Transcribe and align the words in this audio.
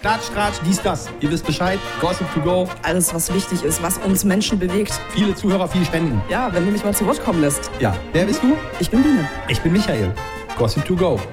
Klatsch, 0.00 0.30
Tratsch, 0.32 0.60
dies, 0.64 0.80
das. 0.80 1.10
Ihr 1.20 1.30
wisst 1.30 1.44
Bescheid. 1.44 1.78
Gossip 2.00 2.26
to 2.32 2.40
go. 2.40 2.66
Alles, 2.82 3.12
was 3.12 3.34
wichtig 3.34 3.62
ist, 3.62 3.82
was 3.82 3.98
uns 3.98 4.24
Menschen 4.24 4.58
bewegt. 4.58 4.98
Viele 5.10 5.34
Zuhörer, 5.34 5.68
viel 5.68 5.84
Spenden. 5.84 6.22
Ja, 6.30 6.50
wenn 6.54 6.64
du 6.64 6.72
mich 6.72 6.82
mal 6.82 6.94
zu 6.94 7.04
Wort 7.04 7.22
kommen 7.22 7.42
lässt. 7.42 7.70
Ja. 7.80 7.94
Wer 8.14 8.24
bist 8.24 8.42
du? 8.42 8.56
Ich 8.78 8.90
bin 8.90 9.02
Biene. 9.02 9.28
Ich 9.48 9.60
bin 9.60 9.72
Michael. 9.72 10.10
Gossip 10.56 10.86
to 10.86 10.96
go. 10.96 11.20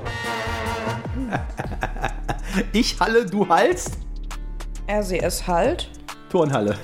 Ich 2.74 3.00
halle, 3.00 3.26
du 3.26 3.48
hallst. 3.48 4.00
RCS 4.88 5.48
halt. 5.48 5.90
Turnhalle. 6.30 6.76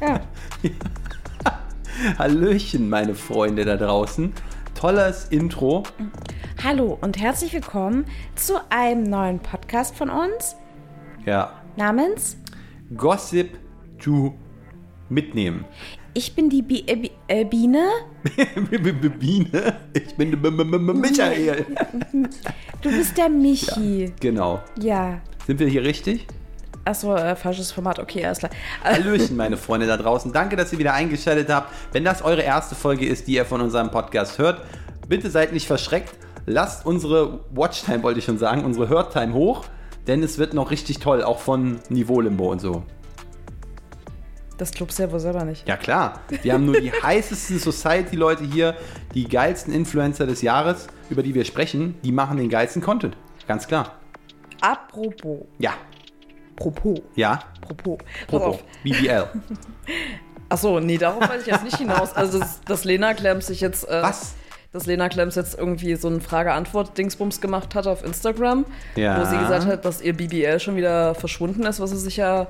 Ja. 0.00 0.20
Hallöchen, 2.18 2.90
meine 2.90 3.14
Freunde 3.14 3.64
da 3.64 3.76
draußen. 3.76 4.34
Tolles 4.74 5.26
Intro. 5.30 5.84
Hallo 6.62 6.98
und 7.00 7.18
herzlich 7.18 7.52
willkommen 7.52 8.04
zu 8.34 8.54
einem 8.70 9.04
neuen 9.04 9.38
Podcast 9.38 9.96
von 9.96 10.10
uns 10.10 10.56
Ja. 11.26 11.52
namens 11.76 12.36
Gossip 12.96 13.58
to 14.02 14.34
mitnehmen. 15.08 15.64
Ich 16.14 16.34
bin 16.34 16.50
die 16.50 16.60
Bi 16.62 16.84
äh, 16.86 17.08
äh, 17.28 17.44
Biene. 17.44 17.86
Biene. 19.18 19.74
Ich 19.94 20.14
bin 20.16 20.30
B- 20.30 20.50
B- 20.50 20.64
B- 20.64 20.78
Michael. 20.78 21.64
Du 22.82 22.90
bist 22.90 23.16
der 23.16 23.28
Michi. 23.30 24.12
Genau. 24.20 24.60
Ja. 24.78 25.20
Sind 25.46 25.58
wir 25.58 25.68
hier 25.68 25.82
richtig? 25.82 26.26
Achso, 26.84 27.14
äh, 27.14 27.34
falsches 27.36 27.72
Format. 27.72 27.98
Okay, 27.98 28.24
alles 28.26 28.38
klar. 28.38 28.50
Hallöchen, 28.84 29.36
meine 29.36 29.56
Freunde 29.56 29.86
da 29.86 29.96
draußen. 29.96 30.32
Danke, 30.32 30.56
dass 30.56 30.72
ihr 30.72 30.78
wieder 30.78 30.92
eingeschaltet 30.92 31.48
habt. 31.48 31.72
Wenn 31.92 32.04
das 32.04 32.22
eure 32.22 32.42
erste 32.42 32.74
Folge 32.74 33.06
ist, 33.06 33.26
die 33.28 33.34
ihr 33.34 33.44
von 33.46 33.60
unserem 33.60 33.90
Podcast 33.90 34.38
hört, 34.38 34.62
bitte 35.08 35.30
seid 35.30 35.52
nicht 35.52 35.66
verschreckt. 35.66 36.12
Lasst 36.44 36.84
unsere 36.84 37.40
Watchtime, 37.54 38.02
wollte 38.02 38.18
ich 38.18 38.24
schon 38.24 38.36
sagen, 38.38 38.64
unsere 38.64 38.88
Hörtime 38.88 39.32
hoch, 39.32 39.64
denn 40.06 40.22
es 40.22 40.38
wird 40.38 40.54
noch 40.54 40.70
richtig 40.70 40.98
toll, 40.98 41.22
auch 41.22 41.38
von 41.38 41.80
Niveau 41.88 42.20
Limbo 42.20 42.50
und 42.50 42.60
so. 42.60 42.82
Das 44.58 44.70
ja 44.98 45.10
wohl 45.10 45.18
selber 45.18 45.44
nicht. 45.44 45.66
Ja 45.66 45.76
klar, 45.76 46.20
wir 46.42 46.52
haben 46.52 46.66
nur 46.66 46.80
die 46.80 46.92
heißesten 47.02 47.58
Society-Leute 47.58 48.44
hier, 48.44 48.76
die 49.14 49.28
geilsten 49.28 49.72
Influencer 49.72 50.26
des 50.26 50.42
Jahres, 50.42 50.86
über 51.10 51.22
die 51.22 51.34
wir 51.34 51.44
sprechen, 51.44 51.96
die 52.04 52.12
machen 52.12 52.36
den 52.36 52.48
geilsten 52.48 52.82
Content. 52.82 53.16
Ganz 53.48 53.66
klar. 53.66 53.96
Apropos. 54.60 55.46
Ja, 55.58 55.72
Propos. 56.54 57.00
ja, 57.16 57.40
Propos. 57.60 57.98
Auf. 58.30 58.64
BBL. 58.84 59.26
Achso, 60.48 60.80
nee, 60.80 60.98
darauf 60.98 61.28
wollte 61.28 61.40
ich 61.40 61.46
jetzt 61.46 61.64
nicht 61.64 61.78
hinaus. 61.78 62.12
Also, 62.12 62.38
dass, 62.38 62.60
dass 62.60 62.84
Lena 62.84 63.14
Klemms 63.14 63.46
sich 63.46 63.60
jetzt. 63.60 63.88
Äh, 63.88 64.02
Was? 64.02 64.34
Dass 64.72 64.86
Lena 64.86 65.08
Klemms 65.08 65.34
jetzt 65.34 65.58
irgendwie 65.58 65.96
so 65.96 66.08
ein 66.08 66.20
Frage-Antwort-Dingsbums 66.20 67.40
gemacht 67.40 67.74
hat 67.74 67.86
auf 67.86 68.04
Instagram. 68.04 68.64
Ja. 68.96 69.20
Wo 69.20 69.24
sie 69.24 69.36
gesagt 69.36 69.66
hat, 69.66 69.84
dass 69.84 70.00
ihr 70.00 70.16
BBL 70.16 70.60
schon 70.60 70.76
wieder 70.76 71.14
verschwunden 71.14 71.64
ist, 71.64 71.78
was 71.78 71.90
sie 71.90 71.98
sich 71.98 72.16
ja 72.16 72.46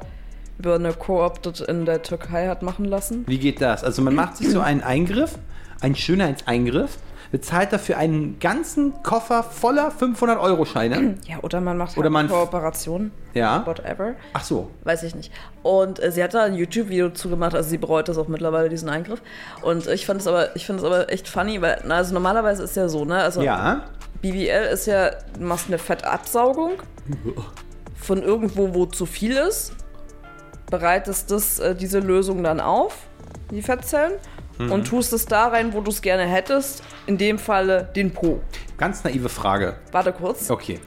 über 0.58 0.76
eine 0.76 0.92
Co-opted 0.92 1.60
in 1.62 1.84
der 1.84 2.02
Türkei 2.02 2.46
hat 2.46 2.62
machen 2.62 2.84
lassen. 2.84 3.24
Wie 3.26 3.38
geht 3.38 3.60
das? 3.60 3.82
Also 3.82 4.02
man 4.02 4.14
macht 4.14 4.36
sich 4.36 4.50
so 4.50 4.60
einen 4.60 4.82
Eingriff, 4.82 5.38
einen 5.80 5.96
Schönheitseingriff, 5.96 6.98
bezahlt 7.32 7.72
dafür 7.72 7.96
einen 7.98 8.38
ganzen 8.38 9.02
Koffer 9.02 9.42
voller 9.42 9.90
500-Euro-Scheine. 9.90 11.16
Ja, 11.26 11.38
oder 11.42 11.60
man 11.60 11.76
macht 11.78 11.96
Oder 11.96 12.04
halt 12.04 12.12
man- 12.12 12.26
eine 12.26 12.34
Kooperation. 12.34 13.10
Ja. 13.34 13.66
Whatever. 13.66 14.12
Ach 14.34 14.44
so. 14.44 14.70
Weiß 14.84 15.02
ich 15.02 15.14
nicht. 15.14 15.32
Und 15.62 16.00
äh, 16.02 16.12
sie 16.12 16.22
hat 16.22 16.34
da 16.34 16.42
ein 16.44 16.54
YouTube-Video 16.54 17.10
zugemacht, 17.10 17.54
also 17.54 17.68
sie 17.70 17.78
bereut 17.78 18.08
das 18.08 18.18
auch 18.18 18.28
mittlerweile, 18.28 18.68
diesen 18.68 18.88
Eingriff. 18.90 19.22
Und 19.62 19.86
ich 19.88 20.04
fand 20.06 20.20
es 20.20 20.26
aber, 20.28 20.54
ich 20.54 20.66
finde 20.66 20.82
es 20.82 20.86
aber 20.86 21.10
echt 21.10 21.26
funny, 21.26 21.60
weil, 21.62 21.80
na, 21.86 21.96
also 21.96 22.12
normalerweise 22.14 22.62
ist 22.62 22.76
ja 22.76 22.88
so, 22.88 23.04
ne? 23.06 23.16
Also 23.16 23.40
Ja. 23.42 23.84
BBL 24.20 24.68
ist 24.72 24.86
ja, 24.86 25.10
du 25.38 25.44
machst 25.44 25.66
eine 25.68 25.78
Fettabsaugung 25.78 26.72
von 27.96 28.22
irgendwo, 28.22 28.74
wo 28.74 28.86
zu 28.86 29.06
viel 29.06 29.32
ist, 29.36 29.72
bereitest 30.70 31.30
das, 31.30 31.58
äh, 31.58 31.74
diese 31.74 31.98
Lösung 32.00 32.42
dann 32.42 32.60
auf, 32.60 32.96
die 33.50 33.62
Fettzellen, 33.62 34.12
und 34.70 34.86
tust 34.86 35.12
es 35.12 35.26
da 35.26 35.48
rein, 35.48 35.72
wo 35.72 35.80
du 35.80 35.90
es 35.90 36.02
gerne 36.02 36.24
hättest, 36.24 36.82
in 37.06 37.18
dem 37.18 37.38
Falle 37.38 37.90
den 37.96 38.12
Po. 38.12 38.40
Ganz 38.78 39.04
naive 39.04 39.28
Frage. 39.28 39.76
Warte 39.90 40.12
kurz. 40.12 40.50
Okay. 40.50 40.80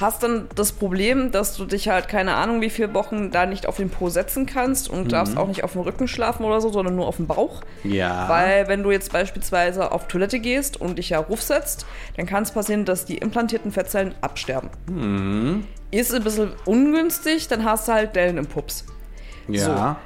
Hast 0.00 0.24
dann 0.24 0.48
das 0.56 0.72
Problem, 0.72 1.30
dass 1.30 1.56
du 1.56 1.64
dich 1.66 1.88
halt 1.88 2.08
keine 2.08 2.34
Ahnung 2.34 2.60
wie 2.60 2.70
viele 2.70 2.92
Wochen 2.94 3.30
da 3.30 3.46
nicht 3.46 3.66
auf 3.66 3.76
den 3.76 3.90
Po 3.90 4.08
setzen 4.08 4.44
kannst 4.44 4.88
und 4.90 5.12
darfst 5.12 5.36
auch 5.36 5.46
nicht 5.46 5.62
auf 5.62 5.72
dem 5.72 5.82
Rücken 5.82 6.08
schlafen 6.08 6.44
oder 6.44 6.60
so, 6.60 6.72
sondern 6.72 6.96
nur 6.96 7.06
auf 7.06 7.16
dem 7.16 7.28
Bauch. 7.28 7.62
Ja. 7.84 8.28
Weil 8.28 8.66
wenn 8.66 8.82
du 8.82 8.90
jetzt 8.90 9.12
beispielsweise 9.12 9.92
auf 9.92 10.08
Toilette 10.08 10.40
gehst 10.40 10.80
und 10.80 10.98
dich 10.98 11.10
ja 11.10 11.20
rufsetzt, 11.20 11.86
dann 12.16 12.26
kann 12.26 12.42
es 12.42 12.50
passieren, 12.50 12.84
dass 12.84 13.04
die 13.04 13.18
implantierten 13.18 13.70
Fettzellen 13.70 14.16
absterben. 14.20 14.70
Ist 15.92 16.12
ein 16.12 16.24
bisschen 16.24 16.52
ungünstig, 16.64 17.46
dann 17.46 17.64
hast 17.64 17.86
du 17.86 17.92
halt 17.92 18.16
Dellen 18.16 18.36
im 18.38 18.46
Pups. 18.46 18.84
ja. 19.46 19.96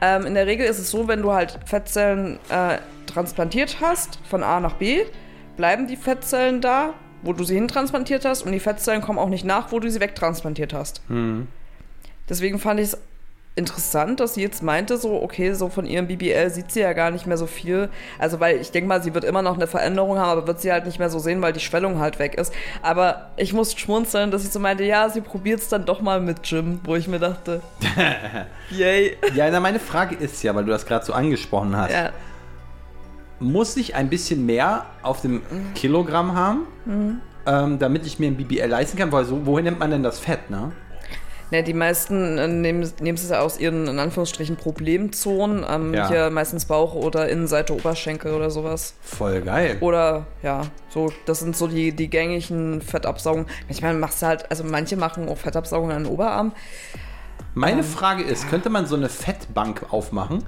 Ähm, 0.00 0.26
in 0.26 0.34
der 0.34 0.46
Regel 0.46 0.66
ist 0.66 0.78
es 0.78 0.90
so, 0.90 1.08
wenn 1.08 1.22
du 1.22 1.32
halt 1.32 1.58
Fettzellen 1.64 2.38
äh, 2.48 2.78
transplantiert 3.06 3.78
hast, 3.80 4.18
von 4.28 4.42
A 4.42 4.60
nach 4.60 4.74
B, 4.74 5.04
bleiben 5.56 5.86
die 5.86 5.96
Fettzellen 5.96 6.60
da, 6.60 6.94
wo 7.22 7.32
du 7.32 7.44
sie 7.44 7.54
hintransplantiert 7.54 8.24
hast, 8.24 8.42
und 8.42 8.52
die 8.52 8.60
Fettzellen 8.60 9.00
kommen 9.00 9.18
auch 9.18 9.28
nicht 9.28 9.44
nach, 9.44 9.72
wo 9.72 9.80
du 9.80 9.90
sie 9.90 10.00
wegtransplantiert 10.00 10.74
hast. 10.74 11.00
Deswegen 12.28 12.58
fand 12.58 12.80
ich 12.80 12.88
es 12.88 12.98
interessant, 13.56 14.20
dass 14.20 14.34
sie 14.34 14.42
jetzt 14.42 14.62
meinte, 14.62 14.98
so, 14.98 15.22
okay, 15.22 15.54
so 15.54 15.70
von 15.70 15.86
ihrem 15.86 16.06
BBL 16.06 16.50
sieht 16.50 16.70
sie 16.70 16.80
ja 16.80 16.92
gar 16.92 17.10
nicht 17.10 17.26
mehr 17.26 17.38
so 17.38 17.46
viel. 17.46 17.88
Also, 18.18 18.38
weil 18.38 18.60
ich 18.60 18.70
denke 18.70 18.86
mal, 18.86 19.02
sie 19.02 19.14
wird 19.14 19.24
immer 19.24 19.40
noch 19.40 19.54
eine 19.54 19.66
Veränderung 19.66 20.18
haben, 20.18 20.28
aber 20.28 20.46
wird 20.46 20.60
sie 20.60 20.70
halt 20.70 20.84
nicht 20.84 20.98
mehr 20.98 21.08
so 21.08 21.18
sehen, 21.18 21.40
weil 21.40 21.54
die 21.54 21.60
Schwellung 21.60 21.98
halt 21.98 22.18
weg 22.18 22.34
ist. 22.34 22.52
Aber 22.82 23.30
ich 23.36 23.54
muss 23.54 23.72
schmunzeln, 23.74 24.30
dass 24.30 24.42
sie 24.42 24.48
so 24.48 24.60
meinte, 24.60 24.84
ja, 24.84 25.08
sie 25.08 25.22
probiert 25.22 25.60
es 25.60 25.70
dann 25.70 25.86
doch 25.86 26.02
mal 26.02 26.20
mit 26.20 26.46
Jim, 26.46 26.80
wo 26.84 26.96
ich 26.96 27.08
mir 27.08 27.18
dachte, 27.18 27.62
yay. 28.70 29.16
Ja, 29.34 29.50
na, 29.50 29.58
meine 29.58 29.80
Frage 29.80 30.14
ist 30.14 30.42
ja, 30.42 30.54
weil 30.54 30.64
du 30.64 30.70
das 30.70 30.84
gerade 30.84 31.06
so 31.06 31.14
angesprochen 31.14 31.74
hast. 31.76 31.92
Ja. 31.92 32.10
Muss 33.40 33.76
ich 33.78 33.94
ein 33.94 34.10
bisschen 34.10 34.44
mehr 34.44 34.84
auf 35.02 35.22
dem 35.22 35.42
Kilogramm 35.74 36.34
haben, 36.34 36.66
ähm, 37.46 37.78
damit 37.78 38.06
ich 38.06 38.18
mir 38.18 38.28
ein 38.28 38.36
BBL 38.36 38.68
leisten 38.68 38.98
kann? 38.98 39.12
Weil 39.12 39.24
so, 39.24 39.46
wohin 39.46 39.64
nimmt 39.64 39.78
man 39.78 39.90
denn 39.90 40.02
das 40.02 40.18
Fett, 40.18 40.50
ne? 40.50 40.72
Ne, 41.50 41.62
die 41.62 41.74
meisten 41.74 42.38
äh, 42.38 42.48
nehmen, 42.48 42.90
nehmen 43.00 43.16
es 43.16 43.28
ja 43.28 43.40
aus 43.40 43.58
ihren, 43.58 43.86
in 43.86 43.98
Anführungsstrichen, 43.98 44.56
Problemzonen. 44.56 45.64
Ähm, 45.68 45.94
Ja. 45.94 46.08
Hier 46.08 46.30
meistens 46.30 46.64
Bauch 46.64 46.94
oder 46.94 47.28
Innenseite 47.28 47.72
Oberschenkel 47.74 48.34
oder 48.34 48.50
sowas. 48.50 48.94
Voll 49.00 49.42
geil. 49.42 49.76
Oder, 49.80 50.26
ja, 50.42 50.62
so, 50.88 51.12
das 51.24 51.40
sind 51.40 51.56
so 51.56 51.68
die, 51.68 51.92
die 51.92 52.10
gängigen 52.10 52.82
Fettabsaugungen. 52.82 53.46
Ich 53.68 53.80
meine, 53.80 53.98
machst 53.98 54.22
du 54.22 54.26
halt, 54.26 54.50
also 54.50 54.64
manche 54.64 54.96
machen 54.96 55.28
auch 55.28 55.38
Fettabsaugungen 55.38 55.96
an 55.96 56.04
den 56.04 56.12
Oberarm. 56.12 56.52
Meine 57.54 57.84
Frage 57.84 58.22
ist, 58.22 58.50
könnte 58.50 58.68
man 58.68 58.86
so 58.86 58.96
eine 58.96 59.08
Fettbank 59.08 59.86
aufmachen? 59.90 60.42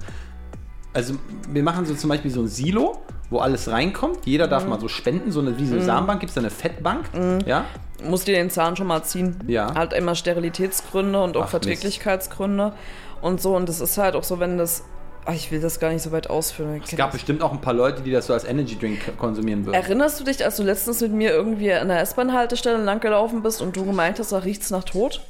Also 0.93 1.13
wir 1.51 1.63
machen 1.63 1.85
so 1.85 1.93
zum 1.93 2.09
Beispiel 2.09 2.31
so 2.31 2.41
ein 2.41 2.47
Silo, 2.47 2.99
wo 3.29 3.39
alles 3.39 3.69
reinkommt. 3.69 4.25
Jeder 4.25 4.47
darf 4.47 4.63
Mhm. 4.63 4.69
mal 4.71 4.79
so 4.79 4.87
spenden. 4.87 5.31
So 5.31 5.39
eine, 5.39 5.57
wie 5.57 5.65
so 5.67 5.75
eine 5.75 5.83
Samenbank 5.83 6.19
gibt 6.19 6.31
es 6.31 6.37
eine 6.37 6.49
Fettbank. 6.49 7.05
Ja. 7.45 7.65
Musst 8.03 8.27
dir 8.27 8.33
den 8.35 8.49
Zahn 8.49 8.75
schon 8.75 8.87
mal 8.87 9.03
ziehen. 9.03 9.35
Ja. 9.47 9.73
Halt 9.75 9.93
immer 9.93 10.15
Sterilitätsgründe 10.15 11.21
und 11.21 11.35
auch 11.37 11.41
Ach, 11.41 11.43
Mist. 11.45 11.51
Verträglichkeitsgründe 11.51 12.73
und 13.21 13.41
so. 13.41 13.55
Und 13.55 13.69
das 13.69 13.81
ist 13.81 13.97
halt 13.97 14.15
auch 14.15 14.23
so, 14.23 14.39
wenn 14.39 14.57
das. 14.57 14.83
Ach, 15.25 15.33
ich 15.33 15.51
will 15.51 15.59
das 15.61 15.79
gar 15.79 15.91
nicht 15.91 16.01
so 16.01 16.11
weit 16.11 16.29
ausführen. 16.29 16.81
Es 16.83 16.95
gab 16.95 17.11
bestimmt 17.11 17.43
auch 17.43 17.51
ein 17.51 17.61
paar 17.61 17.73
Leute, 17.73 18.01
die 18.01 18.09
das 18.11 18.25
so 18.27 18.33
als 18.33 18.45
Energy 18.45 18.79
Drink 18.79 19.15
konsumieren 19.19 19.65
würden. 19.65 19.75
Erinnerst 19.75 20.19
du 20.19 20.23
dich, 20.23 20.43
als 20.43 20.55
du 20.55 20.63
letztens 20.63 21.01
mit 21.01 21.11
mir 21.11 21.31
irgendwie 21.31 21.71
an 21.73 21.89
der 21.89 21.99
S-Bahn-Haltestelle 22.01 22.81
langgelaufen 22.83 23.43
bist 23.43 23.61
und 23.61 23.75
du 23.75 23.85
gemeint 23.85 24.17
hast, 24.17 24.31
da 24.31 24.39
riecht's 24.39 24.71
nach 24.71 24.85
Tod? 24.85 25.21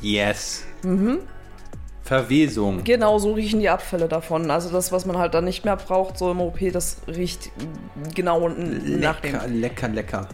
Yes. 0.00 0.64
Verwesung. 2.04 2.82
Genau, 2.84 3.18
so 3.18 3.32
riechen 3.32 3.60
die 3.60 3.68
Abfälle 3.68 4.08
davon. 4.08 4.50
Also 4.50 4.70
das, 4.70 4.90
was 4.92 5.06
man 5.06 5.18
halt 5.18 5.34
dann 5.34 5.44
nicht 5.44 5.64
mehr 5.64 5.76
braucht, 5.76 6.18
so 6.18 6.30
im 6.30 6.40
OP, 6.40 6.58
das 6.72 6.96
riecht 7.06 7.50
genau 8.14 8.48
n- 8.48 9.00
nach 9.00 9.20
dem. 9.20 9.32
Lecker, 9.32 9.48
lecker, 9.48 9.88
lecker. 9.88 10.28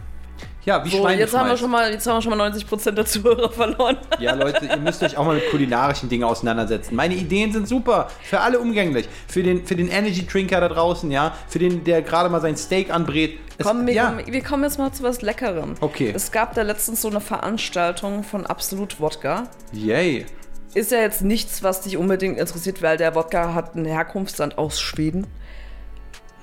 Ja, 0.65 0.83
wie 0.83 0.89
So, 0.89 0.97
Schweine 0.97 1.21
jetzt 1.21 1.35
haben, 1.35 1.49
wir 1.49 1.57
schon 1.57 1.71
mal, 1.71 1.91
jetzt 1.91 2.05
haben 2.05 2.17
wir 2.17 2.21
schon 2.21 2.37
mal 2.37 2.51
90% 2.51 2.91
der 2.91 3.05
Zuhörer 3.05 3.49
verloren. 3.51 3.97
Ja, 4.19 4.33
Leute, 4.35 4.65
ihr 4.65 4.77
müsst 4.77 5.01
euch 5.01 5.15
auch 5.17 5.25
mal 5.25 5.35
mit 5.35 5.49
kulinarischen 5.49 6.09
Dingen 6.09 6.25
auseinandersetzen. 6.25 6.95
Meine 6.95 7.15
Ideen 7.15 7.53
sind 7.53 7.67
super. 7.67 8.09
Für 8.23 8.41
alle 8.41 8.59
umgänglich. 8.59 9.07
Für 9.27 9.41
den, 9.41 9.65
für 9.65 9.75
den 9.75 9.87
Energy 9.89 10.25
Drinker 10.27 10.59
da 10.59 10.67
draußen, 10.67 11.09
ja. 11.11 11.33
Für 11.47 11.59
den, 11.59 11.83
der 11.85 12.01
gerade 12.01 12.29
mal 12.29 12.41
sein 12.41 12.57
Steak 12.57 12.93
anbrät. 12.93 13.39
Es- 13.57 13.65
Komm, 13.65 13.87
wir, 13.87 13.93
ja. 13.93 14.07
kommen, 14.11 14.27
wir 14.27 14.43
kommen 14.43 14.63
jetzt 14.63 14.77
mal 14.77 14.91
zu 14.91 15.01
was 15.03 15.21
Leckerem. 15.21 15.75
Okay. 15.79 16.11
Es 16.13 16.31
gab 16.31 16.53
da 16.55 16.61
letztens 16.61 17.01
so 17.01 17.09
eine 17.09 17.21
Veranstaltung 17.21 18.23
von 18.23 18.45
Absolut 18.45 18.99
Wodka. 18.99 19.47
Yay. 19.71 20.25
Ist 20.73 20.91
ja 20.91 20.99
jetzt 20.99 21.21
nichts, 21.23 21.63
was 21.63 21.81
dich 21.81 21.97
unbedingt 21.97 22.37
interessiert, 22.37 22.81
weil 22.81 22.97
der 22.97 23.15
Wodka 23.15 23.53
hat 23.53 23.75
ein 23.75 23.85
Herkunftsland 23.85 24.57
aus 24.57 24.79
Schweden. 24.79 25.27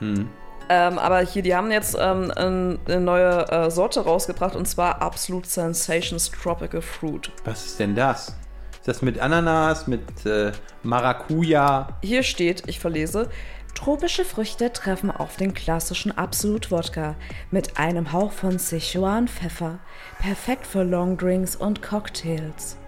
Hm. 0.01 0.29
Ähm, 0.69 0.99
aber 0.99 1.21
hier, 1.21 1.43
die 1.43 1.55
haben 1.55 1.71
jetzt 1.71 1.97
ähm, 1.99 2.33
ein- 2.37 2.81
eine 2.87 3.01
neue 3.01 3.49
äh, 3.51 3.71
Sorte 3.71 4.01
rausgebracht 4.01 4.57
und 4.57 4.67
zwar 4.67 5.01
Absolute 5.01 5.49
Sensations 5.49 6.31
Tropical 6.31 6.83
Fruit. 6.83 7.31
Was 7.45 7.67
ist 7.67 7.79
denn 7.79 7.95
das? 7.95 8.35
Ist 8.81 8.89
das 8.89 9.01
mit 9.03 9.21
Ananas, 9.21 9.87
mit 9.87 10.27
äh, 10.27 10.51
Maracuja? 10.83 11.89
Hier 12.03 12.23
steht, 12.25 12.65
ich 12.67 12.81
verlese, 12.81 13.29
Tropische 13.77 14.25
Früchte 14.25 14.73
treffen 14.73 15.11
auf 15.11 15.37
den 15.37 15.53
klassischen 15.53 16.17
Absolut 16.17 16.71
Wodka 16.71 17.15
mit 17.51 17.79
einem 17.79 18.11
Hauch 18.13 18.33
von 18.33 18.59
Sichuan 18.59 19.29
Pfeffer. 19.29 19.79
Perfekt 20.19 20.67
für 20.67 20.83
Longdrinks 20.83 21.57
und 21.57 21.83
Cocktails. 21.83 22.79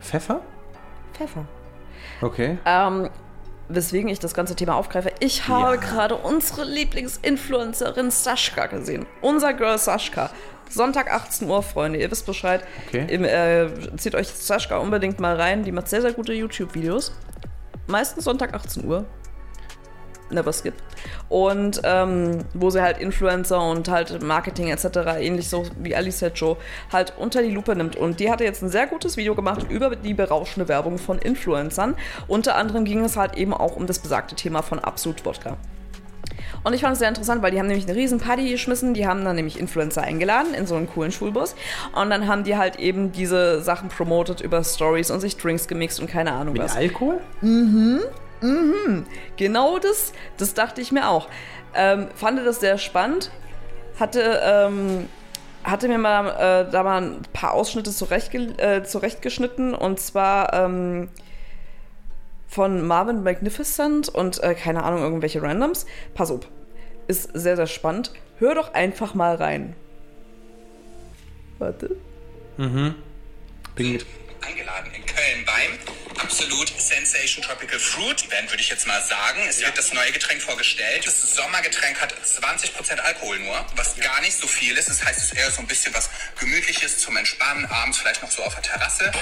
Pfeffer? 0.00 0.42
Pfeffer. 1.14 1.44
Okay. 2.20 2.58
Ähm, 2.66 3.08
weswegen 3.68 4.08
ich 4.10 4.18
das 4.18 4.34
ganze 4.34 4.54
Thema 4.56 4.74
aufgreife. 4.76 5.12
Ich 5.20 5.48
habe 5.48 5.74
Ja. 5.76 5.80
gerade 5.80 6.16
unsere 6.16 6.64
Lieblingsinfluencerin 6.64 8.10
Sascha 8.10 8.66
gesehen. 8.66 9.06
Unser 9.20 9.54
Girl 9.54 9.78
Sascha. 9.78 10.30
Sonntag 10.68 11.12
18 11.12 11.48
Uhr, 11.48 11.62
Freunde, 11.62 11.98
ihr 12.00 12.10
wisst 12.10 12.26
Bescheid. 12.26 12.64
Okay. 12.88 13.06
Im, 13.08 13.24
äh, 13.24 13.68
zieht 13.96 14.14
euch 14.14 14.28
Sascha 14.28 14.78
unbedingt 14.78 15.20
mal 15.20 15.36
rein. 15.40 15.62
Die 15.62 15.72
macht 15.72 15.88
sehr, 15.88 16.02
sehr 16.02 16.12
gute 16.12 16.32
YouTube-Videos. 16.32 17.12
Meistens 17.86 18.24
Sonntag 18.24 18.54
18 18.54 18.84
Uhr. 18.86 19.04
Never 20.30 20.52
skip. 20.52 20.74
Und 21.28 21.80
ähm, 21.84 22.44
wo 22.54 22.70
sie 22.70 22.82
halt 22.82 22.98
Influencer 22.98 23.60
und 23.62 23.88
halt 23.88 24.22
Marketing 24.22 24.68
etc., 24.68 24.86
ähnlich 25.18 25.48
so 25.48 25.64
wie 25.78 25.94
Alice 25.94 26.24
Joe, 26.34 26.56
halt 26.92 27.12
unter 27.18 27.42
die 27.42 27.50
Lupe 27.50 27.76
nimmt. 27.76 27.96
Und 27.96 28.20
die 28.20 28.30
hatte 28.30 28.44
jetzt 28.44 28.62
ein 28.62 28.70
sehr 28.70 28.86
gutes 28.86 29.16
Video 29.16 29.34
gemacht 29.34 29.66
über 29.68 29.94
die 29.96 30.14
berauschende 30.14 30.68
Werbung 30.68 30.98
von 30.98 31.18
Influencern. 31.18 31.94
Unter 32.26 32.56
anderem 32.56 32.84
ging 32.84 33.04
es 33.04 33.16
halt 33.16 33.36
eben 33.36 33.52
auch 33.52 33.76
um 33.76 33.86
das 33.86 33.98
besagte 33.98 34.34
Thema 34.34 34.62
von 34.62 34.78
Absolut 34.78 35.24
Wodka. 35.24 35.56
Und 36.64 36.72
ich 36.72 36.80
fand 36.80 36.94
es 36.94 36.98
sehr 36.98 37.08
interessant, 37.08 37.42
weil 37.42 37.50
die 37.50 37.58
haben 37.58 37.66
nämlich 37.66 37.86
eine 37.86 37.96
riesen 37.96 38.18
Party 38.18 38.50
geschmissen. 38.50 38.94
Die 38.94 39.06
haben 39.06 39.24
dann 39.24 39.36
nämlich 39.36 39.60
Influencer 39.60 40.02
eingeladen 40.02 40.54
in 40.54 40.66
so 40.66 40.74
einen 40.74 40.88
coolen 40.88 41.12
Schulbus. 41.12 41.54
Und 41.94 42.08
dann 42.08 42.26
haben 42.26 42.44
die 42.44 42.56
halt 42.56 42.76
eben 42.76 43.12
diese 43.12 43.60
Sachen 43.60 43.90
promotet 43.90 44.40
über 44.40 44.64
Stories 44.64 45.10
und 45.10 45.20
sich 45.20 45.36
Drinks 45.36 45.68
gemixt 45.68 46.00
und 46.00 46.08
keine 46.08 46.32
Ahnung 46.32 46.54
Mit 46.54 46.62
was. 46.62 46.74
Alkohol? 46.74 47.20
Genau 49.36 49.78
das, 49.78 50.12
das 50.36 50.54
dachte 50.54 50.80
ich 50.80 50.92
mir 50.92 51.08
auch. 51.08 51.28
Ähm, 51.74 52.08
fand 52.14 52.44
das 52.44 52.60
sehr 52.60 52.78
spannend. 52.78 53.30
Hatte, 53.98 54.40
ähm, 54.44 55.08
hatte 55.62 55.88
mir 55.88 55.98
mal 55.98 56.28
äh, 56.28 56.70
da 56.70 56.82
mal 56.82 57.02
ein 57.02 57.22
paar 57.32 57.52
Ausschnitte 57.52 57.90
zurechtge 57.90 58.38
äh, 58.58 58.82
zurechtgeschnitten 58.82 59.74
und 59.74 60.00
zwar 60.00 60.52
ähm, 60.52 61.08
von 62.48 62.86
Marvin 62.86 63.22
Magnificent 63.22 64.08
und 64.08 64.42
äh, 64.42 64.54
keine 64.54 64.82
Ahnung, 64.84 65.02
irgendwelche 65.02 65.42
Randoms. 65.42 65.86
Pass 66.14 66.30
auf. 66.30 66.48
Ist 67.06 67.30
sehr, 67.34 67.56
sehr 67.56 67.66
spannend. 67.66 68.12
Hör 68.38 68.54
doch 68.54 68.74
einfach 68.74 69.14
mal 69.14 69.36
rein. 69.36 69.74
Warte. 71.58 71.96
Bin 73.74 73.98
eingeladen 74.40 74.90
in 74.94 75.06
Köln 75.06 75.44
beim 75.46 76.03
Absolut 76.18 76.68
Sensation 76.80 77.42
Tropical 77.42 77.78
Fruit 77.78 78.24
Event, 78.24 78.50
würde 78.50 78.62
ich 78.62 78.68
jetzt 78.68 78.86
mal 78.86 79.02
sagen. 79.02 79.40
Es 79.48 79.60
wird 79.60 79.76
das 79.76 79.92
neue 79.92 80.12
Getränk 80.12 80.42
vorgestellt. 80.42 81.06
Das 81.06 81.20
Sommergetränk 81.34 82.00
hat 82.00 82.14
20% 82.14 82.98
Alkohol 83.00 83.38
nur, 83.40 83.66
was 83.76 83.96
gar 83.96 84.20
nicht 84.20 84.36
so 84.36 84.46
viel 84.46 84.76
ist. 84.76 84.88
Das 84.88 85.04
heißt, 85.04 85.18
es 85.18 85.24
ist 85.24 85.36
eher 85.36 85.50
so 85.50 85.60
ein 85.60 85.66
bisschen 85.66 85.92
was 85.94 86.10
Gemütliches 86.38 86.98
zum 86.98 87.16
Entspannen, 87.16 87.66
abends 87.66 87.98
vielleicht 87.98 88.22
noch 88.22 88.30
so 88.30 88.42
auf 88.42 88.54
der 88.54 88.62
Terrasse. 88.62 89.12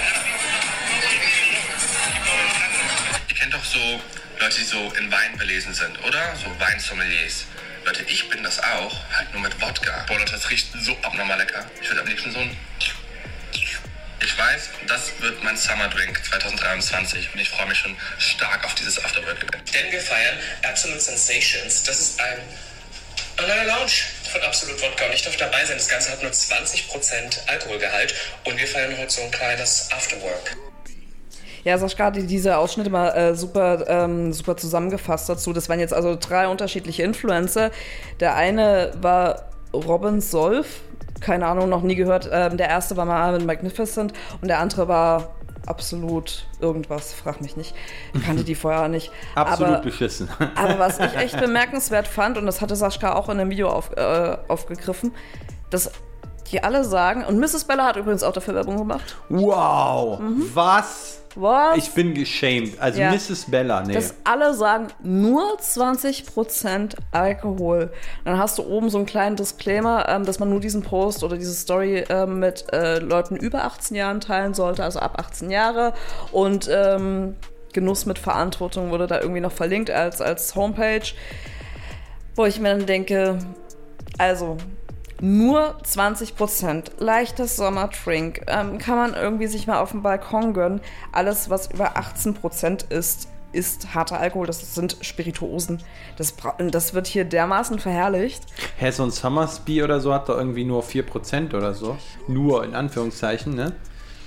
Ihr 3.27 3.35
kennt 3.35 3.53
doch 3.53 3.65
so 3.65 4.01
Leute, 4.39 4.57
die 4.57 4.65
so 4.65 4.93
in 4.97 5.11
Wein 5.11 5.37
belesen 5.37 5.73
sind, 5.73 6.03
oder? 6.03 6.35
So 6.35 6.59
Weinsommeliers. 6.59 7.45
Leute, 7.85 8.03
ich 8.03 8.29
bin 8.29 8.43
das 8.43 8.59
auch, 8.59 8.95
halt 9.11 9.31
nur 9.33 9.41
mit 9.41 9.59
Wodka. 9.61 10.05
Boah, 10.07 10.17
Leute, 10.17 10.31
das 10.33 10.49
riecht 10.49 10.67
so 10.79 10.97
abnormal 11.01 11.37
lecker. 11.37 11.69
Ich 11.81 11.89
würde 11.89 12.01
am 12.01 12.07
liebsten 12.07 12.31
so 12.31 12.39
ein... 12.39 12.57
Ich 14.23 14.37
weiß, 14.37 14.69
das 14.87 15.11
wird 15.19 15.43
mein 15.43 15.57
Summer 15.57 15.89
Drink 15.89 16.17
2023 16.23 17.33
und 17.33 17.41
ich 17.41 17.49
freue 17.49 17.67
mich 17.67 17.77
schon 17.77 17.93
stark 18.17 18.63
auf 18.63 18.73
dieses 18.75 19.03
Afterwork-Event. 19.03 19.73
Denn 19.73 19.91
wir 19.91 19.99
feiern 19.99 20.37
Absolute 20.63 21.01
Sensations. 21.01 21.83
Das 21.83 21.99
ist 21.99 22.21
ein, 22.21 22.39
ein 23.37 23.47
neuer 23.49 23.65
Lounge 23.65 23.91
von 24.31 24.41
Absolut 24.43 24.81
Wodka. 24.81 25.07
Und 25.07 25.13
ich 25.13 25.23
darf 25.23 25.35
dabei 25.35 25.65
sein. 25.65 25.75
Das 25.75 25.89
Ganze 25.89 26.09
hat 26.09 26.23
nur 26.23 26.31
20% 26.31 27.47
Alkoholgehalt. 27.47 28.15
Und 28.45 28.57
wir 28.57 28.65
feiern 28.65 28.97
heute 28.97 29.11
so 29.11 29.21
ein 29.23 29.31
kleines 29.31 29.89
Afterwork. 29.91 30.55
Ja, 31.65 31.77
Sascha 31.77 32.05
hat 32.05 32.15
diese 32.15 32.57
Ausschnitte 32.57 32.89
mal 32.89 33.09
äh, 33.09 33.35
super, 33.35 33.85
ähm, 33.89 34.31
super 34.31 34.55
zusammengefasst 34.55 35.27
dazu. 35.27 35.51
Das 35.51 35.67
waren 35.67 35.81
jetzt 35.81 35.93
also 35.93 36.15
drei 36.17 36.47
unterschiedliche 36.47 37.03
Influencer. 37.03 37.71
Der 38.21 38.35
eine 38.35 38.93
war 39.01 39.49
Robin 39.73 40.21
Solf, 40.21 40.81
keine 41.23 41.47
Ahnung, 41.47 41.69
noch 41.69 41.81
nie 41.81 41.95
gehört. 41.95 42.29
Ähm, 42.31 42.57
der 42.57 42.69
erste 42.69 42.97
war 42.97 43.05
Marvin 43.05 43.45
Magnificent 43.45 44.13
und 44.41 44.47
der 44.47 44.59
andere 44.59 44.87
war 44.87 45.29
absolut 45.65 46.45
irgendwas, 46.59 47.13
frag 47.13 47.41
mich 47.41 47.55
nicht. 47.55 47.73
Ich 48.13 48.23
kannte 48.23 48.43
die 48.43 48.55
vorher 48.55 48.89
nicht. 48.89 49.11
Absolut 49.35 49.75
Aber, 49.75 49.83
beschissen. 49.83 50.29
aber 50.55 50.77
was 50.77 50.99
ich 50.99 51.15
echt 51.15 51.39
bemerkenswert 51.39 52.07
fand, 52.07 52.37
und 52.37 52.45
das 52.45 52.59
hatte 52.59 52.75
Sascha 52.75 53.13
auch 53.13 53.29
in 53.29 53.39
einem 53.39 53.49
Video 53.49 53.69
auf, 53.69 53.91
äh, 53.95 54.37
aufgegriffen, 54.49 55.13
dass 55.69 55.91
die 56.51 56.63
alle 56.63 56.83
sagen, 56.83 57.23
und 57.25 57.39
Mrs. 57.39 57.65
Bella 57.65 57.85
hat 57.85 57.95
übrigens 57.95 58.23
auch 58.23 58.33
dafür 58.33 58.55
Werbung 58.55 58.77
gemacht. 58.77 59.15
Wow. 59.29 60.19
Was? 60.53 61.19
Was? 61.35 61.77
Ich 61.77 61.91
bin 61.93 62.13
geschämt. 62.13 62.79
Also 62.79 62.99
Ja. 62.99 63.11
Mrs. 63.11 63.45
Bella, 63.49 63.81
nee. 63.81 63.93
Dass 63.93 64.13
alle 64.23 64.53
sagen, 64.53 64.89
nur 65.01 65.57
20% 65.59 66.95
Alkohol. 67.11 67.91
Dann 68.23 68.37
hast 68.37 68.57
du 68.59 68.63
oben 68.63 68.89
so 68.89 68.97
einen 68.97 69.07
kleinen 69.07 69.35
Disclaimer, 69.35 70.07
ähm, 70.07 70.25
dass 70.25 70.39
man 70.39 70.49
nur 70.49 70.59
diesen 70.59 70.83
Post 70.83 71.23
oder 71.23 71.37
diese 71.37 71.53
Story 71.53 72.03
ähm, 72.09 72.39
mit 72.39 72.71
äh, 72.71 72.99
Leuten 72.99 73.35
über 73.35 73.63
18 73.63 73.97
Jahren 73.97 74.19
teilen 74.21 74.53
sollte, 74.53 74.83
also 74.83 74.99
ab 74.99 75.15
18 75.17 75.49
Jahre. 75.49 75.93
Und 76.31 76.69
ähm, 76.71 77.35
Genuss 77.73 78.05
mit 78.05 78.19
Verantwortung 78.19 78.91
wurde 78.91 79.07
da 79.07 79.19
irgendwie 79.19 79.41
noch 79.41 79.51
verlinkt 79.51 79.89
als, 79.89 80.21
als 80.21 80.55
Homepage. 80.55 81.13
Wo 82.35 82.45
ich 82.45 82.59
mir 82.59 82.69
dann 82.69 82.85
denke, 82.85 83.39
also 84.17 84.57
nur 85.23 85.77
20%, 85.85 86.91
leichtes 86.97 87.55
Sommerdrink, 87.55 88.41
ähm, 88.47 88.77
kann 88.77 88.97
man 88.97 89.13
irgendwie 89.13 89.47
sich 89.47 89.67
mal 89.67 89.79
auf 89.79 89.91
dem 89.91 90.01
Balkon 90.01 90.53
gönnen. 90.53 90.81
Alles, 91.13 91.49
was 91.49 91.71
über 91.71 91.95
18% 91.95 92.91
ist, 92.91 93.29
ist 93.53 93.95
harter 93.95 94.19
Alkohol, 94.19 94.47
das 94.47 94.75
sind 94.75 94.97
Spirituosen. 94.99 95.81
Das, 96.17 96.35
das 96.57 96.93
wird 96.93 97.07
hier 97.07 97.23
dermaßen 97.23 97.79
verherrlicht. 97.79 98.43
Hä, 98.75 98.91
so 98.91 99.03
ein 99.03 99.11
Summersby 99.11 99.81
oder 99.81 100.01
so 100.01 100.13
hat 100.13 100.27
doch 100.27 100.37
irgendwie 100.37 100.65
nur 100.65 100.83
4% 100.83 101.55
oder 101.55 101.73
so. 101.73 101.95
Nur, 102.27 102.65
in 102.65 102.75
Anführungszeichen, 102.75 103.55
ne? 103.55 103.71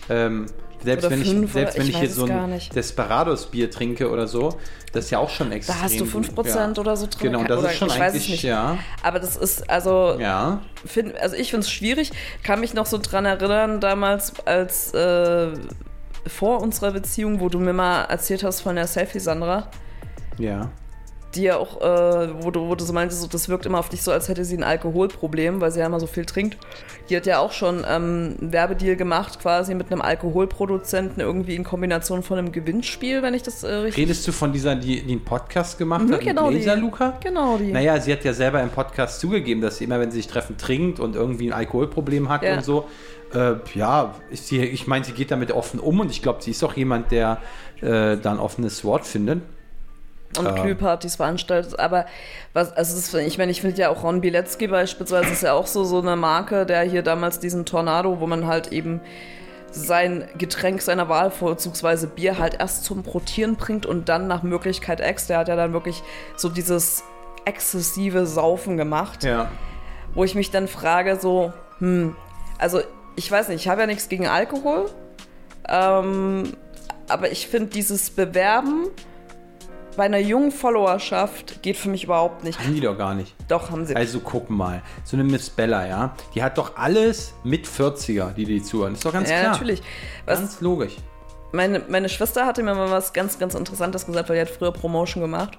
Ähm, 0.09 0.47
selbst 0.83 1.11
wenn 1.11 1.23
ich, 1.23 1.29
fünf 1.29 1.53
selbst 1.53 1.79
wenn 1.79 1.85
ich 1.85 1.91
ich 1.91 1.99
hier 1.99 2.11
so 2.11 2.25
ein. 2.27 2.61
Desperados-Bier 2.75 3.71
trinke 3.71 4.11
oder 4.11 4.27
so, 4.27 4.57
das 4.93 5.07
ist 5.07 5.11
ja 5.11 5.19
auch 5.19 5.31
schon 5.31 5.53
extrem. 5.53 5.77
Da 5.77 5.83
hast 5.83 6.01
du 6.01 6.07
gut, 6.07 6.27
5% 6.27 6.47
ja. 6.49 6.81
oder 6.81 6.97
so 6.97 7.07
drin. 7.07 7.33
Genau, 7.33 7.45
das 7.45 7.59
oder 7.59 7.71
ist 7.71 7.79
schon 7.79 7.91
eigentlich, 7.91 8.29
nicht. 8.29 8.43
ja. 8.43 8.79
Aber 9.03 9.19
das 9.19 9.37
ist, 9.37 9.69
also, 9.69 10.17
Ja. 10.19 10.63
find, 10.85 11.17
also 11.19 11.37
ich 11.37 11.51
finde 11.51 11.65
es 11.65 11.71
schwierig. 11.71 12.13
Kann 12.43 12.61
mich 12.61 12.75
noch 12.75 12.87
so 12.87 12.99
dran 12.99 13.25
erinnern, 13.27 13.81
damals 13.81 14.33
als 14.47 14.95
äh, 14.95 15.49
vor 16.27 16.61
unserer 16.61 16.93
Beziehung, 16.93 17.41
wo 17.41 17.49
du 17.49 17.59
mir 17.59 17.73
mal 17.73 18.05
erzählt 18.05 18.43
hast 18.45 18.61
von 18.61 18.77
der 18.77 18.87
Selfie-Sandra. 18.87 19.69
Ja. 20.39 20.71
Die 21.35 21.43
ja 21.43 21.57
auch, 21.59 21.81
äh, 21.83 22.29
wo, 22.43 22.51
du, 22.51 22.67
wo 22.69 22.75
du 22.75 22.85
so 22.85 22.93
meintest, 22.95 23.21
so, 23.21 23.27
das 23.27 23.49
wirkt 23.49 23.67
immer 23.67 23.79
auf 23.79 23.89
dich 23.91 24.01
so, 24.03 24.11
als 24.11 24.29
hätte 24.29 24.45
sie 24.45 24.57
ein 24.57 24.63
Alkoholproblem, 24.63 25.61
weil 25.61 25.71
sie 25.71 25.81
ja 25.81 25.87
immer 25.87 26.01
so 26.01 26.07
viel 26.07 26.25
trinkt. 26.25 26.57
Die 27.11 27.17
hat 27.17 27.27
ja 27.27 27.41
auch 27.41 27.53
schon 27.53 27.79
ähm, 27.89 28.37
einen 28.41 28.53
Werbedeal 28.53 28.97
gemacht, 28.97 29.39
quasi 29.41 29.75
mit 29.75 29.91
einem 29.93 30.01
Alkoholproduzenten, 30.01 31.21
irgendwie 31.21 31.55
in 31.55 31.65
Kombination 31.65 32.23
von 32.23 32.39
einem 32.39 32.53
Gewinnspiel, 32.53 33.23
wenn 33.23 33.35
ich 33.35 33.43
das 33.43 33.63
äh, 33.65 33.69
richtig. 33.75 34.03
Redest 34.05 34.27
du 34.27 34.33
von 34.33 34.53
dieser, 34.53 34.77
die, 34.77 35.03
die 35.03 35.13
einen 35.13 35.25
Podcast 35.25 35.77
gemacht 35.79 36.07
Mhm, 36.07 36.13
hat 36.15 36.21
genau 36.21 36.51
mit 36.51 36.59
Laser 36.65 36.77
die. 36.77 36.81
Luca? 36.83 37.19
Genau 37.23 37.59
die. 37.59 37.73
Naja, 37.73 38.01
sie 38.01 38.13
hat 38.13 38.25
ja 38.25 38.33
selber 38.33 38.63
im 38.63 38.71
Podcast 38.71 39.21
zugegeben, 39.21 39.61
dass 39.61 39.79
sie 39.79 39.85
immer, 39.85 40.01
wenn 40.01 40.11
sie 40.11 40.19
sich 40.19 40.29
treffen, 40.29 40.57
trinkt 40.57 41.01
und 41.01 41.17
irgendwie 41.17 41.49
ein 41.49 41.53
Alkoholproblem 41.53 42.29
hat 42.29 42.43
Ja. 42.45 42.55
und 42.57 42.65
so. 42.65 42.87
Äh, 43.35 43.55
ja, 43.75 44.15
sie, 44.31 44.61
ich 44.63 44.87
meine, 44.87 45.05
sie 45.05 45.13
geht 45.13 45.31
damit 45.33 45.51
offen 45.53 45.81
um 45.81 46.01
und 46.01 46.11
ich 46.11 46.23
glaube, 46.23 46.43
sie 46.43 46.53
ist 46.53 46.63
auch 46.65 46.75
jemand, 46.75 47.11
der 47.11 47.39
äh, 47.83 48.17
da 48.17 48.31
ein 48.31 48.39
offenes 48.39 48.85
Wort 48.85 49.05
findet. 49.05 49.43
Und 50.39 50.55
Glühpartys 50.63 51.17
veranstaltet. 51.17 51.79
Aber 51.79 52.07
was, 52.53 52.73
also 52.73 52.95
das, 52.95 53.13
ich 53.15 53.39
meine, 53.39 53.51
ich 53.53 53.61
finde 53.61 53.81
ja 53.81 53.89
auch 53.91 54.03
Ron 54.03 54.21
Bilecki 54.21 54.67
beispielsweise 54.67 55.31
ist 55.33 55.43
ja 55.43 55.53
auch 55.53 55.67
so, 55.67 55.85
so 55.85 56.01
eine 56.01 56.17
Marke, 56.17 56.67
der 56.67 56.83
hier 56.83 57.03
damals 57.03 57.39
diesen 57.39 57.65
Tornado, 57.65 58.21
wo 58.21 58.27
man 58.27 58.47
halt 58.47 58.73
eben 58.73 59.01
sein 59.71 60.27
Getränk 60.39 60.81
seiner 60.83 61.09
Wahl, 61.09 61.31
vorzugsweise 61.31 62.07
Bier, 62.07 62.39
halt 62.39 62.61
erst 62.61 62.85
zum 62.85 63.03
Protieren 63.03 63.57
bringt 63.57 63.85
und 63.87 64.09
dann 64.09 64.27
nach 64.27 64.43
Möglichkeit 64.43 65.01
Ex. 65.01 65.27
Der 65.27 65.39
hat 65.39 65.49
ja 65.49 65.57
dann 65.57 65.73
wirklich 65.73 66.03
so 66.37 66.49
dieses 66.49 67.03
exzessive 67.45 68.27
Saufen 68.27 68.77
gemacht, 68.77 69.23
Ja. 69.25 69.51
wo 70.15 70.25
ich 70.25 70.35
mich 70.35 70.51
dann 70.51 70.67
frage, 70.69 71.19
so, 71.21 71.53
hm, 71.79 72.17
also 72.59 72.81
ich 73.17 73.31
weiß 73.31 73.49
nicht, 73.49 73.63
ich 73.63 73.69
habe 73.69 73.83
ja 73.83 73.87
nichts 73.87 74.09
gegen 74.09 74.27
Alkohol, 74.27 74.91
ähm, 75.69 76.53
aber 77.09 77.31
ich 77.31 77.47
finde 77.49 77.69
dieses 77.71 78.11
Bewerben 78.11 78.89
bei 79.97 80.05
einer 80.05 80.19
jungen 80.19 80.53
Followerschaft 80.53 81.63
geht 81.63 81.77
für 81.77 81.89
mich 81.89 82.05
überhaupt 82.05 82.45
nicht. 82.45 82.59
Haben 82.59 82.75
die 82.75 82.81
doch 82.81 82.97
gar 82.97 83.15
nicht. 83.15 83.35
Doch, 83.49 83.71
haben 83.71 83.85
sie. 83.87 83.97
Also 83.97 84.21
guck 84.21 84.51
mal, 84.51 84.83
so 85.05 85.17
eine 85.17 85.25
Miss 85.25 85.51
Bella, 85.51 85.87
ja, 85.87 86.15
die 86.35 86.43
hat 86.43 86.59
doch 86.59 86.77
alles 86.77 87.35
mit 87.45 87.67
40er, 87.67 88.33
die 88.33 88.45
die 88.45 88.63
zuhören. 88.63 88.95
Ist 88.95 89.05
doch 89.05 89.13
ganz 89.13 89.31
ja, 89.31 89.41
klar. 89.41 89.53
natürlich. 89.53 89.83
Was, 90.27 90.39
Ganz 90.39 90.61
logisch. 90.61 90.97
meine, 91.53 91.83
meine 91.89 92.09
Schwester 92.09 92.47
hatte 92.47 92.63
mir 92.63 92.75
mal 92.75 92.91
was 92.91 93.13
ganz, 93.13 93.39
ganz 93.39 93.55
Interessantes 93.55 94.07
gesagt, 94.07 94.29
weil 94.29 94.37
die 94.37 94.43
hat 94.43 94.51
früher 94.51 94.73
Promotion 94.73 95.23
gemacht. 95.23 95.59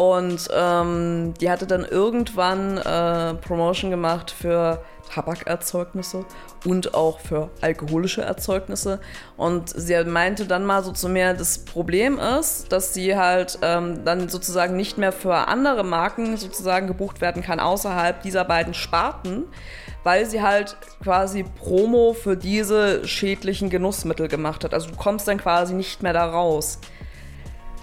Und 0.00 0.48
ähm, 0.50 1.34
die 1.42 1.50
hatte 1.50 1.66
dann 1.66 1.84
irgendwann 1.84 2.78
äh, 2.78 3.34
Promotion 3.34 3.90
gemacht 3.90 4.30
für 4.30 4.82
Tabakerzeugnisse 5.12 6.24
und 6.64 6.94
auch 6.94 7.20
für 7.20 7.50
alkoholische 7.60 8.22
Erzeugnisse. 8.22 9.00
Und 9.36 9.68
sie 9.68 10.02
meinte 10.04 10.46
dann 10.46 10.64
mal 10.64 10.82
so 10.82 10.92
zu 10.92 11.10
mir, 11.10 11.34
das 11.34 11.66
Problem 11.66 12.18
ist, 12.18 12.72
dass 12.72 12.94
sie 12.94 13.14
halt 13.14 13.58
ähm, 13.60 14.02
dann 14.06 14.30
sozusagen 14.30 14.74
nicht 14.74 14.96
mehr 14.96 15.12
für 15.12 15.34
andere 15.34 15.84
Marken 15.84 16.38
sozusagen 16.38 16.86
gebucht 16.86 17.20
werden 17.20 17.42
kann 17.42 17.60
außerhalb 17.60 18.22
dieser 18.22 18.46
beiden 18.46 18.72
Sparten, 18.72 19.44
weil 20.02 20.24
sie 20.24 20.40
halt 20.40 20.78
quasi 21.04 21.42
Promo 21.42 22.14
für 22.14 22.38
diese 22.38 23.06
schädlichen 23.06 23.68
Genussmittel 23.68 24.28
gemacht 24.28 24.64
hat. 24.64 24.72
Also 24.72 24.88
du 24.88 24.96
kommst 24.96 25.28
dann 25.28 25.36
quasi 25.36 25.74
nicht 25.74 26.02
mehr 26.02 26.14
da 26.14 26.24
raus. 26.24 26.78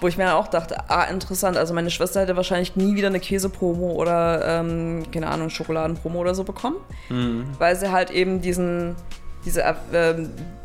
Wo 0.00 0.06
ich 0.06 0.16
mir 0.16 0.36
auch 0.36 0.46
dachte, 0.46 0.88
ah, 0.88 1.04
interessant, 1.04 1.56
also 1.56 1.74
meine 1.74 1.90
Schwester 1.90 2.20
hätte 2.20 2.36
wahrscheinlich 2.36 2.76
nie 2.76 2.94
wieder 2.94 3.08
eine 3.08 3.18
Käsepromo 3.18 3.92
oder, 3.92 4.60
ähm, 4.60 5.02
keine 5.12 5.26
Ahnung, 5.28 5.50
Schokoladenpromo 5.50 6.20
oder 6.20 6.34
so 6.36 6.44
bekommen. 6.44 6.76
Weil 7.58 7.74
sie 7.74 7.90
halt 7.90 8.10
eben 8.12 8.40
diesen, 8.40 8.94
diese, 9.44 9.62
äh, 9.62 9.74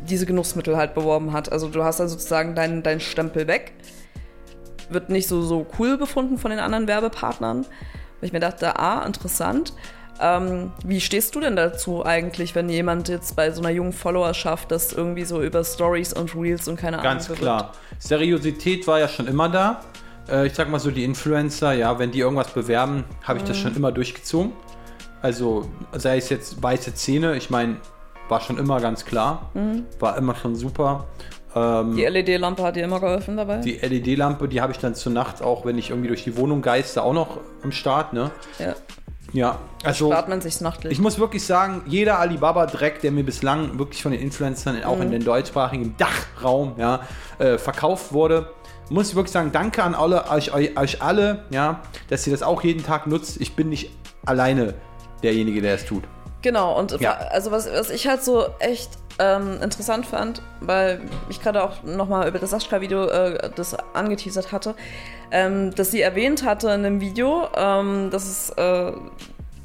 diese 0.08 0.26
Genussmittel 0.26 0.76
halt 0.76 0.94
beworben 0.94 1.32
hat. 1.32 1.50
Also 1.50 1.68
du 1.68 1.82
hast 1.82 1.98
dann 1.98 2.08
sozusagen 2.08 2.54
deinen 2.54 2.82
dein 2.84 3.00
Stempel 3.00 3.48
weg. 3.48 3.72
Wird 4.90 5.10
nicht 5.10 5.26
so, 5.26 5.42
so 5.42 5.66
cool 5.78 5.98
befunden 5.98 6.38
von 6.38 6.50
den 6.52 6.60
anderen 6.60 6.86
Werbepartnern. 6.86 7.62
Weil 7.62 8.26
ich 8.26 8.32
mir 8.32 8.40
dachte, 8.40 8.78
ah, 8.78 9.04
interessant. 9.04 9.72
Ähm, 10.20 10.70
wie 10.84 11.00
stehst 11.00 11.34
du 11.34 11.40
denn 11.40 11.56
dazu 11.56 12.04
eigentlich, 12.04 12.54
wenn 12.54 12.68
jemand 12.68 13.08
jetzt 13.08 13.34
bei 13.34 13.50
so 13.50 13.60
einer 13.60 13.70
jungen 13.70 13.92
Followerschaft 13.92 14.70
das 14.70 14.92
irgendwie 14.92 15.24
so 15.24 15.42
über 15.42 15.64
Stories 15.64 16.12
und 16.12 16.34
Reels 16.36 16.68
und 16.68 16.76
keine 16.76 16.98
Ahnung 16.98 17.12
Ganz 17.12 17.28
klar. 17.32 17.72
Seriosität 17.98 18.86
war 18.86 19.00
ja 19.00 19.08
schon 19.08 19.26
immer 19.26 19.48
da. 19.48 19.80
Äh, 20.28 20.46
ich 20.46 20.54
sag 20.54 20.70
mal 20.70 20.78
so, 20.78 20.90
die 20.90 21.04
Influencer, 21.04 21.72
ja, 21.72 21.98
wenn 21.98 22.12
die 22.12 22.20
irgendwas 22.20 22.50
bewerben, 22.52 23.04
habe 23.24 23.38
ich 23.38 23.44
das 23.44 23.56
schon 23.56 23.74
immer 23.74 23.90
durchgezogen. 23.90 24.52
Also, 25.20 25.68
sei 25.92 26.18
es 26.18 26.28
jetzt 26.28 26.62
weiße 26.62 26.94
Zähne, 26.94 27.34
ich 27.36 27.50
meine, 27.50 27.76
war 28.28 28.40
schon 28.40 28.58
immer 28.58 28.80
ganz 28.80 29.04
klar. 29.04 29.50
War 29.98 30.16
immer 30.16 30.34
schon 30.34 30.54
super. 30.54 31.06
Ähm, 31.54 31.96
Die 31.96 32.04
LED-Lampe 32.04 32.62
hat 32.62 32.76
dir 32.76 32.84
immer 32.84 33.00
geholfen 33.00 33.36
dabei? 33.36 33.58
die 33.58 33.78
LED-Lampe, 33.78 34.48
die 34.48 34.60
habe 34.60 34.72
ich 34.72 34.78
dann 34.78 34.94
zur 34.94 35.12
Nacht 35.12 35.40
auch, 35.42 35.64
wenn 35.64 35.78
ich 35.78 35.90
irgendwie 35.90 36.08
durch 36.08 36.24
die 36.24 36.36
Wohnung 36.36 36.62
geiste, 36.62 37.02
auch 37.02 37.12
noch 37.12 37.40
am 37.62 37.72
Start, 37.72 38.12
ne? 38.12 38.30
ja. 38.58 38.74
Ja, 39.34 39.58
also 39.82 40.10
Spart 40.10 40.28
man 40.28 40.40
sich's 40.40 40.60
nachtlich. 40.60 40.92
ich 40.92 41.00
muss 41.00 41.18
wirklich 41.18 41.44
sagen, 41.44 41.82
jeder 41.86 42.20
Alibaba-Dreck, 42.20 43.00
der 43.00 43.10
mir 43.10 43.24
bislang 43.24 43.78
wirklich 43.80 44.00
von 44.00 44.12
den 44.12 44.20
Influencern 44.20 44.82
auch 44.84 45.00
in 45.00 45.10
den 45.10 45.24
deutschsprachigen 45.24 45.96
Dachraum 45.98 46.74
ja, 46.78 47.00
äh, 47.38 47.58
verkauft 47.58 48.12
wurde, 48.12 48.50
muss 48.90 49.10
ich 49.10 49.16
wirklich 49.16 49.32
sagen, 49.32 49.50
danke 49.52 49.82
an 49.82 49.94
alle, 49.96 50.30
euch, 50.30 50.54
euch, 50.54 50.78
euch 50.78 51.02
alle, 51.02 51.44
ja, 51.50 51.80
dass 52.08 52.26
ihr 52.26 52.32
das 52.32 52.42
auch 52.44 52.62
jeden 52.62 52.84
Tag 52.84 53.08
nutzt. 53.08 53.40
Ich 53.40 53.56
bin 53.56 53.70
nicht 53.70 53.90
alleine 54.24 54.74
derjenige, 55.22 55.60
der 55.60 55.74
es 55.74 55.84
tut. 55.84 56.04
Genau, 56.42 56.78
und 56.78 57.00
Ja. 57.00 57.12
also 57.14 57.50
was, 57.50 57.68
was 57.72 57.90
ich 57.90 58.06
halt 58.06 58.22
so 58.22 58.46
echt 58.60 58.90
ähm, 59.18 59.58
interessant 59.62 60.06
fand, 60.06 60.42
weil 60.60 61.00
ich 61.28 61.40
gerade 61.40 61.62
auch 61.62 61.82
nochmal 61.82 62.28
über 62.28 62.38
das 62.38 62.50
Sascha-Video 62.50 63.06
äh, 63.06 63.50
das 63.54 63.74
angeteasert 63.94 64.52
hatte, 64.52 64.74
ähm, 65.30 65.74
dass 65.74 65.90
sie 65.90 66.00
erwähnt 66.00 66.44
hatte 66.44 66.70
in 66.70 66.82
dem 66.82 67.00
Video, 67.00 67.48
ähm, 67.56 68.10
dass 68.10 68.24
es 68.26 68.50
äh, 68.50 68.92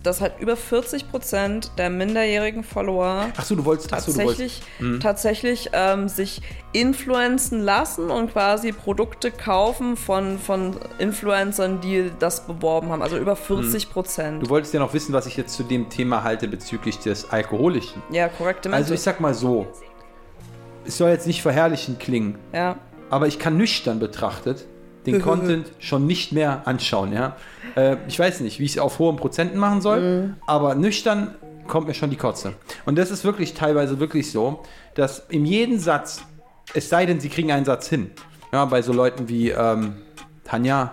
dass 0.03 0.21
halt 0.21 0.33
über 0.39 0.53
40% 0.53 1.75
der 1.77 1.89
minderjährigen 1.89 2.63
Follower 2.63 3.27
Achso, 3.37 3.55
du 3.55 3.65
wolltest, 3.65 3.91
achso, 3.93 4.11
du 4.13 4.17
wolltest. 4.23 4.61
tatsächlich, 4.79 4.99
tatsächlich 5.01 5.69
ähm, 5.73 6.07
sich 6.07 6.41
influenzen 6.71 7.61
lassen 7.61 8.09
und 8.09 8.31
quasi 8.31 8.71
Produkte 8.71 9.31
kaufen 9.31 9.97
von, 9.97 10.39
von 10.39 10.75
Influencern, 10.99 11.81
die 11.81 12.11
das 12.19 12.45
beworben 12.47 12.89
haben. 12.89 13.01
Also 13.01 13.17
über 13.17 13.35
40 13.35 13.89
Prozent. 13.91 14.43
Du 14.43 14.49
wolltest 14.49 14.73
ja 14.73 14.79
noch 14.79 14.93
wissen, 14.93 15.13
was 15.13 15.25
ich 15.25 15.35
jetzt 15.35 15.53
zu 15.55 15.63
dem 15.63 15.89
Thema 15.89 16.23
halte 16.23 16.47
bezüglich 16.47 16.99
des 16.99 17.29
Alkoholischen. 17.31 18.01
Ja, 18.11 18.29
korrekte 18.29 18.71
Also 18.71 18.93
ich 18.93 19.01
sag 19.01 19.19
mal 19.19 19.33
so, 19.33 19.67
es 20.85 20.97
soll 20.97 21.09
jetzt 21.09 21.27
nicht 21.27 21.41
verherrlichend 21.41 21.99
klingen, 21.99 22.37
Ja. 22.53 22.77
aber 23.09 23.27
ich 23.27 23.37
kann 23.39 23.57
nüchtern 23.57 23.99
betrachtet 23.99 24.65
den 25.05 25.21
Content 25.21 25.67
schon 25.79 26.05
nicht 26.07 26.31
mehr 26.31 26.63
anschauen, 26.65 27.13
ja. 27.13 27.35
Äh, 27.75 27.97
ich 28.07 28.17
weiß 28.17 28.41
nicht, 28.41 28.59
wie 28.59 28.65
ich 28.65 28.71
es 28.71 28.79
auf 28.79 28.99
hohen 28.99 29.15
Prozenten 29.15 29.59
machen 29.59 29.81
soll, 29.81 30.35
aber 30.45 30.75
nüchtern 30.75 31.35
kommt 31.67 31.87
mir 31.87 31.93
schon 31.93 32.09
die 32.09 32.17
Kotze. 32.17 32.53
Und 32.85 32.97
das 32.97 33.11
ist 33.11 33.23
wirklich 33.23 33.53
teilweise 33.53 33.99
wirklich 33.99 34.31
so, 34.31 34.63
dass 34.95 35.23
in 35.29 35.45
jedem 35.45 35.79
Satz, 35.79 36.23
es 36.73 36.89
sei 36.89 37.05
denn, 37.05 37.19
sie 37.19 37.29
kriegen 37.29 37.51
einen 37.51 37.65
Satz 37.65 37.87
hin, 37.87 38.11
ja, 38.51 38.65
bei 38.65 38.81
so 38.81 38.91
Leuten 38.91 39.29
wie 39.29 39.51
ähm, 39.51 39.97
Tanja, 40.43 40.91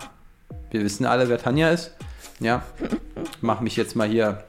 wir 0.71 0.83
wissen 0.83 1.05
alle, 1.05 1.27
wer 1.27 1.39
Tanja 1.39 1.71
ist, 1.71 1.95
ja, 2.39 2.61
mach 3.41 3.59
mich 3.59 3.75
jetzt 3.75 3.95
mal 3.95 4.07
hier 4.07 4.43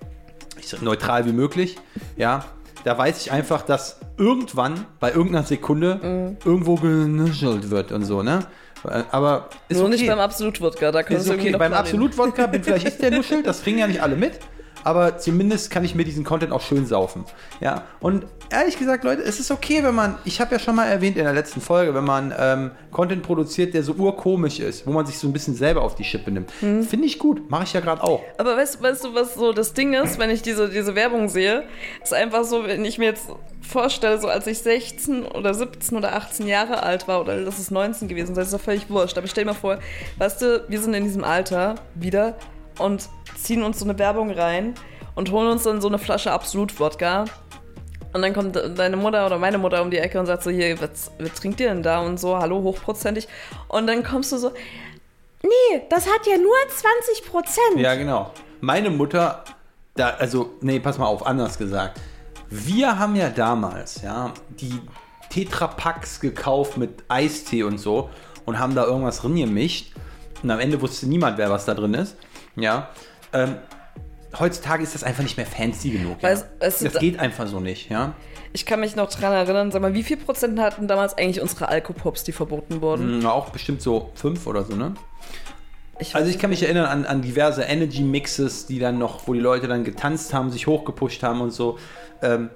neutral 0.82 1.24
wie 1.24 1.32
möglich, 1.32 1.78
ja, 2.16 2.44
da 2.84 2.96
weiß 2.96 3.20
ich 3.22 3.32
einfach, 3.32 3.62
dass 3.62 3.98
irgendwann 4.18 4.84
bei 5.00 5.12
irgendeiner 5.12 5.44
Sekunde 5.44 6.36
irgendwo 6.44 6.76
genuschelt 6.76 7.70
wird 7.70 7.92
und 7.92 8.04
so, 8.04 8.22
ne? 8.22 8.40
Aber 9.10 9.48
ist 9.68 9.76
Nur 9.78 9.86
okay. 9.86 9.96
nicht 9.96 10.06
beim 10.06 10.18
Absolut-Wodka, 10.18 10.92
da 10.92 11.00
ist 11.00 11.30
okay. 11.30 11.52
Beim. 11.56 11.72
Absolut-Wodka 11.72 12.46
bin 12.46 12.62
vielleicht 12.62 12.86
ich 12.86 12.98
der 12.98 13.10
Nuschel, 13.10 13.42
das 13.42 13.62
kriegen 13.62 13.78
ja 13.78 13.86
nicht 13.86 14.02
alle 14.02 14.16
mit. 14.16 14.38
Aber 14.84 15.18
zumindest 15.18 15.70
kann 15.70 15.84
ich 15.84 15.94
mir 15.94 16.04
diesen 16.04 16.24
Content 16.24 16.52
auch 16.52 16.60
schön 16.60 16.86
saufen. 16.86 17.24
Ja, 17.60 17.84
und 18.00 18.26
ehrlich 18.50 18.78
gesagt, 18.78 19.04
Leute, 19.04 19.22
es 19.22 19.40
ist 19.40 19.50
okay, 19.50 19.82
wenn 19.82 19.94
man, 19.94 20.18
ich 20.24 20.40
habe 20.40 20.54
ja 20.54 20.58
schon 20.58 20.74
mal 20.74 20.86
erwähnt 20.86 21.16
in 21.16 21.24
der 21.24 21.32
letzten 21.32 21.60
Folge, 21.60 21.94
wenn 21.94 22.04
man 22.04 22.34
ähm, 22.38 22.70
Content 22.90 23.22
produziert, 23.22 23.74
der 23.74 23.82
so 23.82 23.92
urkomisch 23.92 24.60
ist, 24.60 24.86
wo 24.86 24.92
man 24.92 25.06
sich 25.06 25.18
so 25.18 25.26
ein 25.26 25.32
bisschen 25.32 25.54
selber 25.54 25.82
auf 25.82 25.94
die 25.94 26.04
Schippe 26.04 26.30
nimmt. 26.30 26.50
Mhm. 26.60 26.82
Finde 26.82 27.06
ich 27.06 27.18
gut, 27.18 27.50
mache 27.50 27.64
ich 27.64 27.72
ja 27.72 27.80
gerade 27.80 28.02
auch. 28.02 28.22
Aber 28.38 28.56
weißt, 28.56 28.82
weißt 28.82 29.04
du, 29.04 29.14
was 29.14 29.34
so 29.34 29.52
das 29.52 29.74
Ding 29.74 29.92
ist, 29.94 30.18
wenn 30.18 30.30
ich 30.30 30.42
diese, 30.42 30.68
diese 30.68 30.94
Werbung 30.94 31.28
sehe? 31.28 31.64
Ist 32.02 32.14
einfach 32.14 32.44
so, 32.44 32.64
wenn 32.64 32.84
ich 32.84 32.98
mir 32.98 33.06
jetzt 33.06 33.28
vorstelle, 33.60 34.20
so 34.20 34.28
als 34.28 34.46
ich 34.46 34.58
16 34.58 35.24
oder 35.26 35.54
17 35.54 35.96
oder 35.96 36.14
18 36.14 36.46
Jahre 36.46 36.82
alt 36.82 37.08
war, 37.08 37.20
oder 37.20 37.44
das 37.44 37.58
ist 37.58 37.70
19 37.70 38.08
gewesen, 38.08 38.34
das 38.34 38.46
ist 38.46 38.54
doch 38.54 38.60
völlig 38.60 38.88
wurscht. 38.88 39.16
Aber 39.18 39.26
ich 39.26 39.30
stell 39.30 39.44
mir 39.44 39.54
vor, 39.54 39.78
weißt 40.18 40.42
du, 40.42 40.64
wir 40.68 40.80
sind 40.80 40.94
in 40.94 41.04
diesem 41.04 41.24
Alter 41.24 41.76
wieder 41.94 42.36
und 42.78 43.08
ziehen 43.42 43.62
uns 43.62 43.78
so 43.78 43.84
eine 43.84 43.98
Werbung 43.98 44.30
rein 44.30 44.74
und 45.14 45.30
holen 45.30 45.48
uns 45.48 45.62
dann 45.62 45.80
so 45.80 45.88
eine 45.88 45.98
Flasche 45.98 46.32
Absolut-Wodka. 46.32 47.24
Und 48.12 48.22
dann 48.22 48.32
kommt 48.32 48.56
deine 48.56 48.96
Mutter 48.96 49.26
oder 49.26 49.38
meine 49.38 49.58
Mutter 49.58 49.82
um 49.82 49.90
die 49.90 49.98
Ecke 49.98 50.18
und 50.18 50.26
sagt 50.26 50.42
so, 50.42 50.50
hier, 50.50 50.80
was, 50.80 51.10
was 51.18 51.34
trinkt 51.34 51.60
ihr 51.60 51.68
denn 51.68 51.82
da? 51.82 52.00
Und 52.00 52.18
so, 52.18 52.38
hallo, 52.38 52.62
hochprozentig. 52.62 53.28
Und 53.68 53.86
dann 53.86 54.02
kommst 54.02 54.32
du 54.32 54.38
so, 54.38 54.52
Nee, 55.42 55.82
das 55.88 56.06
hat 56.06 56.26
ja 56.26 56.36
nur 56.36 56.56
20 56.68 57.30
Prozent. 57.30 57.78
Ja, 57.78 57.94
genau. 57.94 58.32
Meine 58.60 58.90
Mutter, 58.90 59.44
da, 59.94 60.10
also, 60.10 60.54
nee, 60.60 60.80
pass 60.80 60.98
mal 60.98 61.06
auf, 61.06 61.24
anders 61.26 61.58
gesagt. 61.58 62.00
Wir 62.50 62.98
haben 62.98 63.14
ja 63.14 63.28
damals, 63.30 64.02
ja, 64.02 64.32
die 64.48 64.80
Tetrapacks 65.30 66.18
gekauft 66.20 66.76
mit 66.76 67.04
Eistee 67.08 67.62
und 67.62 67.78
so 67.78 68.10
und 68.46 68.58
haben 68.58 68.74
da 68.74 68.84
irgendwas 68.84 69.20
drin 69.20 69.36
gemischt. 69.36 69.92
Und 70.42 70.50
am 70.50 70.58
Ende 70.58 70.80
wusste 70.80 71.06
niemand, 71.06 71.38
wer 71.38 71.50
was 71.50 71.66
da 71.66 71.74
drin 71.74 71.94
ist. 71.94 72.16
Ja. 72.56 72.88
Ähm, 73.32 73.56
heutzutage 74.38 74.82
ist 74.82 74.94
das 74.94 75.04
einfach 75.04 75.22
nicht 75.22 75.36
mehr 75.36 75.46
fancy 75.46 75.90
genug. 75.90 76.22
Ja. 76.22 76.30
Weißt 76.30 76.46
du, 76.80 76.84
das 76.84 76.92
da- 76.94 76.98
geht 77.00 77.18
einfach 77.18 77.46
so 77.46 77.60
nicht, 77.60 77.90
ja. 77.90 78.14
Ich 78.52 78.64
kann 78.64 78.80
mich 78.80 78.96
noch 78.96 79.10
dran 79.10 79.32
erinnern, 79.32 79.70
sag 79.70 79.82
mal, 79.82 79.92
wie 79.94 80.02
viel 80.02 80.16
Prozent 80.16 80.58
hatten 80.58 80.88
damals 80.88 81.16
eigentlich 81.18 81.40
unsere 81.42 81.68
Alkopops, 81.68 82.24
die 82.24 82.32
verboten 82.32 82.80
wurden? 82.80 83.20
Hm, 83.20 83.26
Auch 83.26 83.50
bestimmt 83.50 83.82
so 83.82 84.10
fünf 84.14 84.46
oder 84.46 84.64
so, 84.64 84.74
ne? 84.74 84.94
Ich 86.00 86.14
Also 86.14 86.30
ich 86.30 86.38
kann 86.38 86.50
mich 86.50 86.62
erinnern 86.62 86.86
an, 86.86 87.04
an 87.04 87.22
diverse 87.22 87.62
Energy 87.62 88.02
Mixes, 88.02 88.66
die 88.66 88.78
dann 88.78 88.98
noch, 88.98 89.26
wo 89.26 89.34
die 89.34 89.40
Leute 89.40 89.66
dann 89.68 89.84
getanzt 89.84 90.32
haben, 90.32 90.50
sich 90.50 90.66
hochgepusht 90.66 91.22
haben 91.22 91.40
und 91.40 91.50
so. 91.50 91.78
Ähm, 92.22 92.50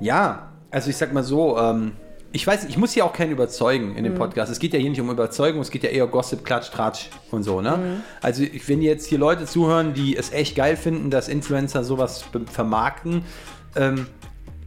ja, 0.00 0.50
also 0.70 0.90
ich 0.90 0.96
sag 0.96 1.12
mal 1.12 1.22
so, 1.22 1.56
ähm, 1.58 1.92
ich 2.34 2.44
weiß, 2.46 2.64
ich 2.64 2.76
muss 2.76 2.92
hier 2.92 3.04
auch 3.06 3.12
keinen 3.12 3.30
überzeugen 3.30 3.96
in 3.96 4.02
dem 4.04 4.14
Podcast. 4.16 4.50
Es 4.50 4.58
geht 4.58 4.72
ja 4.74 4.78
hier 4.80 4.90
nicht 4.90 5.00
um 5.00 5.08
Überzeugung, 5.08 5.60
es 5.62 5.70
geht 5.70 5.84
ja 5.84 5.90
eher 5.90 6.06
Gossip, 6.08 6.44
Klatsch, 6.44 6.70
Tratsch 6.70 7.08
und 7.30 7.44
so, 7.44 7.60
ne? 7.60 8.02
Also 8.20 8.42
ich- 8.42 8.68
wenn 8.68 8.82
jetzt 8.82 9.06
hier 9.06 9.18
Leute 9.18 9.46
zuhören, 9.46 9.94
die 9.94 10.16
es 10.16 10.32
echt 10.32 10.56
geil 10.56 10.76
finden, 10.76 11.10
dass 11.10 11.28
Influencer 11.28 11.84
sowas 11.84 12.24
vermarkten, 12.52 13.24
ähm, 13.76 14.08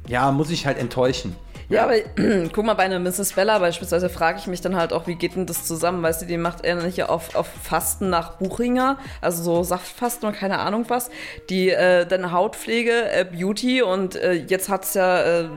ja, 0.07 0.31
muss 0.31 0.49
ich 0.49 0.65
halt 0.65 0.77
enttäuschen. 0.77 1.35
Ja, 1.69 1.83
aber 1.83 1.95
guck 2.53 2.63
mal, 2.65 2.75
bei 2.75 2.83
einer 2.83 2.99
Mrs. 2.99 3.33
Bella 3.33 3.59
beispielsweise 3.59 4.07
frage 4.07 4.39
ich 4.39 4.47
mich 4.47 4.61
dann 4.61 4.77
halt 4.77 4.93
auch, 4.93 5.05
wie 5.05 5.15
geht 5.15 5.35
denn 5.35 5.45
das 5.45 5.65
zusammen? 5.65 6.01
Weißt 6.01 6.21
du, 6.21 6.25
die 6.25 6.37
macht 6.37 6.63
er 6.63 6.75
nicht 6.81 7.03
auf, 7.03 7.35
auf 7.35 7.47
Fasten 7.61 8.09
nach 8.09 8.37
Buchinger, 8.37 8.97
also 9.19 9.43
so 9.43 9.63
Saftfasten 9.63 10.29
und 10.29 10.35
keine 10.37 10.59
Ahnung 10.59 10.85
was. 10.87 11.09
Die 11.49 11.69
äh, 11.69 12.05
dann 12.05 12.31
Hautpflege, 12.31 13.11
äh, 13.11 13.25
Beauty 13.25 13.81
und 13.81 14.15
äh, 14.15 14.31
jetzt 14.31 14.69
hat's 14.69 14.93
ja, 14.93 15.41
äh, 15.41 15.49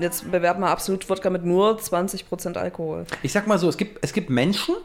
jetzt 0.00 0.30
bewerben 0.30 0.60
wir 0.60 0.68
absolut 0.68 1.08
Wodka 1.08 1.30
mit 1.30 1.44
nur 1.44 1.78
20% 1.78 2.56
Alkohol. 2.56 3.06
Ich 3.22 3.32
sag 3.32 3.46
mal 3.46 3.58
so, 3.58 3.68
es 3.68 3.76
gibt, 3.76 3.98
es 4.02 4.12
gibt 4.12 4.30
Menschen, 4.30 4.76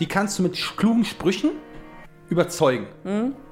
die 0.00 0.06
kannst 0.06 0.38
du 0.38 0.42
mit 0.42 0.54
klugen 0.76 1.04
Sprüchen 1.04 1.50
überzeugen. 2.28 2.86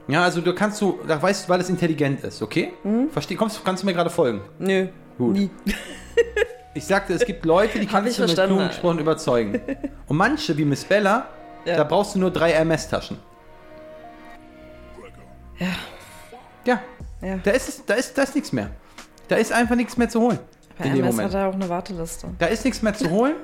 Ja, 0.08 0.24
also 0.24 0.40
du 0.40 0.54
kannst 0.54 0.80
du, 0.80 0.98
da 1.06 1.20
weißt 1.22 1.44
du, 1.46 1.48
weil 1.52 1.60
es 1.60 1.68
intelligent 1.70 2.24
ist, 2.24 2.42
okay? 2.42 2.72
Versteh, 3.12 3.34
kommst, 3.36 3.64
kannst 3.64 3.82
du 3.82 3.86
mir 3.86 3.92
gerade 3.94 4.10
folgen? 4.10 4.40
Nö, 4.58 4.88
Gut. 5.18 5.34
nie. 5.34 5.50
Ich 6.74 6.86
sagte, 6.86 7.12
es 7.12 7.26
gibt 7.26 7.44
Leute, 7.44 7.78
die 7.78 7.86
kannst 7.86 8.18
du 8.18 8.22
mit 8.22 8.34
klugen 8.34 8.72
Sprüchen 8.72 8.98
überzeugen. 8.98 9.60
Und 10.06 10.16
manche, 10.16 10.56
wie 10.56 10.64
Miss 10.64 10.84
Bella, 10.84 11.28
Ja. 11.66 11.76
Da 11.76 11.84
brauchst 11.84 12.14
du 12.14 12.18
nur 12.18 12.30
drei 12.30 12.52
MS-Taschen. 12.52 13.18
Ja. 15.58 15.66
Ja. 16.64 16.80
Ja. 17.20 17.36
Da 17.44 17.50
ist, 17.52 17.82
da 17.86 17.94
ist, 17.94 18.16
da 18.16 18.22
ist 18.22 18.34
nichts 18.34 18.52
mehr. 18.52 18.70
Da 19.28 19.36
ist 19.36 19.52
einfach 19.52 19.76
nichts 19.76 19.96
mehr 19.96 20.08
zu 20.08 20.20
holen. 20.20 20.38
Bei 20.78 20.86
in 20.86 20.94
dem 20.94 21.04
MS 21.04 21.16
Moment. 21.16 21.34
hat 21.34 21.40
er 21.40 21.48
auch 21.48 21.54
eine 21.54 21.68
Warteliste. 21.68 22.28
Da 22.38 22.46
ist 22.46 22.64
nichts 22.64 22.82
mehr 22.82 22.94
zu 22.94 23.10
holen. 23.10 23.34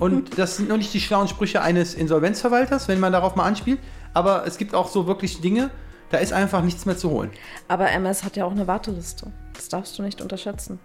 Und 0.00 0.38
das 0.38 0.56
sind 0.56 0.68
noch 0.68 0.76
nicht 0.76 0.92
die 0.92 1.00
schlauen 1.00 1.28
Sprüche 1.28 1.62
eines 1.62 1.94
Insolvenzverwalters, 1.94 2.88
wenn 2.88 3.00
man 3.00 3.12
darauf 3.12 3.36
mal 3.36 3.44
anspielt. 3.44 3.80
Aber 4.14 4.46
es 4.46 4.58
gibt 4.58 4.74
auch 4.74 4.88
so 4.88 5.06
wirklich 5.06 5.40
Dinge, 5.40 5.70
da 6.10 6.18
ist 6.18 6.32
einfach 6.32 6.62
nichts 6.62 6.86
mehr 6.86 6.96
zu 6.96 7.10
holen. 7.10 7.30
Aber 7.68 7.90
MS 7.90 8.24
hat 8.24 8.36
ja 8.36 8.44
auch 8.44 8.52
eine 8.52 8.66
Warteliste. 8.66 9.30
Das 9.54 9.68
darfst 9.68 9.98
du 9.98 10.02
nicht 10.02 10.20
unterschätzen. 10.20 10.80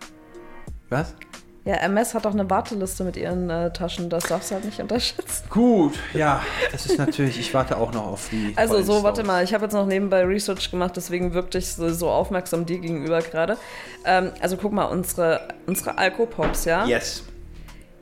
Was? 0.90 1.16
Ja, 1.66 1.76
MS 1.76 2.14
hat 2.14 2.26
auch 2.26 2.34
eine 2.34 2.50
Warteliste 2.50 3.06
mit 3.06 3.16
ihren 3.16 3.50
äh, 3.50 3.72
Taschen. 3.72 4.10
Das 4.10 4.26
darfst 4.26 4.52
du 4.52 4.56
halt 4.56 4.66
nicht 4.66 4.82
unterschätzen. 4.82 5.46
Gut, 5.50 5.94
ja, 6.14 6.42
das 6.74 6.86
ist 6.86 6.98
natürlich, 6.98 7.40
ich 7.40 7.54
warte 7.54 7.78
auch 7.78 7.94
noch 7.94 8.06
auf 8.06 8.30
die. 8.30 8.54
Also 8.58 8.82
so, 8.82 9.04
warte 9.04 9.24
mal, 9.24 9.44
ich 9.44 9.54
habe 9.54 9.64
jetzt 9.64 9.74
noch 9.74 9.86
nebenbei 9.86 10.24
Research 10.24 10.72
gemacht, 10.72 10.94
deswegen 10.98 11.34
wirkte 11.34 11.58
ich 11.58 11.68
so, 11.70 11.90
so 11.94 12.10
aufmerksam 12.10 12.66
dir 12.66 12.80
gegenüber 12.80 13.22
gerade. 13.22 13.58
Ähm, 14.06 14.32
also 14.42 14.58
guck 14.58 14.74
mal, 14.74 14.86
unsere, 14.86 15.48
unsere 15.66 15.98
Alkopops, 15.98 16.66
ja? 16.66 16.86
Yes. 16.86 17.24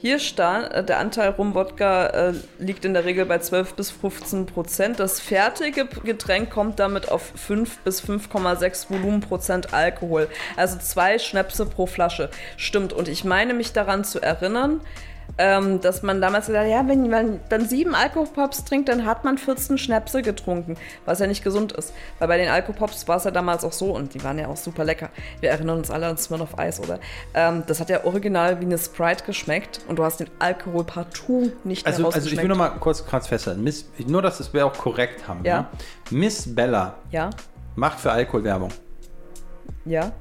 Hier 0.01 0.17
stand, 0.17 0.72
äh, 0.74 0.84
der 0.84 0.98
Anteil 0.98 1.29
Rum-Wodka 1.29 2.08
äh, 2.08 2.34
liegt 2.58 2.86
in 2.86 2.96
der 2.96 3.05
Regel 3.05 3.24
bei 3.27 3.38
12 3.38 3.75
bis 3.75 3.91
15 3.91 4.48
Prozent. 4.48 5.00
Das 5.00 5.20
fertige 5.20 5.86
Getränk 5.86 6.50
kommt 6.50 6.79
damit 6.79 7.12
auf 7.12 7.31
5 7.36 7.81
bis 7.81 8.03
5,6 8.03 8.89
Volumenprozent 8.89 9.75
Alkohol. 9.75 10.27
Also 10.58 10.79
zwei 10.79 11.20
Schnäpse 11.20 11.67
pro 11.67 11.86
Flasche. 11.86 12.31
Stimmt. 12.58 12.93
Und 12.93 13.10
ich 13.10 13.25
meine 13.25 13.53
mich 13.53 13.74
daran 13.74 14.03
zu 14.03 14.20
erinnern, 14.20 14.81
ähm, 15.38 15.82
dass 15.82 16.04
man 16.04 16.22
damals 16.22 16.48
gesagt 16.48 16.66
hat, 16.66 16.72
ja, 16.72 16.88
wenn 16.88 17.10
man 17.10 17.40
dann 17.50 17.68
sieben 17.68 17.96
Alkopops 17.96 18.64
trinkt, 18.66 18.90
dann 18.90 19.06
hat 19.06 19.24
man 19.24 19.38
14 19.38 19.78
Schnäpse 19.78 20.22
getrunken, 20.22 20.76
was 21.06 21.20
ja 21.20 21.28
nicht 21.28 21.44
gesund 21.44 21.72
ist. 21.72 21.94
Weil 22.20 22.28
bei 22.28 22.38
den 22.38 22.50
Alkopops 22.50 23.08
war 23.08 23.18
es 23.18 23.24
ja 23.24 23.32
damals 23.32 23.64
auch 23.64 23.72
so 23.72 23.96
und 23.96 24.14
die 24.14 24.24
waren 24.24 24.38
ja 24.38 24.48
auch 24.48 24.58
super 24.58 24.84
lecker. 24.84 25.10
Wir 25.40 25.50
erinnern 25.52 25.78
uns 25.80 25.90
alle 25.90 26.08
an 26.08 26.18
Smirnoff 26.18 26.58
Eis, 26.60 26.80
oder? 26.80 27.00
Ähm, 27.34 27.64
das 27.68 27.80
hat 27.80 27.90
ja 27.90 28.04
original 28.06 28.60
wie 28.60 28.66
eine 28.66 28.78
Sprite 28.78 29.24
geschmeckt 29.26 29.82
und 29.88 29.98
du 30.00 30.04
hast 30.04 30.20
den 30.20 30.30
Alkohol 30.40 30.84
partout 30.84 31.52
nicht 31.64 31.86
Also, 31.88 32.04
mehr 32.04 32.14
also 32.14 32.28
ich 32.28 32.32
will 32.34 32.40
rausgeschmeckt. 32.40 32.48
noch 32.50 32.58
mal 32.58 32.70
kurz, 32.80 33.06
kurz 33.06 33.28
festhalten. 33.28 33.64
Miss, 33.64 33.86
nur, 34.06 34.22
dass 34.22 34.54
wir 34.54 34.66
auch 34.66 34.74
korrekt 34.78 35.28
haben. 35.28 35.44
Ja. 35.44 35.52
Ja. 35.52 35.70
Miss 36.10 36.54
Bella 36.54 36.96
Ja, 37.10 37.30
macht 37.76 38.00
für 38.00 38.12
Alkohol 38.12 38.44
Werbung. 38.44 38.70
ja. 39.86 40.12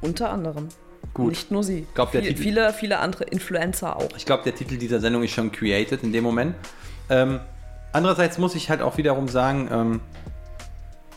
Unter 0.00 0.30
anderem. 0.30 0.68
Gut. 1.14 1.28
Nicht 1.28 1.50
nur 1.50 1.62
sie. 1.62 1.86
glaub, 1.94 2.10
der 2.12 2.22
Viel- 2.22 2.30
Titel- 2.30 2.42
viele, 2.42 2.72
viele 2.72 2.98
andere 2.98 3.24
Influencer 3.24 3.96
auch. 3.96 4.08
Ich 4.16 4.24
glaube, 4.24 4.44
der 4.44 4.54
Titel 4.54 4.76
dieser 4.78 4.98
Sendung 5.00 5.22
ist 5.22 5.32
schon 5.32 5.52
created 5.52 6.02
in 6.02 6.12
dem 6.12 6.24
Moment. 6.24 6.54
Ähm, 7.10 7.40
andererseits 7.92 8.38
muss 8.38 8.54
ich 8.54 8.70
halt 8.70 8.80
auch 8.80 8.96
wiederum 8.96 9.28
sagen, 9.28 9.68
ähm, 9.70 10.00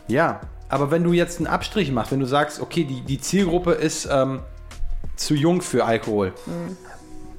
ja, 0.08 0.40
aber 0.68 0.90
wenn 0.90 1.02
du 1.04 1.12
jetzt 1.12 1.38
einen 1.38 1.46
Abstrich 1.46 1.90
machst, 1.92 2.12
wenn 2.12 2.20
du 2.20 2.26
sagst, 2.26 2.60
okay, 2.60 2.84
die, 2.84 3.00
die 3.02 3.20
Zielgruppe 3.20 3.72
ist 3.72 4.06
ähm, 4.10 4.40
zu 5.16 5.34
jung 5.34 5.62
für 5.62 5.84
Alkohol, 5.84 6.32
Mhm. 6.46 6.76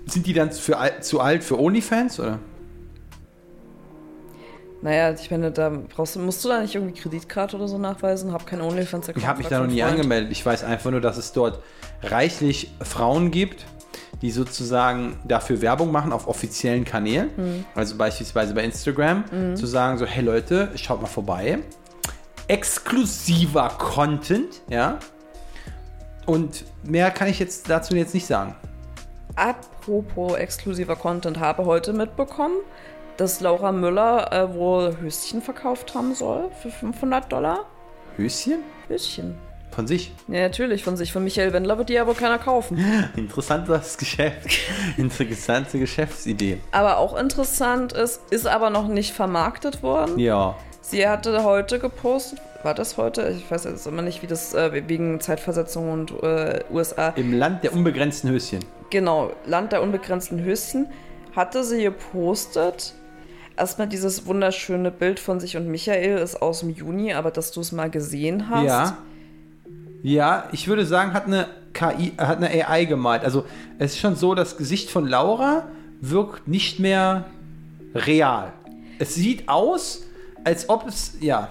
sind 0.10 0.26
die 0.26 0.34
dann 0.34 0.52
für, 0.52 0.78
zu 1.02 1.20
alt 1.20 1.44
für 1.44 1.60
OnlyFans 1.60 2.20
oder? 2.20 2.40
Naja, 4.81 5.12
ich 5.12 5.31
meine, 5.31 5.51
da 5.51 5.69
brauchst 5.69 6.15
du, 6.15 6.19
musst 6.19 6.46
du 6.46 6.50
da 6.50 6.62
nicht 6.62 6.75
irgendwie 6.75 7.00
Kreditkarte 7.00 7.55
oder 7.55 7.67
so 7.67 7.77
nachweisen? 7.77 8.31
Hab 8.31 8.46
kein 8.46 8.62
OnlyFans-Account. 8.62 9.17
Ich 9.17 9.27
habe 9.27 9.39
mich 9.39 9.48
da 9.48 9.60
noch 9.60 9.67
nie 9.67 9.81
Freund. 9.81 9.93
angemeldet. 9.93 10.31
Ich 10.31 10.46
weiß 10.46 10.63
einfach 10.63 10.91
nur, 10.91 11.01
dass 11.01 11.17
es 11.17 11.34
dort 11.34 11.60
reichlich 12.03 12.72
Frauen 12.81 13.31
gibt, 13.31 13.65
die 14.22 14.29
sozusagen 14.31 15.19
dafür 15.25 15.62
Werbung 15.62 15.91
machen 15.91 16.12
auf 16.12 16.27
offiziellen 16.27 16.86
Kanälen. 16.86 17.29
Mhm. 17.36 17.65
Also 17.74 17.98
beispielsweise 17.98 18.53
bei 18.53 18.63
Instagram, 18.63 19.55
zu 19.55 19.65
sagen 19.65 19.98
so, 19.98 20.05
hey 20.05 20.24
Leute, 20.24 20.69
schaut 20.75 21.01
mal 21.01 21.07
vorbei. 21.07 21.60
Exklusiver 22.48 23.69
Content, 23.77 24.62
ja. 24.69 25.00
Und 26.25 26.65
mehr 26.84 27.10
kann 27.12 27.27
ich 27.27 27.39
jetzt 27.39 27.69
dazu 27.69 27.96
jetzt 27.96 28.13
nicht 28.13 28.27
sagen. 28.27 28.55
Apropos 29.36 30.36
exklusiver 30.36 30.96
Content, 30.96 31.39
habe 31.39 31.65
heute 31.65 31.93
mitbekommen, 31.93 32.55
dass 33.17 33.41
Laura 33.41 33.71
Müller 33.71 34.32
äh, 34.32 34.53
wohl 34.53 34.97
Höschen 35.01 35.41
verkauft 35.41 35.95
haben 35.95 36.13
soll 36.13 36.49
für 36.62 36.69
500 36.69 37.32
Dollar. 37.32 37.65
Höschen? 38.15 38.60
Höschen. 38.88 39.38
Von 39.71 39.86
sich. 39.86 40.12
Ja, 40.27 40.41
natürlich, 40.41 40.84
von 40.84 40.97
sich. 40.97 41.12
Von 41.13 41.23
Michael 41.23 41.53
Wendler 41.53 41.77
wird 41.77 41.89
die 41.89 41.93
ja 41.93 42.08
wohl 42.08 42.15
keiner 42.15 42.39
kaufen. 42.39 42.84
Interessantes 43.15 43.97
Geschäft. 43.97 44.47
Interessante 44.97 45.77
Geschäftsidee. 45.77 46.60
Aber 46.71 46.97
auch 46.97 47.15
interessant 47.15 47.93
ist, 47.93 48.21
ist 48.32 48.47
aber 48.47 48.69
noch 48.69 48.88
nicht 48.88 49.13
vermarktet 49.13 49.84
worden. 49.84 50.17
Ja. 50.17 50.56
Sie 50.82 51.08
hatte 51.08 51.43
heute 51.43 51.80
gepostet, 51.80 52.39
war 52.63 52.73
das 52.73 52.97
heute? 52.97 53.36
Ich 53.38 53.51
weiß 53.51 53.65
jetzt 53.65 53.86
immer 53.86 54.01
nicht, 54.01 54.23
wie 54.23 54.27
das 54.27 54.53
äh, 54.53 54.88
wegen 54.88 55.19
Zeitversetzung 55.19 55.91
und 55.91 56.23
äh, 56.23 56.63
USA. 56.71 57.10
Im 57.10 57.34
Land 57.34 57.63
der 57.63 57.73
unbegrenzten 57.73 58.30
Höschen. 58.30 58.60
Genau, 58.89 59.32
Land 59.45 59.73
der 59.73 59.82
unbegrenzten 59.82 60.41
Höschen, 60.43 60.88
hatte 61.36 61.63
sie 61.63 61.84
gepostet. 61.84 62.93
Erstmal 63.58 63.88
dieses 63.88 64.28
wunderschöne 64.28 64.91
Bild 64.91 65.20
von 65.20 65.39
sich 65.39 65.58
und 65.58 65.67
Michael 65.67 66.20
ist 66.20 66.41
aus 66.41 66.60
dem 66.60 66.70
Juni, 66.70 67.13
aber 67.13 67.32
dass 67.32 67.52
du 67.52 67.62
es 67.62 67.72
mal 67.72 67.89
gesehen 67.89 68.50
hast. 68.50 68.65
Ja. 68.65 68.98
Ja, 70.04 70.48
ich 70.52 70.67
würde 70.67 70.86
sagen, 70.86 71.13
hat 71.13 71.26
eine 71.26 71.48
KI, 71.74 72.13
hat 72.17 72.38
eine 72.38 72.50
AI 72.50 72.86
gemalt. 72.86 73.24
Also 73.24 73.46
es 73.80 73.93
ist 73.93 74.00
schon 74.00 74.15
so, 74.15 74.36
das 74.36 74.58
Gesicht 74.58 74.91
von 74.91 75.08
Laura 75.08 75.67
wirkt 76.02 76.48
nicht 76.48 76.80
mehr 76.80 77.26
real. 77.96 78.54
Es 79.00 79.15
sieht 79.15 79.50
aus, 79.50 80.04
als 80.43 80.70
ob 80.70 80.88
es, 80.88 81.17
ja, 81.20 81.50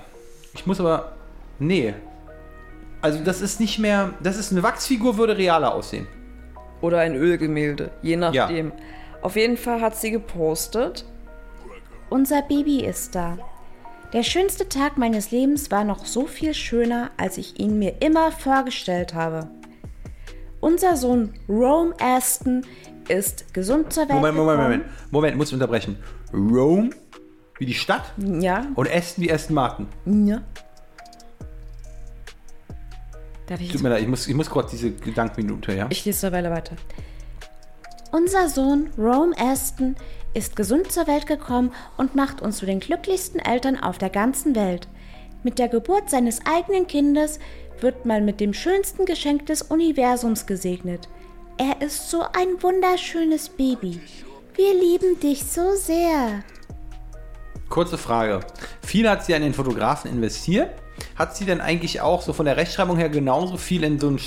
ich 0.54 0.64
muss 0.64 0.80
aber, 0.80 1.12
nee. 1.58 1.92
Also 3.02 3.18
das 3.22 3.40
ist 3.40 3.60
nicht 3.60 3.78
mehr, 3.78 4.14
das 4.22 4.38
ist 4.38 4.52
eine 4.52 4.62
Wachsfigur, 4.62 5.18
würde 5.18 5.36
realer 5.36 5.74
aussehen. 5.74 6.06
Oder 6.80 7.00
ein 7.00 7.14
Ölgemälde, 7.14 7.90
je 8.00 8.16
nachdem. 8.16 8.72
Auf 9.22 9.36
jeden 9.36 9.56
Fall 9.56 9.80
hat 9.80 9.96
sie 9.96 10.12
gepostet. 10.12 11.04
Unser 12.10 12.42
Baby 12.42 12.84
ist 12.84 13.14
da. 13.14 13.38
Der 14.12 14.22
schönste 14.22 14.68
Tag 14.68 14.96
meines 14.96 15.30
Lebens 15.30 15.70
war 15.70 15.84
noch 15.84 16.06
so 16.06 16.26
viel 16.26 16.54
schöner, 16.54 17.10
als 17.16 17.38
ich 17.38 17.58
ihn 17.58 17.78
mir 17.78 18.00
immer 18.00 18.30
vorgestellt 18.32 19.14
habe. 19.14 19.48
Unser 20.60 20.96
Sohn 20.96 21.34
Rome 21.48 21.94
Aston 22.00 22.64
ist 23.08 23.52
gesund 23.52 23.92
zur 23.92 24.04
Welt 24.04 24.12
Moment, 24.14 24.36
Moment, 24.36 24.58
gekommen. 24.58 24.62
Moment. 24.80 25.12
Moment, 25.12 25.36
muss 25.36 25.48
ich 25.48 25.54
unterbrechen. 25.54 25.96
Rome, 26.32 26.90
wie 27.58 27.66
die 27.66 27.74
Stadt, 27.74 28.12
Ja, 28.16 28.66
und 28.74 28.90
Aston 28.90 29.24
wie 29.24 29.32
Aston 29.32 29.54
Martin. 29.54 29.86
ja. 30.26 30.42
Darf 33.46 33.60
ich 33.60 33.70
Tut 33.70 33.80
mir 33.80 33.90
leid, 33.90 34.02
ich 34.02 34.08
muss, 34.08 34.26
ich 34.26 34.34
muss 34.34 34.50
kurz 34.50 34.72
diese 34.72 34.90
Gedankenminute, 34.90 35.72
ja? 35.72 35.86
Ich 35.90 36.04
lese 36.04 36.32
Weile 36.32 36.50
weiter. 36.50 36.74
Unser 38.16 38.48
Sohn 38.48 38.88
Rome 38.96 39.36
Aston 39.36 39.94
ist 40.32 40.56
gesund 40.56 40.90
zur 40.90 41.06
Welt 41.06 41.26
gekommen 41.26 41.70
und 41.98 42.14
macht 42.14 42.40
uns 42.40 42.56
zu 42.56 42.64
den 42.64 42.80
glücklichsten 42.80 43.38
Eltern 43.40 43.78
auf 43.78 43.98
der 43.98 44.08
ganzen 44.08 44.54
Welt. 44.54 44.88
Mit 45.42 45.58
der 45.58 45.68
Geburt 45.68 46.08
seines 46.08 46.40
eigenen 46.46 46.86
Kindes 46.86 47.38
wird 47.78 48.06
man 48.06 48.24
mit 48.24 48.40
dem 48.40 48.54
schönsten 48.54 49.04
Geschenk 49.04 49.44
des 49.44 49.60
Universums 49.60 50.46
gesegnet. 50.46 51.10
Er 51.58 51.82
ist 51.86 52.08
so 52.08 52.22
ein 52.22 52.62
wunderschönes 52.62 53.50
Baby. 53.50 54.00
Wir 54.54 54.72
lieben 54.72 55.20
dich 55.20 55.44
so 55.44 55.74
sehr. 55.74 56.42
Kurze 57.68 57.98
Frage. 57.98 58.40
Viel 58.80 59.10
hat 59.10 59.26
sie 59.26 59.34
an 59.34 59.42
den 59.42 59.52
Fotografen 59.52 60.10
investiert. 60.10 60.70
Hat 61.16 61.36
sie 61.36 61.44
denn 61.44 61.60
eigentlich 61.60 62.00
auch 62.00 62.22
so 62.22 62.32
von 62.32 62.46
der 62.46 62.56
Rechtschreibung 62.56 62.96
her 62.96 63.08
genauso 63.08 63.56
viel 63.56 63.84
in 63.84 63.98
so 63.98 64.08
einen 64.08 64.20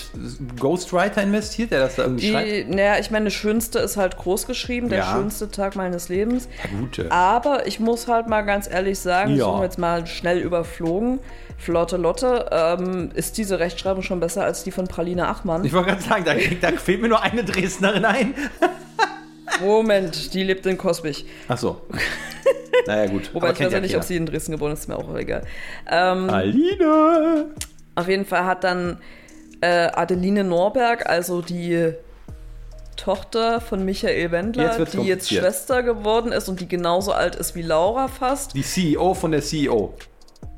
Ghostwriter 0.60 1.22
investiert, 1.24 1.72
der 1.72 1.80
das 1.82 1.96
da 1.96 2.04
irgendwie 2.04 2.32
schreibt? 2.32 2.48
Die, 2.50 2.64
naja, 2.66 2.98
ich 3.00 3.12
meine, 3.12 3.26
das 3.26 3.34
Schönste 3.34 3.80
ist 3.80 3.98
halt 3.98 4.18
groß 4.18 4.48
geschrieben, 4.48 4.90
der 4.90 5.00
Ja. 5.00 5.12
schönste 5.14 5.50
Tag 5.52 5.76
meines 5.76 6.10
Lebens. 6.10 6.48
Ja, 6.64 6.80
gute. 6.80 7.12
Aber 7.12 7.68
ich 7.68 7.80
muss 7.80 8.08
halt 8.08 8.28
mal 8.28 8.42
ganz 8.42 8.70
ehrlich 8.70 9.00
sagen, 9.00 9.36
Ja. 9.36 9.46
so 9.46 9.64
jetzt 9.64 9.78
mal 9.78 10.06
schnell 10.08 10.40
überflogen. 10.40 11.20
Flotte 11.58 11.98
Lotte, 11.98 12.48
ähm, 12.52 13.12
ist 13.14 13.38
diese 13.38 13.60
Rechtschreibung 13.60 14.02
schon 14.02 14.20
besser 14.20 14.46
als 14.46 14.64
die 14.64 14.72
von 14.72 14.88
Praline 14.88 15.28
Achmann? 15.28 15.66
Ich 15.66 15.74
wollte 15.74 15.90
gerade 15.90 16.02
sagen, 16.04 16.24
da, 16.26 16.34
da 16.70 16.78
fehlt 16.78 17.02
mir 17.02 17.10
nur 17.10 17.22
eine 17.22 17.44
Dresdnerin 17.44 18.06
ein. 18.06 18.34
Moment, 19.62 20.34
die 20.34 20.44
lebt 20.44 20.66
in 20.66 20.78
Kosbich. 20.78 21.26
Ach 21.48 21.58
so. 21.58 21.82
Naja, 22.88 23.08
gut. 23.10 23.30
Wobei 23.34 23.50
Aber 23.50 23.60
ich 23.60 23.66
weiß 23.66 23.74
ja 23.74 23.80
nicht, 23.80 23.96
ob 23.96 24.04
sie 24.04 24.16
in 24.16 24.26
Dresden 24.26 24.54
geboren 24.54 24.74
ist, 24.74 24.80
ist 24.82 24.88
mir 24.88 24.98
auch 24.98 25.16
egal. 25.16 25.44
Ähm, 25.90 26.30
Aline! 26.30 27.48
Auf 27.96 28.08
jeden 28.08 28.26
Fall 28.26 28.46
hat 28.46 28.64
dann 28.64 28.98
äh, 29.62 29.88
Adeline 29.88 30.44
Norberg, 30.44 31.10
also 31.10 31.42
die 31.42 31.94
Tochter 32.96 33.62
von 33.62 33.86
Michael 33.86 34.32
Wendler, 34.32 34.78
Jetzt 34.78 34.94
die 34.94 35.02
jetzt. 35.02 35.30
Schwester 35.30 35.84
geworden 35.84 36.32
ist 36.32 36.50
und 36.50 36.60
die 36.60 36.68
genauso 36.68 37.14
alt 37.14 37.36
ist 37.36 37.56
wie 37.56 37.62
Laura 37.62 38.08
fast. 38.08 38.54
Die 38.56 38.62
CEO 38.62 39.14
von 39.14 39.32
der 39.32 39.42
CEO. 39.42 39.94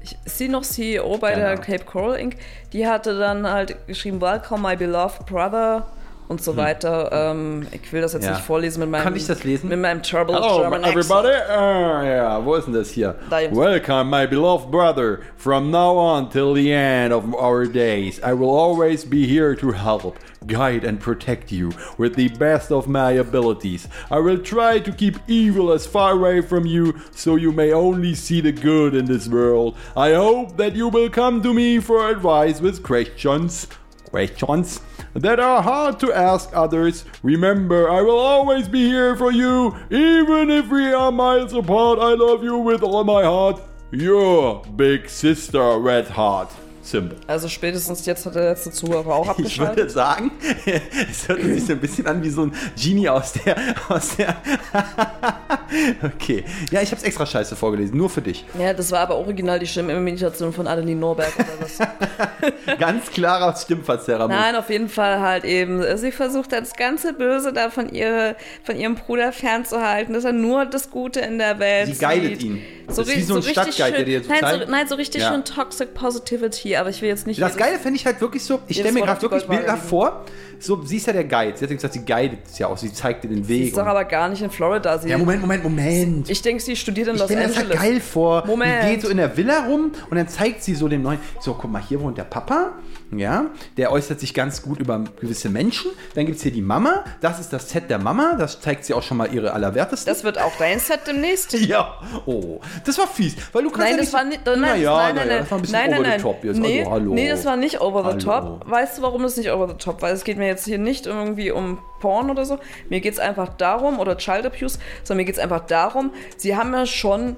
Ich, 0.04 0.18
ist 0.26 0.40
sie 0.40 0.48
noch 0.48 0.64
CEO 0.64 1.18
bei 1.20 1.34
Keine 1.34 1.44
der. 1.44 1.58
Cape 1.58 1.86
Coral 1.86 2.20
Inc. 2.20 2.36
Die 2.74 2.88
hatte 2.88 3.18
dann 3.20 3.48
halt 3.48 3.88
geschrieben, 3.88 4.20
Welcome 4.22 4.68
my 4.68 4.76
beloved 4.76 5.26
brother 5.28 5.86
und 6.32 6.42
so 6.42 6.58
weiter. 6.58 7.10
Ähm, 7.12 7.68
ich 7.72 7.92
will 7.94 8.02
das 8.02 8.14
jetzt 8.14 8.26
Ja. 8.26 8.32
nicht 8.32 8.44
vorlesen 8.44 8.80
mit 8.80 8.90
meinem, 8.90 9.04
Kann 9.04 9.16
ich 9.16 9.28
das 9.28 9.44
lesen? 9.44 9.70
Mit 9.70 9.80
meinem 9.80 10.02
Trouble 10.02 10.34
Hello, 10.34 10.62
German 10.62 10.84
everybody. 10.84 11.28
Accent. 11.28 11.50
Ah, 11.52 12.04
ja, 12.06 12.46
wo 12.46 12.56
ist 12.56 12.66
denn 12.66 12.74
das 12.74 12.90
hier? 12.90 13.16
Da. 13.30 13.38
Welcome, 13.52 14.06
my 14.10 14.26
beloved 14.26 14.72
brother. 14.72 15.20
From 15.38 15.70
now 15.70 15.98
on 15.98 16.30
till 16.30 16.54
the 16.56 16.72
end 16.72 17.14
of 17.14 17.24
our 17.36 17.66
days, 17.68 18.20
I 18.24 18.34
will 18.34 18.50
always 18.50 19.06
be 19.06 19.28
here 19.28 19.56
to 19.58 19.72
help, 19.72 20.16
guide, 20.48 20.86
and 20.88 21.00
protect 21.00 21.52
you 21.52 21.70
with 21.98 22.16
the 22.16 22.30
best 22.30 22.72
of 22.72 22.88
my 22.88 23.12
abilities. 23.20 23.88
I 24.10 24.20
will 24.20 24.40
try 24.40 24.80
to 24.80 24.92
keep 24.92 25.18
evil 25.28 25.72
as 25.74 25.86
far 25.86 26.14
away 26.14 26.42
from 26.42 26.66
you, 26.66 26.94
so 27.12 27.36
you 27.36 27.52
may 27.52 27.74
only 27.74 28.16
see 28.16 28.42
the 28.42 28.54
good 28.54 28.96
in 28.96 29.06
this 29.06 29.28
world. 29.28 29.76
I 29.98 30.14
hope 30.14 30.56
that 30.58 30.76
you 30.76 30.88
will 30.88 31.10
come 31.10 31.42
to 31.44 31.54
me 31.54 31.80
for 31.80 32.10
advice 32.10 32.62
with 32.62 32.82
questions. 32.82 33.68
Questions 34.12 34.82
that 35.14 35.40
are 35.40 35.62
hard 35.64 35.98
to 36.02 36.12
ask 36.12 36.50
others. 36.54 37.06
Remember, 37.24 37.90
I 37.90 38.02
will 38.02 38.20
always 38.20 38.68
be 38.68 38.86
here 38.86 39.16
for 39.16 39.32
you, 39.32 39.74
even 39.90 40.52
if 40.52 40.70
we 40.70 40.92
are 40.92 41.14
miles 41.14 41.54
apart. 41.54 41.98
I 42.00 42.14
love 42.16 42.44
you 42.44 42.58
with 42.58 42.84
all 42.84 43.06
my 43.06 43.24
heart. 43.24 43.62
Your 43.92 44.64
big 44.76 45.10
sister, 45.10 45.78
Red 45.80 46.08
Heart. 46.08 46.52
Simple. 46.92 47.18
Also 47.28 47.48
spätestens 47.48 48.06
jetzt 48.06 48.26
hat 48.26 48.36
der 48.36 48.50
letzte 48.52 48.72
Zuhörer 48.72 49.16
auch 49.16 49.38
Ich 49.40 49.58
würde 49.58 49.72
abgeschaltet. 49.72 49.92
sagen, 49.92 50.32
es 51.10 51.28
hört 51.28 51.42
sich 51.42 51.66
so 51.66 51.72
ein 51.74 51.80
bisschen 51.80 52.06
an 52.08 52.22
wie 52.24 52.30
so 52.30 52.44
ein 52.44 52.54
Genie 52.82 53.08
aus 53.10 53.34
der. 53.34 53.56
Aus 53.90 54.16
der 54.18 54.36
okay. 56.04 56.44
Ja, 56.72 56.82
ich 56.82 56.90
habe 56.92 56.98
es 56.98 57.04
extra 57.04 57.26
scheiße 57.26 57.56
vorgelesen, 57.56 57.98
nur 57.98 58.10
für 58.10 58.22
dich. 58.22 58.46
Ja, 58.60 58.74
das 58.74 58.92
war 58.92 59.00
aber 59.00 59.16
original 59.18 59.60
die 59.60 59.68
Stimmenimitation 59.68 60.54
von 60.54 60.68
Adeline 60.68 61.00
Norberg 61.00 61.34
oder 61.38 61.48
was. 61.60 62.78
Ganz 62.80 63.10
klarer 63.10 63.56
Stimmverzerrer. 63.56 64.28
Nein, 64.28 64.56
auf 64.56 64.70
jeden 64.70 64.90
Fall 64.90 65.20
halt 65.20 65.44
eben. 65.46 65.84
Sie 65.98 66.12
versucht 66.12 66.52
das 66.52 66.74
ganze 66.74 67.14
Böse 67.14 67.54
da 67.54 67.70
von, 67.70 67.90
ihre, 67.90 68.36
von 68.64 68.76
ihrem 68.76 68.96
Bruder 68.96 69.32
fernzuhalten, 69.32 70.14
dass 70.14 70.26
er 70.26 70.34
nur 70.34 70.66
das 70.66 70.92
Gute 70.92 71.20
in 71.22 71.38
der 71.38 71.60
Welt 71.60 71.88
Sie 71.96 72.04
guidet 72.04 72.42
sieht. 72.42 72.44
ihn. 72.44 72.62
So, 72.88 73.04
Das 73.04 73.10
ist 73.12 73.18
wie 73.18 73.22
so 73.22 73.36
ein 73.36 73.42
richtig 73.44 73.74
Stadtguide, 73.76 74.04
der 74.04 74.06
dir 74.06 74.24
so 74.24 74.30
nein, 74.30 74.60
so, 74.66 74.72
nein, 74.72 74.88
so 74.88 74.96
richtig 74.96 75.22
Ja. 75.22 75.32
schön 75.32 75.46
Toxic 75.46 75.94
Positivity, 75.94 76.76
aber 76.82 76.90
ich 76.90 77.02
will 77.02 77.10
jetzt 77.10 77.28
nicht. 77.28 77.42
Das 77.42 77.56
Geile 77.56 77.80
fände 77.80 77.98
ich 77.98 78.06
halt 78.06 78.20
wirklich 78.22 78.44
so, 78.44 78.60
ich 78.68 78.78
stelle 78.78 78.92
mir 78.94 79.02
gerade 79.02 79.22
wirklich 79.22 79.48
Bilder 79.48 79.78
vor, 79.78 80.26
so, 80.62 80.82
sie 80.84 80.98
ist 80.98 81.08
ja 81.08 81.14
der 81.14 81.24
Guide, 81.24 81.58
sie 81.58 81.64
hat 81.66 81.70
ja 81.72 81.76
gesagt, 81.76 81.94
sie 81.94 82.06
guidet 82.06 82.40
es 82.46 82.60
ja 82.60 82.68
auch, 82.68 82.78
sie 82.78 82.94
zeigt 82.94 83.24
dir 83.24 83.28
den 83.30 83.48
Weg. 83.48 83.68
ist 83.70 83.78
doch 83.78 83.86
aber 83.86 84.06
gar 84.06 84.30
nicht 84.30 84.42
in 84.42 84.50
Florida. 84.50 84.98
Sie, 84.98 85.10
ja, 85.10 85.18
Moment, 85.18 85.42
Moment, 85.42 85.64
Moment. 85.64 86.30
Ich 86.30 86.42
denke, 86.42 86.62
sie 86.62 86.76
studiert 86.76 87.08
in 87.08 87.16
Ich 87.16 87.20
Los 87.22 87.28
stelle 87.30 87.42
mir 87.42 87.48
das 87.50 87.58
Angeles. 87.58 87.80
halt 87.80 87.90
geil 87.92 88.02
vor. 88.02 88.46
Moment. 88.46 88.84
Die 88.84 88.90
geht 88.92 89.02
so 89.02 89.10
in 89.10 89.18
der 89.18 89.36
Villa 89.36 89.66
rum 89.66 89.92
und 90.10 90.18
dann 90.18 90.28
zeigt 90.28 90.64
sie 90.64 90.76
so 90.76 90.88
dem 90.88 91.02
neuen, 91.02 91.20
so 91.40 91.54
guck 91.54 91.72
mal, 91.72 91.82
hier 91.82 92.00
wohnt 92.02 92.18
der 92.18 92.24
Papa, 92.24 92.74
ja, 93.16 93.48
der 93.78 93.92
äußert 93.92 94.20
sich 94.20 94.34
ganz 94.34 94.62
gut 94.62 94.80
über 94.80 95.04
gewisse 95.20 95.50
Menschen. 95.50 95.92
Dann 96.16 96.26
gibt 96.26 96.38
es 96.38 96.44
hier 96.44 96.52
die 96.54 96.62
Mama, 96.62 97.04
das 97.20 97.40
ist 97.40 97.52
das 97.52 97.70
Set 97.70 97.90
der 97.90 98.00
Mama, 98.00 98.36
das 98.38 98.62
zeigt 98.62 98.86
sie 98.86 98.94
auch 98.94 99.04
schon 99.04 99.18
mal 99.18 99.34
ihre 99.34 99.52
Allerwertesten. 99.54 100.12
Das 100.14 100.24
wird 100.24 100.40
auch 100.40 100.54
dein 100.58 100.80
Set 100.80 101.02
demnächst. 101.08 101.54
ja, 101.60 101.96
oh, 102.26 102.60
das 102.86 102.98
war 102.98 103.08
fies, 103.08 103.36
weil 103.52 103.64
du 103.64 103.70
kannst 103.70 103.82
Nein, 103.88 103.92
ja 103.98 103.98
das 104.04 104.14
war 104.14 104.24
nicht. 104.24 104.46
Nein, 104.46 104.62
nein, 104.62 105.14
nein, 105.16 105.30
das 105.40 105.52
war 105.52 105.58
ein 105.58 105.62
bisschen 105.62 105.74
nein, 105.80 105.90
nein, 105.92 106.00
over 106.02 106.12
the 106.18 106.22
top 106.22 106.44
jetzt, 106.46 106.60
Nee, 106.60 106.80
also 106.82 106.92
hallo. 106.92 107.14
nee, 107.14 107.30
das 107.30 107.46
war 107.46 107.58
nicht 107.58 107.82
over 107.82 108.02
the 108.04 108.26
Hallo. 108.28 108.58
top. 108.60 108.70
Weißt 108.70 108.98
du, 108.98 109.02
warum 109.02 109.24
das 109.24 109.36
nicht 109.38 109.52
over 109.52 109.68
the 109.68 109.76
top? 109.76 110.02
Weil 110.02 110.14
es 110.14 110.24
geht 110.24 110.38
mir 110.38 110.48
jetzt 110.52 110.66
hier 110.66 110.78
nicht 110.78 111.06
irgendwie 111.08 111.52
um 111.52 111.80
Porn 112.00 112.30
oder 112.30 112.46
so. 112.46 112.60
Mir 112.90 113.02
geht 113.02 113.14
es 113.14 113.20
einfach 113.20 113.50
darum, 113.50 114.00
oder 114.00 114.18
Child 114.18 114.46
Abuse, 114.46 114.80
sondern 115.04 115.18
mir 115.18 115.26
geht 115.26 115.36
es 115.36 115.42
einfach 115.42 115.62
darum, 115.66 116.12
sie 116.38 116.56
haben 116.56 116.74
ja 116.74 116.86
schon 116.86 117.36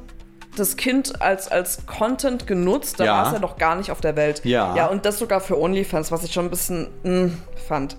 das 0.56 0.78
Kind 0.78 1.20
als, 1.22 1.48
als 1.48 1.86
Content 1.88 2.46
genutzt, 2.46 3.00
da 3.00 3.06
Ja. 3.06 3.14
war 3.18 3.28
es 3.28 3.34
ja 3.34 3.40
noch 3.40 3.58
gar 3.58 3.76
nicht 3.76 3.90
auf 3.90 4.02
der 4.02 4.16
Welt. 4.16 4.42
Ja. 4.46 4.76
Ja, 4.76 4.86
und 4.88 5.06
das 5.06 5.18
sogar 5.18 5.42
für 5.42 5.60
OnlyFans, 5.60 6.12
was 6.12 6.24
ich 6.24 6.32
schon 6.34 6.46
ein 6.46 6.50
bisschen 6.52 6.90
mh, 7.04 7.32
fand. 7.68 7.98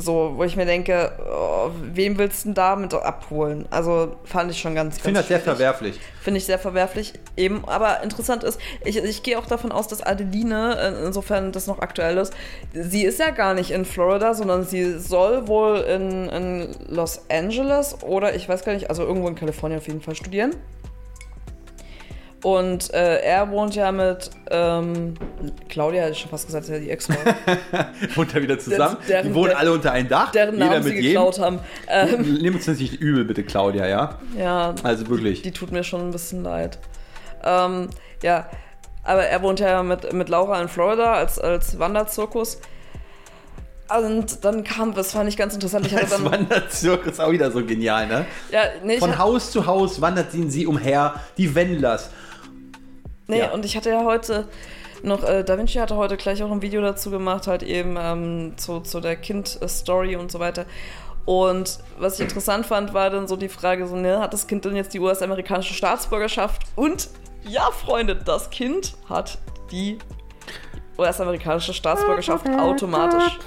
So, 0.00 0.32
wo 0.36 0.44
ich 0.44 0.56
mir 0.56 0.64
denke, 0.64 1.12
oh, 1.30 1.70
wem 1.92 2.16
willst 2.16 2.44
du 2.44 2.48
denn 2.48 2.54
damit 2.54 2.94
abholen? 2.94 3.66
Also 3.70 4.16
fand 4.24 4.50
ich 4.50 4.58
schon 4.58 4.74
ganz, 4.74 4.96
Ich 4.96 5.02
finde 5.02 5.20
das 5.20 5.28
sehr 5.28 5.40
verwerflich. 5.40 6.00
Finde 6.22 6.38
ich 6.38 6.46
sehr 6.46 6.58
verwerflich. 6.58 7.12
Eben, 7.36 7.64
aber 7.66 8.02
interessant 8.02 8.42
ist, 8.42 8.58
ich, 8.82 8.96
ich 8.96 9.22
gehe 9.22 9.38
auch 9.38 9.44
davon 9.44 9.72
aus, 9.72 9.88
dass 9.88 10.02
Adeline, 10.02 10.76
äh, 10.78 11.06
insofern 11.06 11.52
das 11.52 11.66
noch 11.66 11.80
aktuell 11.80 12.16
ist, 12.16 12.32
sie 12.72 13.04
ist 13.04 13.20
ja 13.20 13.28
gar 13.28 13.52
nicht 13.52 13.72
in 13.72 13.84
Florida, 13.84 14.32
sondern 14.32 14.64
sie 14.64 14.98
soll 14.98 15.48
wohl 15.48 15.80
in, 15.80 16.30
in 16.30 16.68
Los 16.88 17.26
Angeles 17.30 18.02
oder 18.02 18.34
ich 18.34 18.48
weiß 18.48 18.64
gar 18.64 18.72
nicht, 18.72 18.88
also 18.88 19.02
irgendwo 19.02 19.28
in 19.28 19.34
Kalifornien 19.34 19.80
auf 19.80 19.86
jeden 19.86 20.00
Fall 20.00 20.14
studieren. 20.14 20.56
Und 22.42 22.92
äh, 22.94 23.18
er 23.20 23.50
wohnt 23.50 23.74
ja 23.74 23.92
mit 23.92 24.30
ähm, 24.50 25.14
Claudia, 25.68 26.02
hätte 26.02 26.12
ich 26.12 26.20
schon 26.20 26.30
fast 26.30 26.46
gesagt, 26.46 26.64
ist 26.64 26.70
ja 26.70 26.78
die 26.78 26.88
Ex-Frau, 26.90 27.14
Wohnt 28.14 28.34
da 28.34 28.40
wieder 28.40 28.58
zusammen. 28.58 28.96
Deren- 29.08 29.26
die 29.28 29.34
wohnen 29.34 29.48
der- 29.50 29.58
alle 29.58 29.72
unter 29.72 29.92
einem 29.92 30.08
Dach. 30.08 30.32
deren 30.32 30.54
jeder 30.54 30.66
Namen 30.70 30.84
mit 30.84 30.92
sie 30.94 31.00
jedem. 31.00 31.08
geklaut 31.22 31.38
haben. 31.38 31.58
Ähm, 31.88 32.38
Nimm 32.40 32.54
uns 32.54 32.64
das 32.64 32.78
nicht 32.78 32.94
übel, 33.00 33.24
bitte, 33.26 33.42
Claudia, 33.44 33.86
ja? 33.86 34.18
ja, 34.38 34.74
Also 34.82 35.06
wirklich. 35.08 35.42
die 35.42 35.52
tut 35.52 35.70
mir 35.70 35.84
schon 35.84 36.00
ein 36.00 36.10
bisschen 36.12 36.42
leid. 36.42 36.78
Ähm, 37.44 37.90
ja, 38.22 38.48
aber 39.04 39.24
er 39.24 39.42
wohnt 39.42 39.60
ja 39.60 39.82
mit, 39.82 40.10
mit 40.14 40.28
Laura 40.30 40.60
in 40.62 40.68
Florida 40.68 41.12
als, 41.14 41.38
als 41.38 41.78
Wanderzirkus. 41.78 42.58
Und 43.98 44.44
dann 44.44 44.62
kam, 44.62 44.94
das 44.94 45.12
fand 45.12 45.28
ich 45.28 45.36
ganz 45.36 45.52
interessant. 45.54 45.84
Ich 45.86 45.92
hatte 45.94 46.06
Das 46.06 46.12
dann, 46.22 46.30
Wanderzirkus 46.30 47.18
auch 47.18 47.32
wieder 47.32 47.50
so 47.50 47.64
genial, 47.66 48.06
ne? 48.06 48.24
ja, 48.52 48.60
nee, 48.84 48.98
Von 48.98 49.18
Haus 49.18 49.50
zu 49.50 49.66
Haus 49.66 50.00
wandert 50.00 50.30
sie, 50.30 50.48
sie 50.48 50.66
umher, 50.66 51.14
die 51.36 51.54
Wendlers. 51.54 52.10
Nee 53.30 53.40
ja. 53.40 53.50
und 53.52 53.64
ich 53.64 53.76
hatte 53.76 53.90
ja 53.90 54.04
heute 54.04 54.48
noch, 55.02 55.22
äh, 55.24 55.44
Da 55.44 55.56
Vinci 55.56 55.78
hatte 55.78 55.96
heute 55.96 56.16
gleich 56.16 56.42
auch 56.42 56.50
ein 56.50 56.62
Video 56.62 56.82
dazu 56.82 57.10
gemacht, 57.10 57.46
halt 57.46 57.62
eben 57.62 57.96
ähm, 57.98 58.54
zu, 58.56 58.80
zu 58.80 59.00
der 59.00 59.16
Kind-Story 59.16 60.16
und 60.16 60.30
so 60.30 60.40
weiter. 60.40 60.66
Und 61.24 61.78
was 61.98 62.14
ich 62.14 62.20
interessant 62.20 62.66
fand, 62.66 62.92
war 62.92 63.10
dann 63.10 63.28
so 63.28 63.36
die 63.36 63.48
Frage, 63.48 63.86
so, 63.86 63.96
ne, 63.96 64.20
hat 64.20 64.32
das 64.32 64.46
Kind 64.46 64.64
denn 64.64 64.76
jetzt 64.76 64.92
die 64.94 65.00
US-amerikanische 65.00 65.74
Staatsbürgerschaft? 65.74 66.62
Und 66.76 67.08
ja, 67.44 67.70
Freunde, 67.70 68.16
das 68.16 68.50
Kind 68.50 68.94
hat 69.08 69.38
die 69.70 69.98
US-amerikanische 70.98 71.72
Staatsbürgerschaft 71.72 72.48
automatisch. 72.48 73.38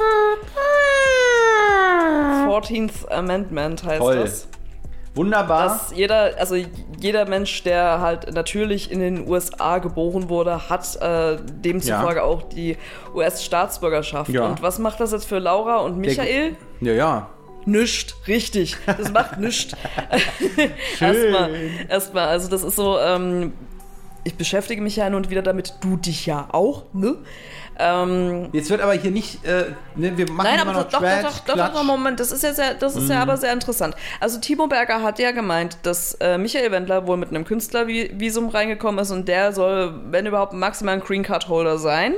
14th 2.45 3.09
Amendment 3.09 3.83
heißt 3.83 3.99
Toll. 3.99 4.15
das. 4.15 4.47
Wunderbar. 5.15 5.67
Dass 5.67 5.93
jeder, 5.95 6.31
also 6.39 6.55
jeder 6.99 7.25
Mensch, 7.25 7.63
der 7.63 8.01
halt 8.01 8.33
natürlich 8.33 8.91
in 8.91 8.99
den 8.99 9.27
USA 9.27 9.77
geboren 9.77 10.29
wurde, 10.29 10.69
hat 10.69 10.95
äh, 11.01 11.37
demzufolge 11.63 12.19
Ja. 12.19 12.23
auch 12.23 12.43
die 12.43 12.77
US-Staatsbürgerschaft. 13.13 14.31
Ja. 14.31 14.47
Und 14.47 14.61
was 14.61 14.79
macht 14.79 14.99
das 14.99 15.11
jetzt 15.11 15.25
für 15.25 15.39
Laura 15.39 15.77
und 15.77 15.97
Michael? 15.97 16.55
ja, 16.81 16.93
ja. 16.93 17.29
Nischt, 17.65 18.15
richtig. 18.27 18.75
Das 18.85 19.11
macht 19.13 19.39
nischt. 19.39 19.73
erstmal, 20.99 21.51
erstmal, 21.87 22.27
also 22.27 22.49
das 22.49 22.61
ist 22.63 22.75
so, 22.75 22.99
ähm, 22.99 23.53
ich 24.25 24.35
beschäftige 24.35 24.81
mich 24.81 24.97
ja 24.97 25.05
hin 25.05 25.15
und 25.15 25.29
wieder 25.29 25.41
damit, 25.41 25.75
du 25.81 25.95
dich 25.95 26.25
ja 26.25 26.47
auch, 26.51 26.83
ne? 26.93 27.15
Ähm, 27.79 28.49
Jetzt 28.53 28.69
wird 28.69 28.81
aber 28.81 28.93
hier 28.93 29.11
nicht, 29.11 29.43
äh, 29.45 29.71
ne, 29.95 30.15
wir 30.15 30.29
machen 30.31 30.47
Nein, 30.47 30.59
aber 30.59 30.73
noch 30.73 30.83
doch, 30.83 30.91
doch, 30.91 30.99
Trash, 30.99 31.23
doch, 31.23 31.39
doch. 31.39 31.55
Mhm. 31.55 31.59
doch, 31.59 31.73
doch, 31.73 31.83
Moment, 31.83 32.19
das 32.19 32.31
ist 32.31 32.43
ja 32.43 32.53
sehr, 32.53 32.75
das 32.75 32.95
ist 32.95 33.09
ja 33.09 33.21
aber 33.21 33.37
sehr 33.37 33.51
interessant. 33.51 33.95
Also 34.19 34.39
Timo 34.39 34.67
Berger 34.67 35.01
hat 35.01 35.19
ja 35.19 35.31
gemeint, 35.31 35.77
dass 35.83 36.13
äh, 36.15 36.37
Michael 36.37 36.71
Wendler 36.71 37.07
wohl 37.07 37.17
mit 37.17 37.29
einem 37.29 37.45
Künstlervisum 37.45 38.49
reingekommen 38.49 38.99
ist 39.01 39.11
und 39.11 39.27
der 39.27 39.53
soll, 39.53 39.99
wenn 40.11 40.25
überhaupt, 40.25 40.53
maximal 40.53 40.95
ein 40.95 41.01
Green 41.01 41.23
Card 41.23 41.47
Holder 41.47 41.77
sein. 41.77 42.13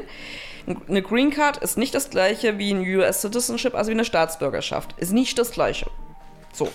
Eine 0.90 1.02
Green 1.02 1.30
Card 1.30 1.58
ist 1.58 1.78
nicht 1.78 1.94
das 1.94 2.10
gleiche 2.10 2.58
wie 2.58 2.74
ein 2.74 2.82
US 2.98 3.22
Citizenship, 3.22 3.76
also 3.76 3.90
wie 3.90 3.94
eine 3.94 4.06
Staatsbürgerschaft. 4.06 4.96
Ist 4.98 5.14
nicht 5.14 5.38
das 5.38 5.52
gleiche. 5.52 5.86
So. 6.52 6.70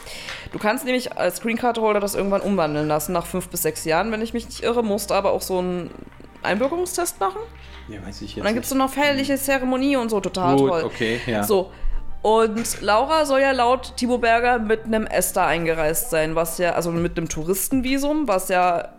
Du 0.52 0.58
kannst 0.58 0.84
nämlich 0.84 1.16
als 1.16 1.40
Green 1.40 1.56
Card 1.56 1.78
Holder 1.78 2.00
das 2.00 2.14
irgendwann 2.14 2.42
umwandeln 2.42 2.86
lassen, 2.86 3.12
nach 3.12 3.26
fünf 3.26 3.48
bis 3.48 3.62
sechs 3.62 3.84
Jahren, 3.84 4.12
wenn 4.12 4.22
ich 4.22 4.32
mich 4.32 4.46
nicht 4.46 4.62
irre, 4.62 4.84
musst 4.84 5.10
aber 5.10 5.32
auch 5.32 5.42
so 5.42 5.58
einen 5.58 5.90
Einbürgerungstest 6.42 7.20
machen. 7.20 7.40
Ja, 7.88 8.04
weiß 8.06 8.22
ich 8.22 8.30
jetzt 8.30 8.38
Und 8.38 8.44
dann 8.44 8.54
gibt 8.54 8.66
es 8.66 8.74
noch 8.74 8.90
feierliche 8.90 9.36
Zeremonie 9.36 9.96
und 9.96 10.10
so, 10.10 10.20
total 10.20 10.56
Gut, 10.56 10.70
toll. 10.70 10.82
okay, 10.84 11.20
ja. 11.26 11.42
So. 11.42 11.72
Und 12.22 12.82
Laura 12.82 13.24
soll 13.24 13.40
ja 13.40 13.52
laut 13.52 13.96
Timo 13.96 14.18
Berger 14.18 14.58
mit 14.58 14.84
einem 14.84 15.06
ESTA 15.06 15.46
eingereist 15.46 16.10
sein, 16.10 16.34
was 16.34 16.58
ja, 16.58 16.72
also 16.72 16.90
mit 16.90 17.16
einem 17.16 17.28
Touristenvisum, 17.28 18.28
was 18.28 18.48
ja 18.48 18.90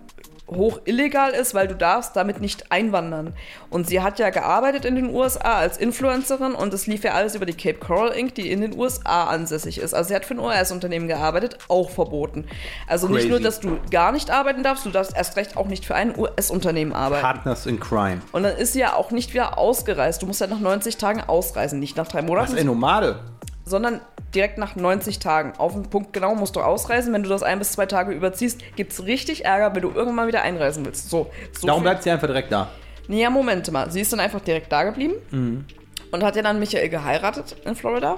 hoch 0.54 0.80
illegal 0.86 1.32
ist, 1.32 1.54
weil 1.54 1.68
du 1.68 1.76
darfst 1.76 2.16
damit 2.16 2.42
nicht 2.42 2.72
einwandern. 2.72 3.34
Und 3.70 3.88
sie 3.88 4.02
hat 4.02 4.20
ja 4.20 4.30
gearbeitet 4.30 4.86
in 4.86 4.96
den 4.96 5.14
USA 5.14 5.58
als 5.58 5.78
Influencerin 5.78 6.54
und 6.54 6.74
es 6.74 6.88
lief 6.88 7.04
ja 7.04 7.14
alles 7.14 7.36
über 7.36 7.46
die 7.46 7.54
Cape 7.54 7.80
Coral 7.80 8.10
Inc., 8.10 8.36
die 8.36 8.52
in 8.52 8.62
den 8.62 8.78
USA 8.78 9.26
ansässig 9.26 9.80
ist. 9.80 9.94
Also 9.94 10.10
sie 10.10 10.16
hat 10.16 10.26
für 10.26 10.34
ein 10.34 10.40
US-Unternehmen 10.40 11.08
gearbeitet, 11.08 11.58
auch 11.68 11.90
verboten. 11.90 12.46
Also 12.88 13.08
Crazy. 13.08 13.20
nicht 13.20 13.30
nur, 13.30 13.40
dass 13.40 13.60
du 13.60 13.80
gar 13.90 14.12
nicht 14.12 14.30
arbeiten 14.30 14.64
darfst, 14.64 14.86
du 14.86 14.90
darfst 14.90 15.16
erst 15.16 15.38
recht 15.38 15.58
auch 15.58 15.68
nicht 15.68 15.86
für 15.86 15.96
ein 15.96 16.18
US-Unternehmen 16.18 16.94
arbeiten. 16.94 17.22
Partners 17.22 17.66
in 17.66 17.80
Crime. 17.80 18.22
Und 18.32 18.44
dann 18.44 18.58
ist 18.58 18.74
sie 18.74 18.80
ja 18.80 18.94
auch 18.96 19.12
nicht 19.12 19.34
wieder 19.34 19.58
ausgereist. 19.58 20.22
Du 20.22 20.26
musst 20.26 20.42
ja 20.42 20.48
nach 20.48 20.60
90 20.60 20.98
Tagen 20.98 21.22
ausreisen, 21.22 21.80
nicht 21.80 21.98
nach 21.98 22.08
drei 22.08 22.22
Monaten, 22.22 22.58
ey, 22.58 22.64
Nomade? 22.64 23.20
sondern 23.66 24.02
direkt 24.36 24.58
nach 24.58 24.76
90 24.76 25.20
Tagen. 25.20 25.54
Auf 25.58 25.74
den 25.74 25.84
Punkt 25.84 26.14
genau 26.14 26.36
musst 26.36 26.56
du 26.56 26.62
ausreisen. 26.62 27.14
Wenn 27.14 27.24
du 27.24 27.30
das 27.30 27.44
ein 27.44 27.60
bis 27.60 27.72
zwei 27.74 27.86
Tage 27.86 28.12
überziehst, 28.14 28.62
gibt 28.76 28.92
es 28.94 29.06
richtig 29.06 29.46
Ärger, 29.46 29.74
wenn 29.76 29.82
du 29.82 29.92
irgendwann 29.92 30.28
wieder 30.28 30.42
einreisen 30.42 30.86
willst. 30.86 31.10
So, 31.10 31.30
so 31.58 31.68
Darum 31.68 31.84
bleibt 31.84 32.04
sie 32.04 32.12
einfach 32.12 32.28
direkt 32.28 32.52
da. 32.52 32.70
Ja, 33.08 33.30
Moment 33.30 33.70
mal. 33.72 33.92
Sie 33.92 34.02
ist 34.02 34.14
dann 34.14 34.20
einfach 34.20 34.42
direkt 34.42 34.72
da 34.72 34.84
geblieben 34.84 35.16
Mhm. 35.32 35.66
und 36.12 36.24
hat 36.24 36.36
ja 36.36 36.42
dann 36.42 36.60
Michael 36.60 36.90
geheiratet 36.90 37.56
in 37.66 37.76
Florida. 37.76 38.18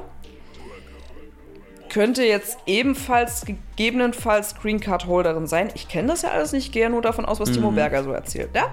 könnte 1.89 2.23
jetzt 2.23 2.57
ebenfalls 2.65 3.45
gegebenenfalls 3.45 4.55
Green 4.55 4.79
Card 4.79 5.05
Holderin 5.05 5.45
sein. 5.45 5.69
Ich 5.75 5.87
kenne 5.87 6.07
das 6.07 6.23
ja 6.23 6.29
alles 6.31 6.51
nicht, 6.51 6.71
gehe 6.71 6.89
nur 6.89 7.03
davon 7.03 7.23
aus, 7.23 7.39
was 7.39 7.51
Timo 7.51 7.69
Berger 7.69 8.03
so 8.03 8.11
erzählt. 8.11 8.49
Ja? 8.55 8.71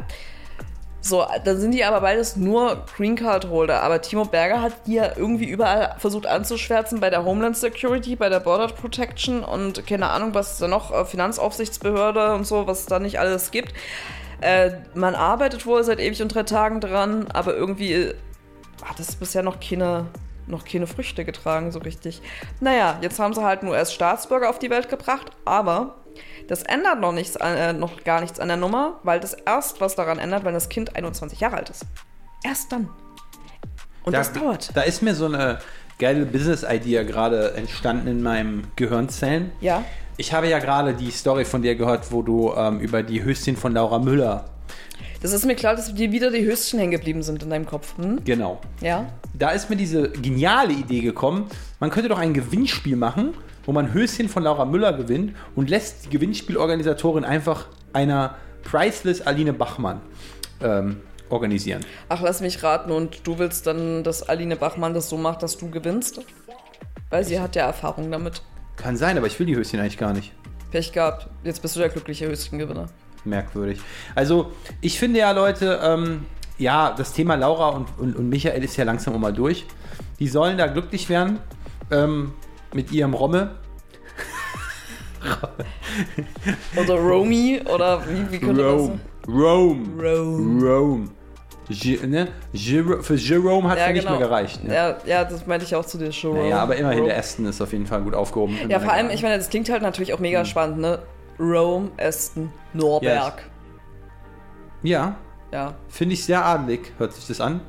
So, 1.03 1.25
dann 1.45 1.59
sind 1.59 1.73
die 1.73 1.83
aber 1.85 2.03
beides 2.03 2.37
nur 2.37 2.85
Green 2.97 3.17
Card 3.17 3.49
Holder. 3.49 3.83
Aber 3.83 4.03
Timo 4.03 4.27
Berger 4.27 4.61
hat 4.61 4.73
die 4.87 4.95
ja 4.95 5.13
irgendwie 5.17 5.47
überall 5.47 5.95
versucht 5.99 6.27
anzuschwärzen, 6.27 7.01
bei 7.01 7.09
der 7.09 7.25
Homeland 7.25 7.57
Security, 7.57 8.17
bei 8.17 8.29
der 8.29 8.41
Border 8.41 8.69
Protection 8.69 9.43
und 9.43 9.87
keine 9.87 10.11
Ahnung, 10.11 10.35
was 10.35 10.59
da 10.59 10.69
noch, 10.69 10.93
äh, 10.93 11.05
Finanzaufsichtsbehörde 11.05 12.35
und 12.35 12.47
so, 12.47 12.67
was 12.67 12.87
da 12.87 12.99
nicht 12.99 13.19
alles 13.19 13.51
gibt. 13.51 13.73
Äh, 14.43 14.73
man 14.95 15.15
arbeitet 15.15 15.67
wohl 15.67 15.83
seit 15.85 16.01
ewig 16.01 16.21
und 16.23 16.35
drei 16.35 16.43
Tagen 16.43 16.81
dran, 16.81 17.29
aber 17.33 17.55
irgendwie 17.55 17.93
äh, 17.93 18.15
hat 18.85 19.01
es 19.01 19.17
bisher 19.17 19.43
noch 19.43 19.59
keine, 19.61 20.07
noch 20.47 20.65
keine 20.65 20.87
Früchte 20.87 21.25
getragen, 21.25 21.73
so 21.73 21.79
richtig. 21.79 22.21
Naja, 22.61 22.99
jetzt 23.01 23.19
haben 23.19 23.35
sie 23.35 23.43
halt 23.43 23.63
nur 23.63 23.77
erst 23.77 23.95
Staatsbürger 23.95 24.51
auf 24.51 24.59
die 24.59 24.71
Welt 24.71 24.89
gebracht, 24.89 25.31
aber 25.45 26.00
das 26.49 26.63
ändert 26.63 27.01
noch, 27.01 27.13
nichts, 27.13 27.37
äh, 27.37 27.73
noch 27.73 28.05
gar 28.05 28.21
nichts 28.21 28.41
an 28.41 28.49
der 28.49 28.57
Nummer, 28.57 29.01
weil 29.03 29.21
das 29.21 29.35
erst 29.35 29.81
was 29.81 29.95
daran 29.97 30.19
ändert, 30.19 30.45
wenn 30.45 30.55
das 30.55 30.69
Kind 30.69 30.97
21 30.97 31.41
Jahre 31.41 31.59
alt 31.59 31.71
ist. 31.71 31.85
Erst 32.45 32.73
dann. 32.73 32.89
Und 34.05 34.15
das 34.15 34.33
dauert. 34.33 34.71
Da 34.75 34.83
ist 34.83 35.03
mir 35.03 35.15
so 35.15 35.27
eine 35.27 35.59
geile 35.99 36.25
Business-Idea 36.25 37.03
gerade 37.03 37.55
entstanden 37.55 38.09
in 38.09 38.23
meinem 38.23 38.65
Gehirnzellen. 38.77 39.53
Ja. 39.61 39.85
Ich 40.17 40.33
habe 40.33 40.49
ja 40.49 40.59
gerade 40.59 40.95
die 40.95 41.11
Story 41.11 41.45
von 41.45 41.63
dir 41.63 41.75
gehört, 41.77 42.11
wo 42.11 42.23
du 42.23 42.53
ähm, 42.55 42.81
über 42.81 43.03
die 43.03 43.23
Höschen 43.23 43.57
von 43.57 43.73
Laura 43.73 43.99
Müller. 43.99 44.47
Das 45.23 45.33
ist 45.33 45.45
mir 45.45 45.55
klar, 45.55 45.77
dass 45.77 45.95
dir 45.95 46.13
wieder 46.13 46.31
die 46.31 46.45
Höchsten 46.45 46.79
hängen 46.79 46.93
geblieben 46.93 47.23
sind 47.23 47.43
in 47.43 47.51
deinem 47.51 47.67
Kopf. 47.67 47.97
Hm? 47.99 48.25
Genau. 48.25 48.61
Ja. 48.81 49.07
Da 49.35 49.51
ist 49.51 49.69
mir 49.69 49.77
diese 49.77 50.11
geniale 50.11 50.73
Idee 50.73 51.01
gekommen, 51.01 51.47
man 51.79 51.91
könnte 51.91 52.09
doch 52.09 52.19
ein 52.19 52.33
Gewinnspiel 52.33 52.97
machen, 52.97 53.35
wo 53.65 53.73
man 53.73 53.93
Höschen 53.93 54.29
von 54.29 54.43
Laura 54.43 54.65
Müller 54.65 54.93
gewinnt 54.93 55.37
und 55.55 55.71
lässt 55.71 56.07
die 56.07 56.11
Gewinnspielorganisatorin 56.11 57.25
einfach 57.25 57.67
einer 57.93 58.37
Priceless 58.63 59.23
Aline 59.23 59.53
Bachmann 59.53 60.01
ähm, 60.63 61.01
organisieren. 61.29 61.85
Ach, 62.09 62.21
lass 62.21 62.41
mich 62.41 62.63
raten. 62.63 62.91
Und 62.91 63.27
du 63.27 63.39
willst 63.39 63.67
dann, 63.67 64.05
dass 64.05 64.29
Aline 64.29 64.57
Bachmann 64.57 64.95
das 64.95 65.09
so 65.09 65.17
macht, 65.17 65.43
dass 65.43 65.57
du 65.59 65.71
gewinnst? 65.71 66.21
Weil 67.11 67.25
sie 67.25 67.41
hat 67.41 67.57
ja 67.57 67.67
Erfahrung 67.67 68.11
damit. 68.11 68.43
Kann 68.77 68.97
sein, 68.97 69.19
aber 69.19 69.27
ich 69.27 69.39
will 69.39 69.47
die 69.47 69.57
Höschen 69.57 69.81
eigentlich 69.81 69.99
gar 69.99 70.13
nicht. 70.13 70.33
Pech 70.71 70.93
gehabt. 70.93 71.29
Jetzt 71.43 71.63
bist 71.63 71.77
du 71.77 71.81
der 71.81 71.89
glückliche 71.89 72.27
Höchstengewinner. 72.29 72.87
merkwürdig. 73.25 73.81
Also, 74.15 74.53
ich 74.81 74.99
finde 74.99 75.19
ja, 75.19 75.33
Leute, 75.33 75.81
ähm, 75.83 76.27
ja, 76.59 76.95
das 76.97 77.13
Thema 77.13 77.35
Laura 77.35 77.69
und, 77.71 77.89
und, 77.99 78.17
und 78.17 78.29
Michael 78.29 78.63
ist 78.63 78.77
ja 78.77 78.85
langsam 78.85 79.15
auch 79.15 79.19
mal 79.19 79.33
durch. 79.33 79.67
Die 80.19 80.29
sollen 80.29 80.59
da 80.59 80.67
glücklich 80.67 81.09
werden 81.09 81.41
ähm, 81.91 82.33
mit 82.75 82.93
ihrem 82.93 83.15
Romme. 83.15 83.57
Oder 86.77 86.95
Romy, 86.95 87.61
oder 87.73 88.03
wie, 88.09 88.33
wie 88.33 88.39
könnte 88.39 88.65
Rome. 88.67 89.01
Rome. 89.29 89.81
das 89.99 90.19
Rome. 90.19 90.63
Rome. 90.63 91.09
Ge, 91.69 92.05
ne? 92.07 92.29
Jer 92.53 93.03
für 93.03 93.15
Jerome 93.15 93.69
hat 93.69 93.79
es 93.79 93.87
ja, 93.87 93.93
nicht 93.93 94.09
mehr 94.09 94.19
gereicht. 94.19 94.65
Ne? 94.65 94.75
Ja, 94.75 94.97
ja, 95.07 95.25
das 95.25 95.47
meinte 95.47 95.65
ich 95.67 95.75
auch 95.77 95.85
zu 95.85 95.99
dir 95.99 96.11
schon. 96.11 96.37
Naja, 96.37 96.59
aber 96.59 96.75
immerhin, 96.77 97.01
Rome. 97.01 97.11
der 97.11 97.19
Aston 97.19 97.47
ist 97.47 97.61
auf 97.61 97.73
jeden 97.73 97.87
Fall 97.87 98.01
gut 98.03 98.15
aufgehoben. 98.15 98.57
Ja, 98.69 98.81
vor 98.81 98.93
allem, 98.93 99.11
ich 99.11 99.23
meine, 99.23 99.37
das 99.37 99.51
klingt 99.51 99.69
halt 99.71 99.83
natürlich 99.83 100.13
auch 100.13 100.19
mega 100.19 100.45
spannend, 100.45 100.79
ne? 100.79 101.01
Rome, 101.39 101.91
Aston, 101.97 102.51
Norberg. 102.73 103.45
Ja, 104.83 105.17
Ja. 105.53 105.75
finde 105.89 106.15
ich 106.15 106.25
sehr 106.25 106.45
adelig, 106.45 106.93
hört 106.99 107.13
sich 107.13 107.27
das 107.29 107.41
an. 107.41 107.61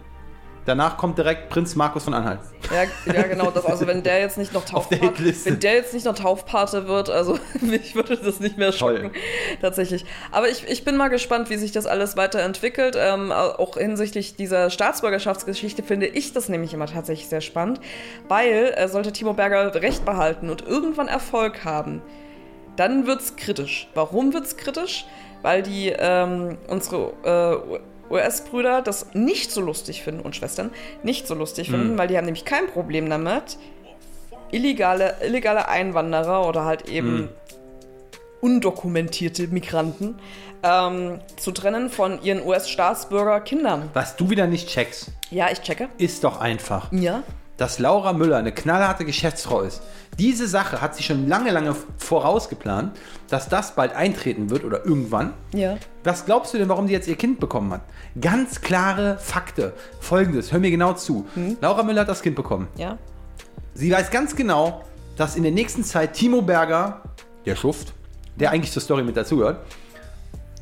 Danach 0.65 0.97
kommt 0.97 1.17
direkt 1.17 1.49
Prinz 1.49 1.75
Markus 1.75 2.03
von 2.03 2.13
Anhalt. 2.13 2.39
Ja, 2.71 3.13
ja, 3.13 3.23
genau. 3.23 3.49
Das, 3.49 3.65
also 3.65 3.87
wenn 3.87 4.03
der 4.03 4.19
jetzt 4.19 4.37
nicht 4.37 4.53
noch 4.53 4.63
Taufpate, 4.65 5.11
wenn 5.45 5.59
der 5.59 5.73
jetzt 5.73 5.93
nicht 5.93 6.05
noch 6.05 6.13
Taufpate 6.13 6.87
wird, 6.87 7.09
also 7.09 7.39
mich 7.61 7.95
würde 7.95 8.15
das 8.17 8.39
nicht 8.39 8.57
mehr 8.57 8.71
schocken. 8.71 9.11
Toll. 9.11 9.11
Tatsächlich. 9.59 10.05
Aber 10.31 10.49
ich, 10.49 10.67
ich 10.67 10.83
bin 10.83 10.97
mal 10.97 11.07
gespannt, 11.07 11.49
wie 11.49 11.57
sich 11.57 11.71
das 11.71 11.87
alles 11.87 12.15
weiterentwickelt. 12.15 12.95
Ähm, 12.99 13.31
auch 13.31 13.75
hinsichtlich 13.75 14.35
dieser 14.35 14.69
Staatsbürgerschaftsgeschichte 14.69 15.81
finde 15.81 16.05
ich 16.05 16.33
das 16.33 16.47
nämlich 16.47 16.73
immer 16.73 16.85
tatsächlich 16.85 17.27
sehr 17.27 17.41
spannend, 17.41 17.81
weil 18.27 18.73
äh, 18.75 18.87
sollte 18.87 19.11
Timo 19.11 19.33
Berger 19.33 19.73
Recht 19.73 20.05
behalten 20.05 20.49
und 20.49 20.67
irgendwann 20.67 21.07
Erfolg 21.07 21.65
haben, 21.65 22.01
dann 22.75 23.07
wird's 23.07 23.35
kritisch. 23.35 23.89
Warum 23.95 24.33
wird's 24.33 24.57
kritisch? 24.57 25.05
Weil 25.41 25.63
die 25.63 25.89
ähm, 25.89 26.57
unsere 26.67 27.13
äh, 27.23 27.79
US-Brüder 28.11 28.81
das 28.81 29.13
nicht 29.13 29.51
so 29.51 29.61
lustig 29.61 30.03
finden 30.03 30.21
und 30.21 30.35
Schwestern 30.35 30.71
nicht 31.03 31.27
so 31.27 31.33
lustig 31.33 31.69
finden, 31.69 31.97
weil 31.97 32.07
die 32.07 32.17
haben 32.17 32.25
nämlich 32.25 32.45
kein 32.45 32.67
Problem 32.67 33.09
damit, 33.09 33.57
illegale, 34.51 35.15
illegale 35.25 35.67
Einwanderer 35.67 36.47
oder 36.47 36.65
halt 36.65 36.87
eben 36.89 37.29
undokumentierte 38.41 39.47
Migranten 39.47 40.19
ähm, 40.63 41.19
zu 41.37 41.51
trennen 41.51 41.89
von 41.89 42.21
ihren 42.23 42.45
US-Staatsbürger 42.45 43.39
Kindern. 43.41 43.89
Was 43.93 44.15
du 44.15 44.29
wieder 44.29 44.47
nicht 44.47 44.69
checkst, 44.69 45.07
Ja, 45.29 45.49
ich 45.51 45.61
checke. 45.61 45.89
ist 45.97 46.23
doch 46.23 46.39
einfach, 46.39 46.91
Ja. 46.91 47.23
Dass 47.61 47.77
Laura 47.77 48.11
Müller 48.11 48.37
eine 48.37 48.51
knallharte 48.51 49.05
Geschäftsfrau 49.05 49.61
ist. 49.61 49.83
Diese 50.17 50.47
Sache 50.47 50.81
hat 50.81 50.95
sie 50.95 51.03
schon 51.03 51.27
lange, 51.27 51.51
lange 51.51 51.75
vorausgeplant, 51.99 52.97
dass 53.29 53.49
das 53.49 53.75
bald 53.75 53.93
eintreten 53.93 54.49
wird 54.49 54.65
oder 54.65 54.83
irgendwann. 54.83 55.33
Ja. 55.53 55.77
Was 56.03 56.25
glaubst 56.25 56.55
du 56.55 56.57
denn, 56.57 56.69
warum 56.69 56.87
sie 56.87 56.93
jetzt 56.93 57.07
ihr 57.07 57.15
Kind 57.15 57.39
bekommen 57.39 57.71
hat? 57.71 57.81
Ganz 58.19 58.61
klare 58.61 59.19
Fakte. 59.19 59.73
Folgendes, 59.99 60.51
hör 60.51 60.57
mir 60.57 60.71
genau 60.71 60.93
zu. 60.93 61.27
Laura 61.61 61.83
Müller 61.83 62.01
hat 62.01 62.09
das 62.09 62.23
Kind 62.23 62.35
bekommen. 62.35 62.67
Ja. 62.77 62.97
Sie 63.75 63.91
weiß 63.91 64.09
ganz 64.09 64.35
genau, 64.35 64.83
dass 65.15 65.35
in 65.35 65.43
der 65.43 65.51
nächsten 65.51 65.83
Zeit 65.83 66.13
Timo 66.13 66.41
Berger, 66.41 67.03
der 67.45 67.55
Schuft, 67.55 67.93
der 68.37 68.49
eigentlich 68.49 68.71
zur 68.71 68.81
Story 68.81 69.03
mit 69.03 69.15
dazugehört, 69.15 69.59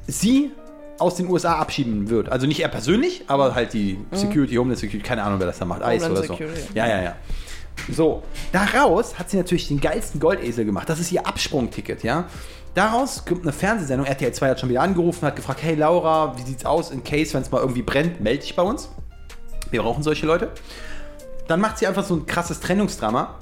sie 0.05 0.51
aus 0.99 1.15
den 1.15 1.29
USA 1.29 1.55
abschieben 1.55 2.09
wird. 2.09 2.29
Also 2.29 2.47
nicht 2.47 2.59
er 2.61 2.67
persönlich, 2.67 3.23
aber 3.27 3.55
halt 3.55 3.73
die 3.73 3.99
Security, 4.11 4.55
Homeland 4.55 4.79
Security, 4.79 5.07
keine 5.07 5.23
Ahnung, 5.23 5.39
wer 5.39 5.47
das 5.47 5.59
da 5.59 5.65
macht, 5.65 5.81
Eis 5.81 6.03
Homeland 6.03 6.19
oder 6.19 6.27
so. 6.27 6.33
Security. 6.35 6.61
Ja, 6.73 6.87
ja, 6.87 7.01
ja. 7.01 7.15
So, 7.91 8.23
daraus 8.51 9.17
hat 9.17 9.29
sie 9.29 9.37
natürlich 9.37 9.67
den 9.69 9.79
geilsten 9.79 10.19
Goldesel 10.19 10.65
gemacht. 10.65 10.89
Das 10.89 10.99
ist 10.99 11.11
ihr 11.11 11.25
Absprungticket, 11.25 12.03
ja. 12.03 12.25
Daraus 12.75 13.25
kommt 13.25 13.41
eine 13.43 13.51
Fernsehsendung. 13.51 14.05
RTL 14.05 14.31
2 14.31 14.49
hat 14.49 14.59
schon 14.59 14.69
wieder 14.69 14.81
angerufen, 14.81 15.25
hat 15.25 15.35
gefragt: 15.35 15.63
Hey 15.63 15.75
Laura, 15.75 16.37
wie 16.37 16.43
sieht's 16.43 16.65
aus? 16.65 16.91
In 16.91 17.03
case, 17.03 17.33
wenn 17.33 17.41
es 17.41 17.51
mal 17.51 17.59
irgendwie 17.59 17.81
brennt, 17.81 18.21
melde 18.21 18.41
dich 18.41 18.55
bei 18.55 18.61
uns. 18.61 18.89
Wir 19.71 19.81
brauchen 19.81 20.03
solche 20.03 20.25
Leute. 20.25 20.49
Dann 21.47 21.61
macht 21.61 21.79
sie 21.79 21.87
einfach 21.87 22.03
so 22.03 22.15
ein 22.15 22.25
krasses 22.25 22.59
Trennungsdrama. 22.59 23.35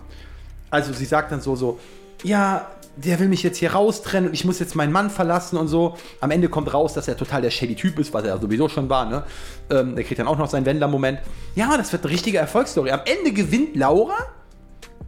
Also 0.70 0.94
sie 0.94 1.06
sagt 1.06 1.32
dann 1.32 1.42
so, 1.42 1.56
so, 1.56 1.80
ja, 2.24 2.68
der 2.98 3.20
will 3.20 3.28
mich 3.28 3.44
jetzt 3.44 3.58
hier 3.58 3.74
raustrennen 3.74 4.30
und 4.30 4.34
ich 4.34 4.44
muss 4.44 4.60
jetzt 4.60 4.76
meinen 4.76 4.92
Mann 4.92 5.10
verlassen 5.10 5.58
und 5.58 5.68
so. 5.68 5.96
Am 6.20 6.32
Ende 6.32 6.50
kommt 6.50 6.74
raus, 6.74 6.94
dass 6.94 7.08
er 7.08 7.16
total 7.16 7.42
der 7.42 7.52
shady 7.52 7.76
Typ 7.76 8.00
ist, 8.00 8.14
was 8.14 8.24
er 8.24 8.40
sowieso 8.40 8.70
schon 8.70 8.90
war, 8.90 9.06
ne? 9.06 9.24
Ähm, 9.70 9.96
der 9.96 10.04
kriegt 10.04 10.20
dann 10.20 10.28
auch 10.28 10.38
noch 10.38 10.50
seinen 10.50 10.66
Wendler-Moment. 10.66 11.20
Ja, 11.56 11.78
das 11.78 11.92
wird 11.92 12.04
eine 12.04 12.12
richtige 12.12 12.38
Erfolgsstory. 12.40 12.92
Am 12.92 13.02
Ende 13.06 13.32
gewinnt 13.32 13.76
Laura, 13.76 14.16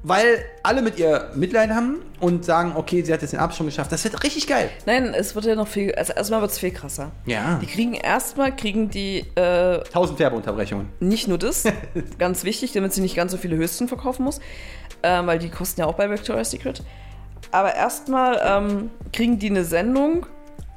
weil 0.04 0.46
alle 0.64 0.82
mit 0.82 0.98
ihr 0.98 1.30
Mitleid 1.36 1.72
haben 1.72 1.98
und 2.20 2.46
sagen, 2.46 2.74
okay, 2.76 3.02
sie 3.02 3.12
hat 3.12 3.22
jetzt 3.22 3.32
den 3.32 3.40
Absprung 3.40 3.68
geschafft. 3.68 3.92
Das 3.92 4.04
wird 4.04 4.24
richtig 4.24 4.48
geil. 4.48 4.70
Nein, 4.86 5.14
es 5.14 5.36
wird 5.36 5.46
ja 5.46 5.56
noch 5.56 5.68
viel, 5.68 5.94
also 5.96 6.14
erstmal 6.14 6.42
wird 6.42 6.52
es 6.52 6.60
viel 6.60 6.72
krasser. 6.72 7.12
Ja. 7.26 7.60
Die 7.62 7.66
kriegen 7.66 7.96
erstmal, 7.96 8.56
kriegen 8.56 8.90
die 8.90 9.26
äh, 9.36 9.80
Tausend 9.92 10.20
Werbeunterbrechungen. 10.20 10.88
nicht 11.00 11.28
nur 11.28 11.38
das, 11.38 11.64
ganz 12.20 12.44
wichtig, 12.44 12.72
damit 12.72 12.94
sie 12.94 13.02
nicht 13.02 13.16
ganz 13.16 13.32
so 13.32 13.38
viele 13.38 13.58
Höchsten 13.58 13.88
verkaufen 13.88 14.24
muss, 14.24 14.40
ähm, 15.04 15.28
weil 15.28 15.40
die 15.40 15.50
kosten 15.50 15.82
ja 15.82 15.88
auch 15.88 15.96
bei 15.96 16.10
Victoria's 16.10 16.52
Secret. 16.52 16.84
Aber 17.52 17.74
erstmal 17.76 18.40
ähm, 18.46 18.92
kriegen 19.12 19.40
die 19.40 19.50
eine 19.50 19.64
Sendung 19.64 20.26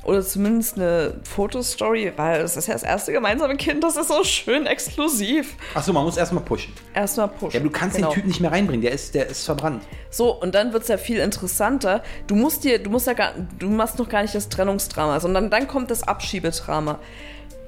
oder 0.05 0.23
zumindest 0.23 0.77
eine 0.77 1.21
Fotostory, 1.23 2.13
weil 2.17 2.41
es 2.41 2.57
ist 2.57 2.67
ja 2.67 2.73
das 2.73 2.83
erste 2.83 3.13
gemeinsame 3.13 3.57
Kind, 3.57 3.85
das 3.85 3.97
ist 3.97 4.09
so 4.09 4.25
schön 4.25 4.67
exklusiv. 4.67 5.55
Achso, 5.75 5.93
man 5.93 6.05
muss 6.05 6.17
erstmal 6.17 6.43
pushen. 6.43 6.73
Erstmal 6.93 7.29
pushen. 7.29 7.53
Ja, 7.53 7.61
du 7.61 7.71
kannst 7.71 7.97
Genau. 7.97 8.09
den 8.09 8.15
Typen 8.15 8.29
nicht 8.29 8.41
mehr 8.41 8.51
reinbringen, 8.51 8.83
der 8.83 8.91
ist, 8.93 9.15
der 9.15 9.29
ist 9.29 9.45
verbrannt. 9.45 9.85
So, 10.11 10.33
und 10.41 10.55
dann 10.57 10.73
wird 10.73 10.83
es 10.83 10.89
ja 10.89 10.97
viel 10.99 11.19
interessanter. 11.19 12.03
Du 12.27 12.35
musst 12.35 12.65
dir, 12.65 12.83
du 12.83 12.91
musst 12.91 13.07
ja 13.07 13.13
gar, 13.13 13.33
du 13.59 13.69
machst 13.71 13.99
noch 13.99 14.09
gar 14.09 14.23
nicht 14.23 14.35
das 14.35 14.49
Trennungsdrama, 14.49 15.21
sondern 15.21 15.51
dann 15.51 15.69
kommt 15.69 15.91
das 15.91 16.03
Abschiebedrama. 16.03 16.99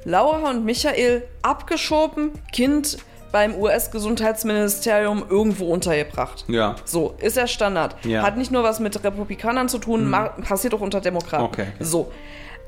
Laura 0.05 0.51
und 0.51 0.65
Michael 0.65 1.23
abgeschoben, 1.43 2.33
Kind 2.53 2.99
beim 3.35 3.57
US-Gesundheitsministerium 3.57 5.25
irgendwo 5.29 5.67
untergebracht. 5.73 6.45
Ja. 6.47 6.77
So, 6.85 7.17
ist 7.19 7.37
ja 7.37 7.49
Standard. 7.49 7.97
Ja. 8.05 8.23
Hat 8.23 8.37
nicht 8.37 8.53
nur 8.53 8.63
was 8.63 8.79
mit 8.79 9.03
Republikanern 9.03 9.69
zu 9.69 9.79
tun, 9.79 10.09
ma- 10.09 10.29
passiert 10.29 10.73
auch 10.73 10.81
unter 10.81 11.01
Demokraten. 11.01 11.43
Okay, 11.43 11.67
okay. 11.75 11.85
So. 11.85 12.13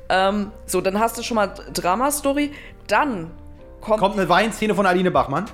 Ähm, 0.09 0.51
so, 0.65 0.81
dann 0.81 0.99
hast 0.99 1.17
du 1.17 1.23
schon 1.23 1.35
mal 1.35 1.53
Drama-Story. 1.73 2.51
Dann 2.87 3.31
kommt, 3.79 3.99
Kommt 3.99 4.17
eine 4.19 4.27
Weinszene 4.27 4.75
von 4.75 4.85
Aline 4.85 5.09
Bachmann, 5.09 5.45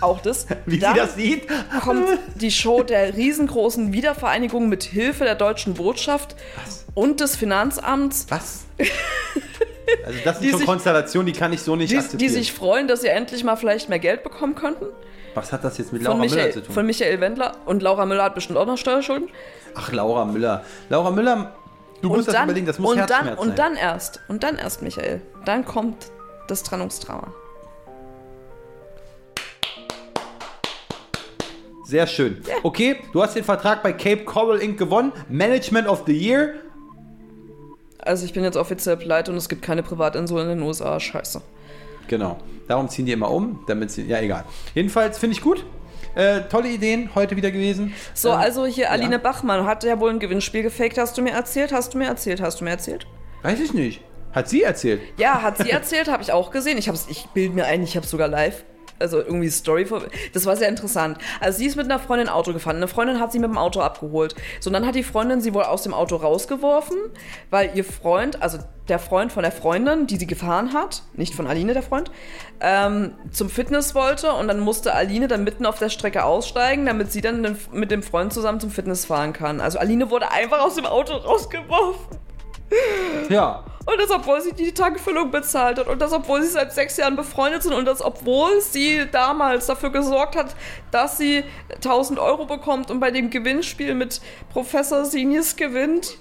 auch 0.00 0.20
das. 0.22 0.46
wie 0.66 0.78
dann 0.78 0.94
sie 0.94 1.00
das 1.00 1.14
sieht. 1.14 1.46
kommt 1.82 2.06
die 2.36 2.50
Show 2.50 2.82
der 2.82 3.14
riesengroßen 3.14 3.92
Wiedervereinigung 3.92 4.70
mit 4.70 4.82
Hilfe 4.84 5.24
der 5.24 5.34
deutschen 5.34 5.74
Botschaft 5.74 6.36
und 6.94 7.20
des 7.20 7.36
Finanzamts, 7.36 8.26
Was? 8.30 8.64
Also 10.06 10.18
das 10.24 10.36
sind 10.36 10.44
Die 10.44 10.50
schon 10.50 10.58
sich- 10.58 10.66
Konstellationen, 10.68 11.26
die 11.32 11.38
kann 11.38 11.52
ich 11.52 11.62
so 11.62 11.76
nicht 11.76 11.90
die, 11.92 11.96
akzeptieren. 11.96 12.18
die 12.18 12.28
sich 12.28 12.52
freuen, 12.52 12.88
dass 12.88 13.00
sie 13.00 13.08
endlich 13.08 13.42
mal 13.44 13.56
vielleicht 13.56 13.88
mehr 13.88 13.98
Geld 13.98 14.22
bekommen 14.22 14.54
könnten. 14.54 14.86
Was 15.34 15.52
hat 15.52 15.64
das 15.64 15.78
jetzt 15.78 15.92
mit 15.92 16.02
Laura 16.02 16.16
Müller 16.18 16.30
Michael, 16.34 16.52
zu 16.52 16.62
tun? 16.62 16.74
von 16.74 16.86
Michael 16.86 17.20
Wendler. 17.20 17.52
Und 17.64 17.82
Laura 17.82 18.06
Müller 18.06 18.24
hat 18.24 18.34
bestimmt 18.34 18.58
auch 18.58 18.66
noch 18.66 18.78
Steuerschulden. 18.78 19.28
Ach, 19.74 19.90
Laura 19.92 20.24
Müller. 20.26 20.62
Laura 20.90 21.10
Müller, 21.10 21.54
du 22.02 22.08
musst 22.08 22.18
und 22.20 22.26
das 22.28 22.34
dann, 22.34 22.44
überlegen, 22.44 22.66
das 22.66 22.78
muss 22.78 22.92
und 22.92 22.98
dann, 22.98 23.08
Herzschmerz 23.08 23.38
sein. 23.40 23.48
und 23.48 23.58
dann 23.58 23.76
erst, 23.76 24.20
und 24.28 24.42
dann 24.44 24.56
erst, 24.58 24.82
Michael. 24.82 25.22
Dann 25.44 25.64
kommt 25.64 26.06
das 26.48 26.62
Trennungstrauma. 26.62 27.32
Sehr 31.86 32.06
schön. 32.06 32.42
Okay, 32.62 32.96
du 33.12 33.22
hast 33.22 33.34
den 33.36 33.44
Vertrag 33.44 33.82
bei 33.82 33.92
Cape 33.92 34.24
Coral 34.24 34.58
Inc. 34.60 34.78
gewonnen. 34.78 35.12
Management 35.28 35.86
of 35.86 36.04
the 36.06 36.16
Year. 36.16 36.54
Also 38.04 38.24
ich 38.24 38.32
bin 38.32 38.44
jetzt 38.44 38.56
offiziell 38.56 38.96
pleite 38.96 39.30
und 39.30 39.36
es 39.36 39.48
gibt 39.48 39.62
keine 39.62 39.82
Privatinsel 39.82 40.38
in 40.42 40.48
den 40.48 40.62
USA. 40.62 40.98
Scheiße. 41.00 41.40
Genau. 42.08 42.38
Darum 42.68 42.88
ziehen 42.88 43.06
die 43.06 43.12
immer 43.12 43.30
um, 43.30 43.60
damit 43.66 43.90
sie. 43.90 44.02
Ja, 44.06 44.20
egal. 44.20 44.44
Jedenfalls 44.74 45.18
finde 45.18 45.34
ich 45.36 45.42
gut. 45.42 45.64
Äh, 46.14 46.42
tolle 46.42 46.68
Ideen 46.68 47.10
heute 47.14 47.34
wieder 47.36 47.50
gewesen. 47.50 47.92
So, 48.14 48.28
Ähm, 48.30 48.36
also 48.36 48.66
hier 48.66 48.90
Aline 48.90 49.12
ja. 49.12 49.18
Bachmann 49.18 49.66
hat 49.66 49.82
ja 49.84 49.98
wohl 49.98 50.10
ein 50.10 50.20
Gewinnspiel 50.20 50.62
gefaked. 50.62 50.96
Hast 50.98 51.18
du 51.18 51.22
mir 51.22 51.32
erzählt? 51.32 51.72
Hast 51.72 51.94
du 51.94 51.98
mir 51.98 52.06
erzählt? 52.06 52.40
Hast 52.40 52.60
du 52.60 52.64
mir 52.64 52.70
erzählt? 52.70 53.06
Weiß 53.42 53.58
ich 53.60 53.74
nicht. 53.74 54.00
Hat 54.32 54.48
sie 54.48 54.62
erzählt. 54.62 55.00
Ja, 55.16 55.42
hat 55.42 55.58
sie 55.58 55.70
erzählt, 55.70 56.08
habe 56.08 56.22
ich 56.22 56.32
auch 56.32 56.50
gesehen. 56.50 56.76
Ich, 56.78 56.88
hab's- 56.88 57.06
ich 57.08 57.26
bilde 57.34 57.54
mir 57.54 57.66
ein, 57.66 57.82
ich 57.82 57.96
habe 57.96 58.06
sogar 58.06 58.28
live. 58.28 58.64
Also 58.98 59.18
irgendwie 59.18 59.50
Story 59.50 59.86
vor. 59.86 60.02
Das 60.32 60.46
war 60.46 60.56
sehr 60.56 60.68
interessant. 60.68 61.18
Also 61.40 61.58
sie 61.58 61.66
ist 61.66 61.76
mit 61.76 61.86
einer 61.86 61.98
Freundin 61.98 62.28
Auto 62.28 62.52
gefahren. 62.52 62.76
Eine 62.76 62.88
Freundin 62.88 63.20
hat 63.20 63.32
sie 63.32 63.38
mit 63.38 63.50
dem 63.50 63.58
Auto 63.58 63.80
abgeholt. 63.80 64.34
So, 64.60 64.70
und 64.70 64.74
dann 64.74 64.86
hat 64.86 64.94
die 64.94 65.02
Freundin 65.02 65.40
sie 65.40 65.52
wohl 65.52 65.64
aus 65.64 65.82
dem 65.82 65.92
Auto 65.92 66.16
rausgeworfen, 66.16 66.96
weil 67.50 67.72
ihr 67.74 67.84
Freund, 67.84 68.40
also 68.40 68.58
der 68.88 68.98
Freund 68.98 69.32
von 69.32 69.42
der 69.42 69.52
Freundin, 69.52 70.06
die 70.06 70.16
sie 70.16 70.26
gefahren 70.26 70.72
hat, 70.72 71.02
nicht 71.14 71.34
von 71.34 71.46
Aline, 71.46 71.72
der 71.72 71.82
Freund, 71.82 72.10
ähm, 72.60 73.12
zum 73.30 73.48
Fitness 73.48 73.94
wollte. 73.94 74.32
Und 74.32 74.48
dann 74.48 74.60
musste 74.60 74.94
Aline 74.94 75.26
dann 75.26 75.44
mitten 75.44 75.66
auf 75.66 75.78
der 75.78 75.88
Strecke 75.88 76.24
aussteigen, 76.24 76.86
damit 76.86 77.10
sie 77.10 77.20
dann 77.20 77.56
mit 77.72 77.90
dem 77.90 78.02
Freund 78.02 78.32
zusammen 78.32 78.60
zum 78.60 78.70
Fitness 78.70 79.06
fahren 79.06 79.32
kann. 79.32 79.60
Also 79.60 79.78
Aline 79.78 80.10
wurde 80.10 80.30
einfach 80.30 80.60
aus 80.60 80.76
dem 80.76 80.86
Auto 80.86 81.14
rausgeworfen. 81.14 82.18
Ja. 83.28 83.64
Und 83.86 84.00
das, 84.00 84.10
obwohl 84.10 84.40
sie 84.40 84.52
die 84.52 84.72
Tankfüllung 84.72 85.30
bezahlt 85.30 85.78
hat. 85.78 85.88
Und 85.88 86.00
das, 86.00 86.12
obwohl 86.12 86.42
sie 86.42 86.48
seit 86.48 86.72
sechs 86.72 86.96
Jahren 86.96 87.16
befreundet 87.16 87.62
sind. 87.62 87.74
Und 87.74 87.84
das, 87.84 88.02
obwohl 88.02 88.60
sie 88.60 89.06
damals 89.10 89.66
dafür 89.66 89.90
gesorgt 89.90 90.36
hat, 90.36 90.56
dass 90.90 91.18
sie 91.18 91.44
1000 91.74 92.18
Euro 92.18 92.46
bekommt 92.46 92.90
und 92.90 93.00
bei 93.00 93.10
dem 93.10 93.30
Gewinnspiel 93.30 93.94
mit 93.94 94.20
Professor 94.50 95.04
Sinius 95.04 95.56
gewinnt. 95.56 96.16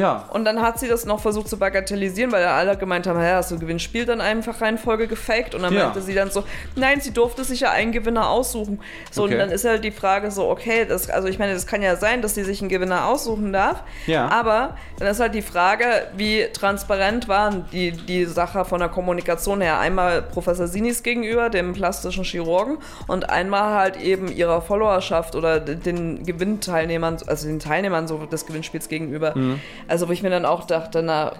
Ja. 0.00 0.24
Und 0.32 0.44
dann 0.44 0.62
hat 0.62 0.78
sie 0.78 0.88
das 0.88 1.04
noch 1.04 1.20
versucht 1.20 1.48
zu 1.48 1.58
bagatellisieren, 1.58 2.32
weil 2.32 2.44
alle 2.44 2.76
gemeint 2.76 3.06
haben, 3.06 3.20
ja, 3.20 3.36
hast 3.36 3.50
du 3.50 3.58
Gewinnspiel 3.58 4.04
dann 4.06 4.20
einfach 4.20 4.60
Reihenfolge 4.60 5.06
gefaked. 5.06 5.54
Und 5.54 5.62
dann 5.62 5.74
Ja. 5.74 5.84
meinte 5.84 6.00
sie 6.00 6.14
dann 6.14 6.30
so, 6.30 6.44
nein, 6.76 7.00
sie 7.00 7.12
durfte 7.12 7.44
sich 7.44 7.60
ja 7.60 7.70
einen 7.70 7.92
Gewinner 7.92 8.28
aussuchen. 8.30 8.80
So, 9.10 9.24
Okay. 9.24 9.34
und 9.34 9.38
dann 9.38 9.50
ist 9.50 9.64
halt 9.64 9.84
die 9.84 9.90
Frage 9.90 10.30
so, 10.30 10.48
okay, 10.48 10.84
das, 10.88 11.10
also 11.10 11.28
ich 11.28 11.38
meine, 11.38 11.54
das 11.54 11.66
kann 11.66 11.82
ja 11.82 11.96
sein, 11.96 12.22
dass 12.22 12.34
sie 12.34 12.44
sich 12.44 12.60
einen 12.60 12.68
Gewinner 12.70 13.06
aussuchen 13.06 13.52
darf. 13.52 13.82
Ja. 14.06 14.28
Aber 14.28 14.76
dann 14.98 15.08
ist 15.08 15.20
halt 15.20 15.34
die 15.34 15.42
Frage, 15.42 15.84
wie 16.16 16.46
transparent 16.52 17.28
waren 17.28 17.66
die, 17.72 17.92
die 17.92 18.24
Sache 18.24 18.64
von 18.64 18.80
der 18.80 18.88
Kommunikation 18.88 19.60
her. 19.60 19.78
Einmal 19.78 20.22
Professor 20.22 20.66
Sinis 20.66 21.02
gegenüber, 21.02 21.50
dem 21.50 21.72
plastischen 21.72 22.24
Chirurgen, 22.24 22.78
und 23.06 23.28
einmal 23.30 23.74
halt 23.78 23.96
eben 23.96 24.28
ihrer 24.28 24.62
Followerschaft 24.62 25.34
oder 25.34 25.60
den 25.60 26.24
Gewinnteilnehmern, 26.24 27.18
also 27.26 27.46
den 27.46 27.58
Teilnehmern 27.58 28.06
so 28.08 28.18
des 28.26 28.46
Gewinnspiels 28.46 28.88
gegenüber. 28.88 29.36
Mhm. 29.36 29.60
Also 29.90 30.08
wo 30.08 30.12
ich 30.12 30.22
mir 30.22 30.30
dann 30.30 30.44
auch 30.44 30.64
dachte, 30.64 31.02
na, 31.02 31.32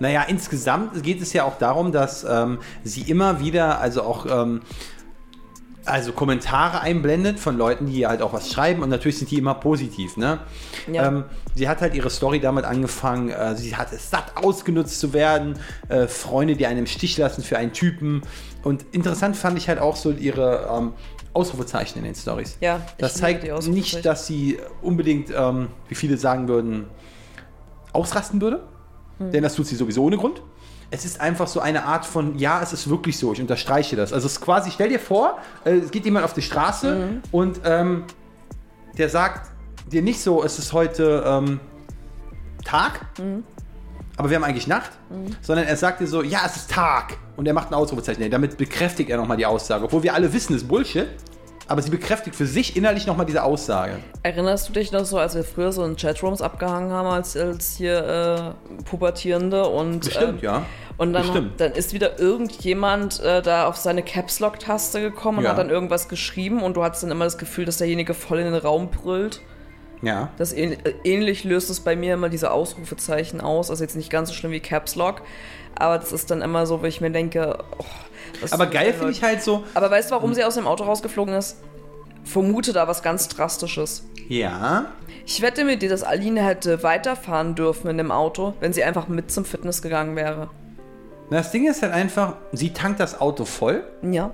Naja, 0.00 0.22
insgesamt 0.26 1.02
geht 1.02 1.20
es 1.20 1.34
ja 1.34 1.44
auch 1.44 1.58
darum, 1.58 1.92
dass 1.92 2.24
ähm, 2.24 2.58
sie 2.82 3.02
immer 3.02 3.40
wieder, 3.40 3.80
also 3.80 4.02
auch 4.02 4.24
ähm, 4.26 4.62
also 5.84 6.12
Kommentare 6.12 6.80
einblendet 6.80 7.38
von 7.38 7.58
Leuten, 7.58 7.86
die 7.86 8.06
halt 8.06 8.22
auch 8.22 8.32
was 8.32 8.50
schreiben 8.50 8.82
und 8.82 8.88
natürlich 8.88 9.18
sind 9.18 9.30
die 9.30 9.38
immer 9.38 9.54
positiv, 9.54 10.16
ne? 10.16 10.38
Ja. 10.90 11.08
Ähm, 11.08 11.24
sie 11.54 11.68
hat 11.68 11.80
halt 11.80 11.94
ihre 11.94 12.08
Story 12.08 12.40
damit 12.40 12.64
angefangen, 12.64 13.30
äh, 13.30 13.54
sie 13.56 13.76
hat 13.76 13.92
es 13.92 14.10
satt 14.10 14.36
ausgenutzt 14.36 15.00
zu 15.00 15.12
werden, 15.12 15.58
äh, 15.88 16.06
Freunde, 16.06 16.56
die 16.56 16.66
einen 16.66 16.80
im 16.80 16.86
Stich 16.86 17.16
lassen 17.18 17.42
für 17.42 17.58
einen 17.58 17.72
Typen 17.72 18.22
und 18.62 18.86
interessant 18.92 19.36
fand 19.36 19.58
ich 19.58 19.68
halt 19.68 19.80
auch 19.80 19.96
so 19.96 20.12
ihre 20.12 20.68
ähm, 20.74 20.92
Ausrufezeichen 21.34 21.98
in 21.98 22.04
den 22.04 22.14
Stories. 22.14 22.56
Ja, 22.60 22.80
das 22.96 23.14
zeigt 23.14 23.44
nicht, 23.68 24.04
dass 24.04 24.26
sie 24.26 24.58
unbedingt, 24.82 25.30
ähm, 25.36 25.68
wie 25.88 25.94
viele 25.94 26.16
sagen 26.16 26.48
würden, 26.48 26.86
ausrasten 27.92 28.40
würde, 28.40 28.62
Hm. 29.18 29.32
denn 29.32 29.42
das 29.42 29.54
tut 29.54 29.66
sie 29.66 29.76
sowieso 29.76 30.04
ohne 30.04 30.16
Grund. 30.16 30.42
Es 30.90 31.04
ist 31.04 31.20
einfach 31.20 31.48
so 31.48 31.60
eine 31.60 31.84
Art 31.84 32.06
von, 32.06 32.38
ja, 32.38 32.62
es 32.62 32.72
ist 32.72 32.88
wirklich 32.88 33.18
so, 33.18 33.32
ich 33.32 33.40
unterstreiche 33.40 33.94
das. 33.96 34.12
Also 34.12 34.26
es 34.26 34.32
ist 34.34 34.40
quasi, 34.40 34.70
stell 34.70 34.88
dir 34.88 35.00
vor, 35.00 35.38
äh, 35.64 35.72
es 35.76 35.90
geht 35.90 36.04
jemand 36.04 36.24
auf 36.24 36.32
die 36.32 36.42
Straße 36.42 36.94
Mhm. 36.94 37.22
und 37.32 37.60
ähm, 37.64 38.04
der 38.96 39.08
sagt 39.08 39.50
dir 39.92 40.02
nicht 40.02 40.20
so, 40.22 40.42
es 40.44 40.58
ist 40.58 40.72
heute 40.72 41.22
ähm, 41.26 41.60
Tag, 42.64 43.00
Mhm. 43.18 43.44
aber 44.16 44.30
wir 44.30 44.36
haben 44.36 44.44
eigentlich 44.44 44.66
Nacht, 44.66 44.90
sondern 45.42 45.66
er 45.66 45.76
sagt 45.76 46.00
dir 46.00 46.06
so, 46.06 46.22
ja, 46.22 46.40
es 46.46 46.56
ist 46.56 46.70
Tag. 46.70 47.16
Und 47.36 47.46
er 47.46 47.54
macht 47.54 47.68
ein 47.70 47.74
Ausrufezeichen. 47.74 48.28
Damit 48.30 48.56
bekräftigt 48.58 49.10
er 49.10 49.16
nochmal 49.16 49.36
die 49.36 49.46
Aussage. 49.46 49.84
Obwohl 49.84 50.02
wir 50.02 50.14
alle 50.14 50.32
wissen, 50.32 50.54
es 50.56 50.62
ist 50.62 50.68
Bullshit, 50.68 51.06
aber 51.68 51.82
sie 51.82 51.90
bekräftigt 51.90 52.34
für 52.34 52.46
sich 52.46 52.76
innerlich 52.76 53.06
nochmal 53.06 53.26
diese 53.26 53.44
Aussage. 53.44 53.98
erinnerst 54.22 54.68
du 54.68 54.72
dich 54.72 54.90
noch 54.90 55.04
so, 55.04 55.18
als 55.18 55.34
wir 55.36 55.44
früher 55.44 55.70
so 55.70 55.84
in 55.84 55.96
Chatrooms 55.96 56.42
abgehangen 56.42 56.90
haben 56.90 57.06
als, 57.08 57.36
als 57.36 57.76
hier 57.76 58.54
äh, 58.78 58.82
Pubertierende 58.84 59.66
und 59.66 60.00
Bestimmt, 60.00 60.38
ähm, 60.42 60.44
ja. 60.44 60.66
Und 60.96 61.12
dann, 61.12 61.22
Bestimmt. 61.22 61.60
dann 61.60 61.72
ist 61.72 61.92
wieder 61.92 62.18
irgendjemand 62.18 63.20
äh, 63.20 63.40
da 63.40 63.66
auf 63.68 63.76
seine 63.76 64.02
Caps 64.02 64.40
Lock 64.40 64.58
Taste 64.58 65.00
gekommen 65.00 65.38
und 65.38 65.44
Ja. 65.44 65.50
hat 65.50 65.58
dann 65.58 65.70
irgendwas 65.70 66.08
geschrieben 66.08 66.62
und 66.62 66.76
du 66.76 66.82
hattest 66.82 67.04
dann 67.04 67.12
immer 67.12 67.24
das 67.24 67.38
Gefühl, 67.38 67.64
dass 67.66 67.76
derjenige 67.76 68.14
voll 68.14 68.38
in 68.40 68.46
den 68.46 68.54
Raum 68.54 68.90
brüllt. 68.90 69.40
Ja. 70.02 70.30
Das 70.38 70.52
äh, 70.52 70.76
ähnlich 71.04 71.44
löst 71.44 71.70
es 71.70 71.80
bei 71.80 71.94
mir 71.96 72.14
immer 72.14 72.28
diese 72.28 72.50
Ausrufezeichen 72.50 73.40
aus. 73.40 73.70
Also 73.70 73.84
jetzt 73.84 73.94
nicht 73.96 74.10
ganz 74.10 74.28
so 74.30 74.34
schlimm 74.34 74.50
wie 74.52 74.60
Caps 74.60 74.96
Lock, 74.96 75.22
aber 75.76 75.98
das 75.98 76.12
ist 76.12 76.30
dann 76.30 76.42
immer 76.42 76.66
so, 76.66 76.82
wo 76.82 76.86
ich 76.86 77.00
mir 77.00 77.10
denke, 77.10 77.58
oh, 77.78 77.84
Aber 78.50 78.66
geil 78.66 78.92
finde 78.92 79.10
ich 79.12 79.22
halt 79.22 79.42
so, 79.42 79.64
Aber 79.74 79.90
weißt 79.90 80.10
du, 80.10 80.14
warum 80.14 80.34
sie 80.34 80.44
aus 80.44 80.54
dem 80.54 80.66
Auto 80.66 80.84
rausgeflogen 80.84 81.34
ist? 81.34 81.56
Vermute 82.24 82.72
da 82.72 82.86
was 82.88 83.02
ganz 83.02 83.28
Drastisches. 83.28 84.04
ja, 84.28 84.86
Ich 85.24 85.40
wette 85.42 85.64
mit 85.64 85.80
dir, 85.82 85.88
dass 85.88 86.02
Aline 86.02 86.42
hätte 86.42 86.82
weiterfahren 86.82 87.54
dürfen 87.54 87.88
in 87.88 87.96
dem 87.98 88.10
Auto, 88.10 88.54
wenn 88.60 88.72
sie 88.72 88.84
einfach 88.84 89.08
mit 89.08 89.30
zum 89.30 89.44
Fitness 89.44 89.80
gegangen 89.82 90.14
wäre. 90.16 90.48
Das 91.30 91.50
Ding 91.50 91.66
ist 91.68 91.82
halt 91.82 91.92
einfach, 91.92 92.34
sie 92.52 92.72
tankt 92.72 93.00
das 93.00 93.20
Auto 93.20 93.44
voll 93.44 93.82
Ja, 94.02 94.32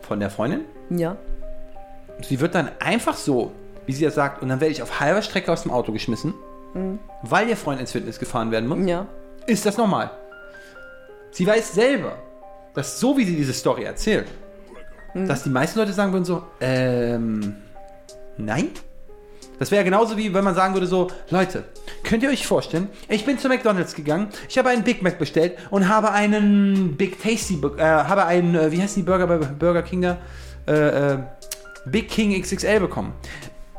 von 0.00 0.20
der 0.20 0.30
Freundin. 0.30 0.62
ja. 0.90 1.16
Sie 2.28 2.40
wird 2.40 2.54
dann 2.54 2.70
einfach 2.78 3.16
so, 3.16 3.52
wie 3.86 3.92
sie 3.94 4.04
ja 4.04 4.10
sagt, 4.10 4.42
und 4.42 4.48
dann 4.48 4.60
werde 4.60 4.70
ich 4.72 4.82
auf 4.82 5.00
halber 5.00 5.22
Strecke 5.22 5.50
aus 5.50 5.62
dem 5.62 5.70
Auto 5.72 5.92
geschmissen, 5.92 6.34
weil 7.22 7.48
ihr 7.48 7.56
Freund 7.56 7.80
ins 7.80 7.90
Fitness 7.92 8.18
gefahren 8.18 8.50
werden 8.50 8.68
muss. 8.68 8.86
Ja. 8.86 9.06
Ist 9.46 9.66
das 9.66 9.76
normal? 9.76 10.10
Sie 11.32 11.46
weiß 11.46 11.72
selber, 11.72 12.16
dass 12.74 13.00
so 13.00 13.16
wie 13.16 13.24
sie 13.24 13.36
diese 13.36 13.52
Story 13.52 13.84
erzählt, 13.84 14.26
dass 15.14 15.42
die 15.42 15.50
meisten 15.50 15.78
Leute 15.78 15.92
sagen 15.92 16.12
würden 16.12 16.24
so, 16.24 16.42
ähm, 16.60 17.56
nein? 18.36 18.70
Das 19.58 19.70
wäre 19.70 19.84
genauso 19.84 20.16
wie 20.16 20.32
wenn 20.34 20.42
man 20.42 20.54
sagen 20.54 20.74
würde 20.74 20.86
so, 20.86 21.08
Leute, 21.30 21.64
könnt 22.02 22.22
ihr 22.22 22.30
euch 22.30 22.46
vorstellen, 22.46 22.88
ich 23.08 23.24
bin 23.24 23.38
zu 23.38 23.48
McDonalds 23.48 23.94
gegangen, 23.94 24.28
ich 24.48 24.58
habe 24.58 24.70
einen 24.70 24.82
Big 24.82 25.02
Mac 25.02 25.18
bestellt 25.18 25.56
und 25.70 25.88
habe 25.88 26.10
einen 26.10 26.96
Big 26.96 27.22
Tasty, 27.22 27.60
äh, 27.76 27.82
habe 27.82 28.24
einen, 28.24 28.54
äh, 28.54 28.72
wie 28.72 28.82
heißt 28.82 28.96
die 28.96 29.02
Burger 29.02 29.26
bei 29.26 29.36
Burger 29.36 29.82
King 29.82 30.02
da? 30.02 30.18
Äh, 30.66 31.12
äh, 31.12 31.18
Big 31.84 32.08
King 32.08 32.40
XXL 32.40 32.80
bekommen. 32.80 33.12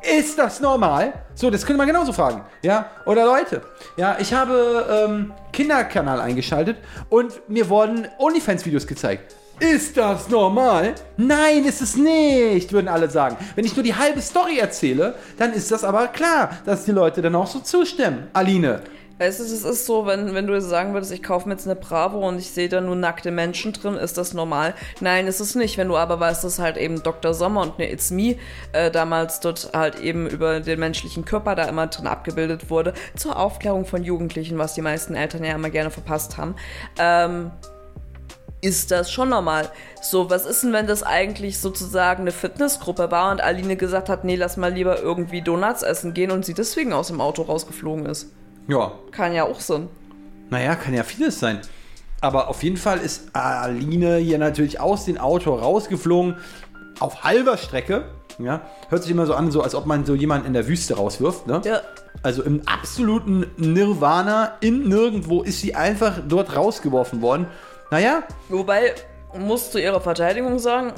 Ist 0.03 0.37
das 0.37 0.59
normal? 0.59 1.13
So, 1.33 1.49
das 1.49 1.65
könnte 1.65 1.77
man 1.77 1.87
genauso 1.87 2.11
fragen. 2.11 2.43
Ja, 2.61 2.87
oder 3.05 3.25
Leute, 3.25 3.61
ja, 3.95 4.17
ich 4.19 4.33
habe 4.33 5.05
ähm, 5.07 5.33
Kinderkanal 5.53 6.19
eingeschaltet 6.19 6.77
und 7.09 7.47
mir 7.49 7.69
wurden 7.69 8.07
OnlyFans-Videos 8.17 8.85
gezeigt. 8.85 9.35
Ist 9.59 9.95
das 9.95 10.27
normal? 10.27 10.95
Nein, 11.15 11.63
ist 11.63 11.81
es 11.81 11.95
nicht, 11.95 12.73
würden 12.73 12.89
alle 12.89 13.09
sagen. 13.09 13.37
Wenn 13.55 13.63
ich 13.63 13.75
nur 13.75 13.83
die 13.83 13.95
halbe 13.95 14.21
Story 14.21 14.57
erzähle, 14.57 15.15
dann 15.37 15.53
ist 15.53 15.71
das 15.71 15.85
aber 15.85 16.07
klar, 16.07 16.49
dass 16.65 16.83
die 16.83 16.91
Leute 16.91 17.21
dann 17.21 17.35
auch 17.35 17.47
so 17.47 17.59
zustimmen. 17.59 18.27
Aline. 18.33 18.81
Weißt 19.19 19.39
du, 19.39 19.43
es 19.43 19.63
ist 19.63 19.85
so, 19.85 20.07
wenn, 20.07 20.33
wenn 20.33 20.47
du 20.47 20.59
sagen 20.59 20.93
würdest, 20.93 21.11
ich 21.11 21.21
kaufe 21.21 21.47
mir 21.47 21.53
jetzt 21.53 21.67
eine 21.67 21.75
Bravo 21.75 22.27
und 22.27 22.39
ich 22.39 22.49
sehe 22.49 22.67
da 22.67 22.81
nur 22.81 22.95
nackte 22.95 23.29
Menschen 23.29 23.71
drin, 23.71 23.93
ist 23.93 24.17
das 24.17 24.33
normal? 24.33 24.73
Nein, 25.01 25.27
ist 25.27 25.39
es 25.39 25.53
nicht. 25.53 25.77
Wenn 25.77 25.87
du 25.87 25.97
aber 25.97 26.19
weißt, 26.19 26.43
dass 26.43 26.57
halt 26.57 26.77
eben 26.77 27.03
Dr. 27.03 27.35
Sommer 27.35 27.61
und 27.61 27.75
eine 27.77 27.91
It's 27.91 28.09
Me 28.09 28.37
äh, 28.71 28.89
damals 28.89 29.39
dort 29.39 29.69
halt 29.73 29.99
eben 29.99 30.27
über 30.27 30.61
den 30.61 30.79
menschlichen 30.79 31.25
Körper 31.25 31.53
da 31.53 31.65
immer 31.65 31.85
drin 31.87 32.07
abgebildet 32.07 32.71
wurde, 32.71 32.93
zur 33.15 33.37
Aufklärung 33.37 33.85
von 33.85 34.03
Jugendlichen, 34.03 34.57
was 34.57 34.73
die 34.73 34.81
meisten 34.81 35.13
Eltern 35.13 35.43
ja 35.43 35.53
immer 35.53 35.69
gerne 35.69 35.91
verpasst 35.91 36.37
haben, 36.37 36.55
ähm, 36.97 37.51
ist 38.61 38.89
das 38.89 39.11
schon 39.11 39.29
normal. 39.29 39.69
So, 40.01 40.31
was 40.31 40.47
ist 40.47 40.63
denn, 40.63 40.73
wenn 40.73 40.87
das 40.87 41.03
eigentlich 41.03 41.59
sozusagen 41.59 42.21
eine 42.21 42.31
Fitnessgruppe 42.31 43.11
war 43.11 43.31
und 43.31 43.41
Aline 43.41 43.75
gesagt 43.75 44.09
hat, 44.09 44.23
nee, 44.23 44.37
lass 44.37 44.57
mal 44.57 44.73
lieber 44.73 44.99
irgendwie 44.99 45.41
Donuts 45.41 45.83
essen 45.83 46.15
gehen 46.15 46.31
und 46.31 46.45
sie 46.45 46.55
deswegen 46.55 46.93
aus 46.93 47.09
dem 47.09 47.21
Auto 47.21 47.43
rausgeflogen 47.43 48.07
ist? 48.07 48.31
Ja, 48.67 48.91
Kann 49.11 49.33
ja 49.33 49.43
auch 49.43 49.59
sein. 49.59 49.89
Naja, 50.49 50.75
kann 50.75 50.93
ja 50.93 51.03
vieles 51.03 51.39
sein. 51.39 51.59
Aber 52.21 52.47
auf 52.47 52.63
jeden 52.63 52.77
Fall 52.77 52.99
ist 52.99 53.35
Aline 53.35 54.17
hier 54.17 54.37
natürlich 54.37 54.79
aus 54.79 55.05
dem 55.05 55.17
Auto 55.17 55.53
rausgeflogen. 55.55 56.37
auf 56.99 57.23
halber 57.23 57.57
Strecke. 57.57 58.05
Ja, 58.39 58.61
hört 58.89 59.03
sich 59.03 59.11
immer 59.11 59.25
so 59.25 59.33
an, 59.33 59.51
so 59.51 59.61
als 59.61 59.75
ob 59.75 59.85
man 59.85 60.05
so 60.05 60.15
jemanden 60.15 60.47
in 60.47 60.53
der 60.53 60.67
Wüste 60.67 60.95
rauswirft. 60.95 61.47
Ne? 61.47 61.61
Ja. 61.65 61.81
Also 62.23 62.43
im 62.43 62.61
absoluten 62.67 63.45
Nirvana, 63.57 64.57
in 64.61 64.87
nirgendwo 64.87 65.43
ist 65.43 65.59
sie 65.59 65.75
einfach 65.75 66.19
dort 66.27 66.55
rausgeworfen 66.55 67.21
worden. 67.21 67.47
Naja, 67.91 68.23
Wobei, 68.49 68.93
musst 69.37 69.71
zu 69.71 69.79
ihrer 69.79 70.01
Verteidigung 70.01 70.57
sagen, 70.59 70.93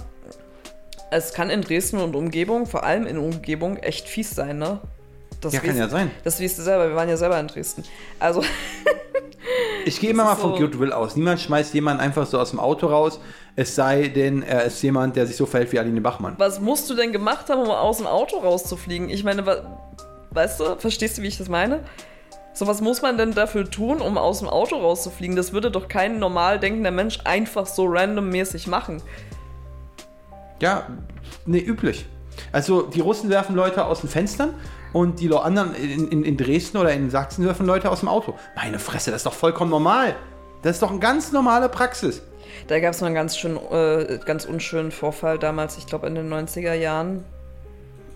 es 1.11 1.33
kann 1.33 1.49
in 1.49 1.61
Dresden 1.61 1.99
und 1.99 2.15
Umgebung, 2.15 2.67
vor 2.67 2.83
allem 2.83 3.07
in 3.07 3.17
Umgebung, 3.17 3.77
echt 3.77 4.07
fies 4.07 4.31
sein, 4.31 4.57
ne? 4.59 4.79
Das 5.45 5.53
Ja, 5.53 5.59
kann 5.61 5.77
ja 5.77 5.87
sein. 5.89 6.11
Das 6.23 6.41
weißt 6.41 6.57
du 6.57 6.63
selber, 6.63 6.89
wir 6.89 6.95
waren 6.95 7.09
ja 7.09 7.17
selber 7.17 7.39
in 7.39 7.47
Dresden. 7.47 7.83
Also, 8.19 8.43
ich 9.85 9.99
gehe 9.99 10.09
immer 10.09 10.23
mal 10.25 10.33
ist 10.33 10.41
von 10.41 10.51
so- 10.53 10.57
Goodwill 10.59 10.91
aus. 10.91 11.15
Niemand 11.15 11.39
schmeißt 11.39 11.73
jemanden 11.73 12.01
einfach 12.01 12.25
so 12.25 12.39
aus 12.39 12.49
dem 12.51 12.59
Auto 12.59 12.87
raus, 12.87 13.19
es 13.55 13.75
sei 13.75 14.07
denn, 14.09 14.41
er 14.43 14.63
ist 14.65 14.81
jemand, 14.81 15.15
der 15.15 15.27
sich 15.27 15.35
so 15.37 15.45
verhält 15.45 15.71
wie 15.71 15.79
Aline 15.79 16.01
Bachmann. 16.01 16.35
was 16.37 16.59
musst 16.59 16.89
du 16.89 16.95
denn 16.95 17.11
gemacht 17.11 17.49
haben, 17.49 17.61
um 17.61 17.69
aus 17.69 17.97
dem 17.97 18.07
Auto 18.07 18.37
rauszufliegen? 18.37 19.09
Ich 19.09 19.23
meine, 19.23 19.45
weißt 20.31 20.59
du, 20.59 20.75
verstehst 20.77 21.17
du, 21.17 21.21
wie 21.21 21.27
ich 21.27 21.37
das 21.37 21.47
meine? 21.47 21.81
So, 22.53 22.67
was 22.67 22.81
muss 22.81 23.01
man 23.01 23.17
denn 23.17 23.33
dafür 23.33 23.69
tun, 23.69 24.01
um 24.01 24.17
aus 24.17 24.39
dem 24.39 24.47
Auto 24.49 24.77
rauszufliegen? 24.77 25.35
Das 25.35 25.51
würde 25.53 25.71
doch 25.71 25.87
kein 25.89 26.19
normal 26.19 26.59
denkender 26.59 26.91
Mensch 26.91 27.19
einfach 27.25 27.65
so 27.67 27.85
randommäßig 27.85 28.67
machen. 28.67 29.01
Ja, 30.61 30.87
nee, 31.45 31.59
üblich. 31.59 32.05
Also 32.51 32.81
die 32.83 33.01
Russen 33.01 33.29
werfen 33.29 33.55
Leute 33.55 33.85
aus 33.85 34.01
den 34.01 34.09
Fenstern 34.09 34.53
und 34.95 35.19
die 35.19 35.29
anderen 35.35 35.75
in, 35.75 36.07
in, 36.07 36.23
in 36.23 36.37
Dresden 36.37 36.77
oder 36.77 36.93
in 36.93 37.09
Sachsen 37.09 37.43
werfen 37.45 37.65
Leute 37.65 37.91
aus 37.91 37.99
dem 37.99 38.07
Auto. 38.07 38.33
Meine 38.55 38.79
Fresse, 38.79 39.11
das 39.11 39.19
ist 39.19 39.25
doch 39.25 39.33
vollkommen 39.33 39.69
normal. 39.69 40.15
Das 40.61 40.77
ist 40.77 40.81
doch 40.81 40.89
eine 40.89 40.99
ganz 40.99 41.33
normale 41.33 41.67
Praxis. 41.67 42.21
Da 42.69 42.79
gab 42.79 42.93
es 42.93 43.01
mal 43.01 43.07
einen 43.07 43.15
ganz, 43.15 43.37
schön, 43.37 43.57
äh, 43.71 44.19
ganz 44.25 44.45
unschönen 44.45 44.93
Vorfall 44.93 45.37
damals, 45.37 45.77
ich 45.77 45.85
glaube 45.85 46.07
in 46.07 46.15
den 46.15 46.33
90er 46.33 46.73
Jahren, 46.75 47.25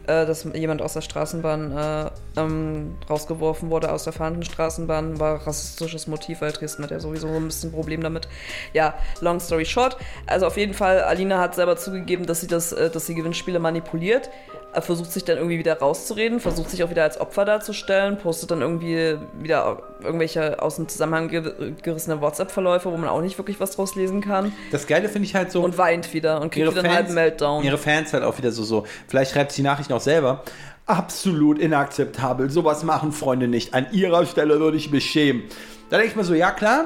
äh, 0.07 0.25
dass 0.25 0.45
jemand 0.53 0.81
aus 0.81 0.93
der 0.93 1.01
Straßenbahn 1.01 1.77
äh, 1.77 2.09
ähm, 2.37 2.97
rausgeworfen 3.09 3.69
wurde, 3.69 3.91
aus 3.91 4.05
der 4.05 4.13
fahrenden 4.13 4.43
Straßenbahn, 4.43 5.19
war 5.19 5.45
rassistisches 5.45 6.07
Motiv, 6.07 6.39
weil 6.39 6.53
Dresden 6.53 6.83
hat 6.83 6.91
ja 6.91 7.01
sowieso 7.01 7.27
ein 7.27 7.45
bisschen 7.45 7.71
ein 7.71 7.73
Problem 7.73 8.01
damit. 8.01 8.29
Ja, 8.71 8.93
long 9.19 9.41
story 9.41 9.65
short. 9.65 9.97
Also 10.27 10.47
auf 10.47 10.55
jeden 10.55 10.73
Fall, 10.73 11.01
Alina 11.01 11.39
hat 11.39 11.55
selber 11.55 11.75
zugegeben, 11.75 12.25
dass 12.25 12.39
sie, 12.39 12.47
das, 12.47 12.71
äh, 12.71 12.89
dass 12.89 13.05
sie 13.05 13.15
Gewinnspiele 13.15 13.59
manipuliert. 13.59 14.29
Er 14.71 14.83
versucht 14.83 15.11
sich 15.11 15.25
dann 15.25 15.37
irgendwie 15.37 15.57
wieder 15.57 15.79
rauszureden, 15.79 16.39
versucht 16.39 16.69
sich 16.69 16.83
auch 16.83 16.91
wieder 16.91 17.01
als 17.03 17.19
Opfer 17.19 17.43
darzustellen, 17.43 18.19
postet 18.19 18.51
dann 18.51 18.61
irgendwie 18.61 19.17
wieder 19.41 19.81
irgendwelche 20.03 20.61
aus 20.61 20.75
dem 20.75 20.87
Zusammenhang 20.87 21.27
ge- 21.27 21.73
gerissene 21.81 22.21
WhatsApp-Verläufe, 22.21 22.91
wo 22.91 22.97
man 22.97 23.09
auch 23.09 23.21
nicht 23.21 23.37
wirklich 23.39 23.59
was 23.59 23.71
draus 23.71 23.95
lesen 23.95 24.21
kann. 24.21 24.51
Das 24.71 24.85
Geile 24.85 25.09
finde 25.09 25.27
ich 25.27 25.33
halt 25.33 25.51
so. 25.51 25.63
Und 25.63 25.79
weint 25.79 26.13
wieder 26.13 26.39
und 26.39 26.51
kriegt 26.51 26.69
wieder 26.69 26.83
einen 26.83 26.93
halben 26.93 27.13
Meltdown. 27.15 27.63
ihre 27.63 27.79
Fans 27.79 28.13
halt 28.13 28.23
auch 28.23 28.37
wieder 28.37 28.51
so, 28.51 28.63
so. 28.63 28.85
Vielleicht 29.07 29.31
schreibt 29.31 29.51
sie 29.53 29.63
die 29.63 29.67
Nachricht 29.67 29.91
auch 29.91 30.01
selber. 30.01 30.43
Absolut 30.85 31.57
inakzeptabel. 31.57 32.51
Sowas 32.51 32.83
machen 32.83 33.11
Freunde 33.11 33.47
nicht. 33.47 33.73
An 33.73 33.87
ihrer 33.91 34.25
Stelle 34.27 34.59
würde 34.59 34.77
ich 34.77 34.91
mich 34.91 35.05
schämen. 35.09 35.43
Da 35.89 35.97
denke 35.97 36.11
ich 36.11 36.15
mir 36.15 36.23
so, 36.23 36.35
ja 36.35 36.51
klar, 36.51 36.85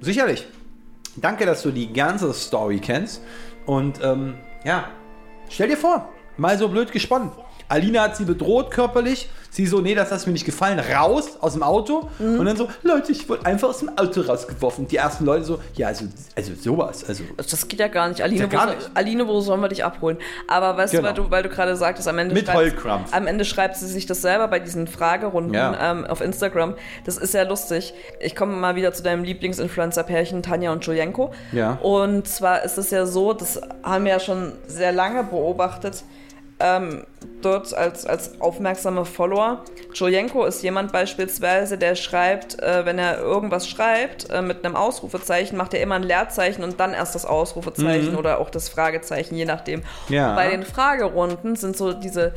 sicherlich. 0.00 0.46
Danke, 1.16 1.44
dass 1.46 1.62
du 1.62 1.70
die 1.72 1.92
ganze 1.92 2.32
Story 2.32 2.78
kennst. 2.78 3.20
Und 3.64 4.00
ähm, 4.02 4.34
ja, 4.64 4.84
stell 5.48 5.68
dir 5.68 5.76
vor, 5.76 6.08
mal 6.36 6.58
so 6.58 6.68
blöd 6.68 6.92
gesponnen. 6.92 7.30
Alina 7.68 8.02
hat 8.02 8.16
sie 8.16 8.24
bedroht 8.24 8.70
körperlich. 8.70 9.28
Sie 9.50 9.66
so, 9.66 9.80
nee, 9.80 9.94
das 9.96 10.12
hat 10.12 10.24
mir 10.26 10.34
nicht 10.34 10.44
gefallen. 10.44 10.78
Raus 10.78 11.38
aus 11.40 11.54
dem 11.54 11.62
Auto. 11.64 12.08
Mhm. 12.20 12.38
Und 12.38 12.46
dann 12.46 12.56
so, 12.56 12.68
Leute, 12.82 13.10
ich 13.10 13.28
wurde 13.28 13.44
einfach 13.44 13.70
aus 13.70 13.78
dem 13.78 13.88
Auto 13.98 14.20
rausgeworfen. 14.20 14.86
Die 14.86 14.96
ersten 14.98 15.24
Leute 15.24 15.44
so, 15.44 15.58
ja, 15.74 15.88
also, 15.88 16.04
also 16.36 16.52
sowas. 16.54 17.04
Also, 17.08 17.24
Das 17.36 17.66
geht 17.66 17.80
ja 17.80 17.88
gar 17.88 18.08
nicht. 18.08 18.20
Aline, 18.22 18.42
Ja, 18.42 18.46
gar 18.46 18.68
wo, 18.68 18.74
nicht. 18.74 18.88
Aline, 18.94 19.26
wo 19.26 19.40
sollen 19.40 19.60
wir 19.62 19.68
dich 19.68 19.82
abholen? 19.82 20.18
Aber 20.46 20.76
weißt 20.76 20.92
Genau. 20.92 21.10
du, 21.12 21.30
weil 21.30 21.42
du, 21.42 21.48
gerade 21.48 21.74
sagtest, 21.74 22.06
am 22.06 22.18
Ende, 22.18 22.34
Mit 22.34 22.46
schreibt, 22.46 22.84
am 23.12 23.26
Ende 23.26 23.44
schreibt 23.44 23.76
sie 23.76 23.88
sich 23.88 24.06
das 24.06 24.22
selber 24.22 24.46
bei 24.46 24.60
diesen 24.60 24.86
Fragerunden 24.86 25.54
Ja. 25.54 25.90
ähm, 25.90 26.04
auf 26.04 26.20
Instagram. 26.20 26.74
Das 27.04 27.16
ist 27.16 27.32
sehr 27.32 27.46
lustig. 27.46 27.94
Ich 28.20 28.36
komme 28.36 28.54
mal 28.54 28.76
wieder 28.76 28.92
zu 28.92 29.02
deinem 29.02 29.24
Lieblingsinfluencer-Pärchen 29.24 30.42
Tanja 30.42 30.70
und 30.70 30.84
Julienko. 30.86 31.32
Ja. 31.50 31.78
Und 31.82 32.28
zwar 32.28 32.62
ist 32.62 32.78
es 32.78 32.90
ja 32.90 33.06
so, 33.06 33.32
das 33.32 33.60
haben 33.82 34.04
wir 34.04 34.12
ja 34.12 34.20
schon 34.20 34.52
sehr 34.68 34.92
lange 34.92 35.24
beobachtet, 35.24 36.04
ähm, 36.58 37.04
dort 37.42 37.74
als, 37.74 38.06
als 38.06 38.40
aufmerksame 38.40 39.04
Follower. 39.04 39.62
Julienko 39.92 40.44
ist 40.44 40.62
jemand 40.62 40.92
beispielsweise, 40.92 41.78
der 41.78 41.94
schreibt, 41.94 42.62
äh, 42.62 42.84
wenn 42.84 42.98
er 42.98 43.18
irgendwas 43.18 43.68
schreibt, 43.68 44.30
äh, 44.30 44.42
mit 44.42 44.64
einem 44.64 44.76
Ausrufezeichen, 44.76 45.56
macht 45.56 45.74
er 45.74 45.80
immer 45.80 45.96
ein 45.96 46.02
Leerzeichen 46.02 46.64
und 46.64 46.80
dann 46.80 46.94
erst 46.94 47.14
das 47.14 47.26
Ausrufezeichen 47.26 48.16
oder 48.16 48.40
auch 48.40 48.50
das 48.50 48.68
Fragezeichen, 48.68 49.36
je 49.36 49.44
nachdem. 49.44 49.82
Ja. 50.08 50.34
Bei 50.34 50.48
den 50.48 50.62
Fragerunden 50.62 51.56
sind 51.56 51.76
so 51.76 51.92
diese 51.92 52.32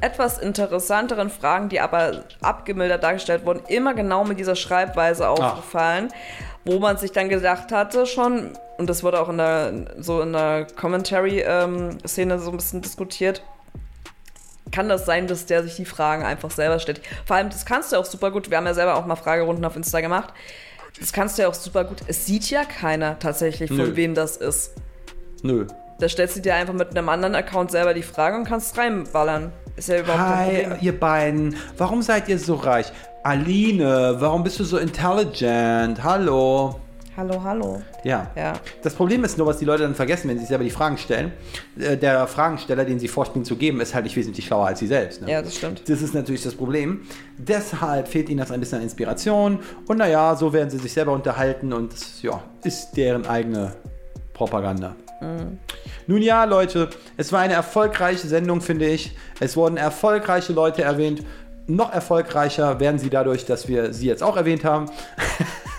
etwas 0.00 0.38
interessanteren 0.38 1.30
Fragen, 1.30 1.68
die 1.68 1.80
aber 1.80 2.24
abgemildert 2.40 3.02
dargestellt 3.02 3.44
wurden, 3.44 3.62
immer 3.68 3.94
genau 3.94 4.24
mit 4.24 4.38
dieser 4.38 4.56
Schreibweise 4.56 5.28
aufgefallen, 5.28 6.08
wo 6.64 6.78
man 6.78 6.96
sich 6.96 7.12
dann 7.12 7.28
gedacht 7.28 7.72
hatte 7.72 8.06
schon, 8.06 8.52
und 8.80 8.88
das 8.88 9.04
wurde 9.04 9.20
auch 9.20 9.28
in 9.28 9.36
der, 9.38 9.72
so 9.98 10.22
in 10.22 10.32
der 10.32 10.66
Commentary-Szene 10.74 12.38
so 12.38 12.50
ein 12.50 12.56
bisschen 12.56 12.80
diskutiert, 12.80 13.42
kann 14.72 14.88
das 14.88 15.04
sein, 15.04 15.26
dass 15.26 15.46
der 15.46 15.62
sich 15.62 15.76
die 15.76 15.84
Fragen 15.84 16.24
einfach 16.24 16.50
selber 16.50 16.78
stellt. 16.78 17.02
Vor 17.26 17.36
allem, 17.36 17.50
das 17.50 17.66
kannst 17.66 17.92
du 17.92 17.96
auch 17.96 18.06
super 18.06 18.30
gut, 18.30 18.50
wir 18.50 18.56
haben 18.56 18.66
ja 18.66 18.74
selber 18.74 18.96
auch 18.96 19.04
mal 19.04 19.16
Fragerunden 19.16 19.64
auf 19.64 19.76
Insta 19.76 20.00
gemacht, 20.00 20.32
das 20.98 21.12
kannst 21.12 21.36
du 21.36 21.42
ja 21.42 21.48
auch 21.48 21.54
super 21.54 21.84
gut, 21.84 21.98
es 22.06 22.24
sieht 22.26 22.50
ja 22.50 22.64
keiner 22.64 23.18
tatsächlich, 23.18 23.68
von 23.68 23.76
Nö. 23.76 23.96
wem 23.96 24.14
das 24.14 24.38
ist. 24.38 24.72
nö. 25.42 25.66
Da 25.98 26.08
stellst 26.08 26.36
du 26.36 26.40
dir 26.40 26.54
einfach 26.54 26.72
mit 26.72 26.96
einem 26.96 27.10
anderen 27.10 27.34
Account 27.34 27.70
selber 27.70 27.92
die 27.92 28.02
Frage 28.02 28.38
und 28.38 28.44
kannst 28.44 28.78
reinballern. 28.78 29.52
Ist 29.76 29.90
ja 29.90 30.00
überhaupt 30.00 30.20
Hi, 30.20 30.66
ihr 30.80 30.98
beiden. 30.98 31.56
Warum 31.76 32.00
seid 32.00 32.26
ihr 32.28 32.38
so 32.38 32.54
reich? 32.54 32.90
Aline, 33.22 34.16
warum 34.18 34.42
bist 34.42 34.58
du 34.58 34.64
so 34.64 34.78
intelligent? 34.78 36.02
Hallo. 36.02 36.80
Hallo, 37.20 37.42
hallo. 37.44 37.82
Ja. 38.02 38.30
Ja. 38.34 38.54
Das 38.82 38.94
Problem 38.94 39.24
ist 39.24 39.36
nur, 39.36 39.46
was 39.46 39.58
die 39.58 39.66
Leute 39.66 39.82
dann 39.82 39.94
vergessen, 39.94 40.30
wenn 40.30 40.36
sie 40.38 40.44
sich 40.44 40.48
selber 40.48 40.64
die 40.64 40.70
Fragen 40.70 40.96
stellen. 40.96 41.32
Äh, 41.78 41.98
Der 41.98 42.26
Fragensteller, 42.26 42.86
den 42.86 42.98
sie 42.98 43.08
vorspielen 43.08 43.44
zu 43.44 43.56
geben, 43.56 43.82
ist 43.82 43.94
halt 43.94 44.04
nicht 44.04 44.16
wesentlich 44.16 44.46
schlauer 44.46 44.68
als 44.68 44.78
sie 44.78 44.86
selbst. 44.86 45.20
Ne? 45.20 45.30
Ja, 45.30 45.42
das 45.42 45.54
stimmt. 45.54 45.86
Das 45.86 46.00
ist 46.00 46.14
natürlich 46.14 46.42
das 46.42 46.54
Problem. 46.54 47.02
Deshalb 47.36 48.08
fehlt 48.08 48.30
ihnen 48.30 48.38
das 48.38 48.50
ein 48.50 48.58
bisschen 48.58 48.78
an 48.78 48.84
Inspiration. 48.84 49.58
Und 49.86 49.98
naja, 49.98 50.34
so 50.34 50.54
werden 50.54 50.70
sie 50.70 50.78
sich 50.78 50.94
selber 50.94 51.12
unterhalten 51.12 51.74
und 51.74 51.92
das, 51.92 52.22
ja, 52.22 52.42
ist 52.64 52.92
deren 52.92 53.26
eigene 53.26 53.74
Propaganda. 54.32 54.96
Nun 56.06 56.22
ja, 56.22 56.44
Leute, 56.44 56.88
es 57.18 57.30
war 57.34 57.40
eine 57.40 57.52
erfolgreiche 57.52 58.28
Sendung, 58.28 58.62
finde 58.62 58.86
ich. 58.86 59.14
Es 59.40 59.58
wurden 59.58 59.76
erfolgreiche 59.76 60.54
Leute 60.54 60.84
erwähnt. 60.84 61.22
Noch 61.66 61.92
erfolgreicher 61.92 62.80
werden 62.80 62.98
sie 62.98 63.10
dadurch, 63.10 63.44
dass 63.44 63.68
wir 63.68 63.92
sie 63.92 64.06
jetzt 64.06 64.22
auch 64.22 64.38
erwähnt 64.38 64.64
haben. 64.64 64.86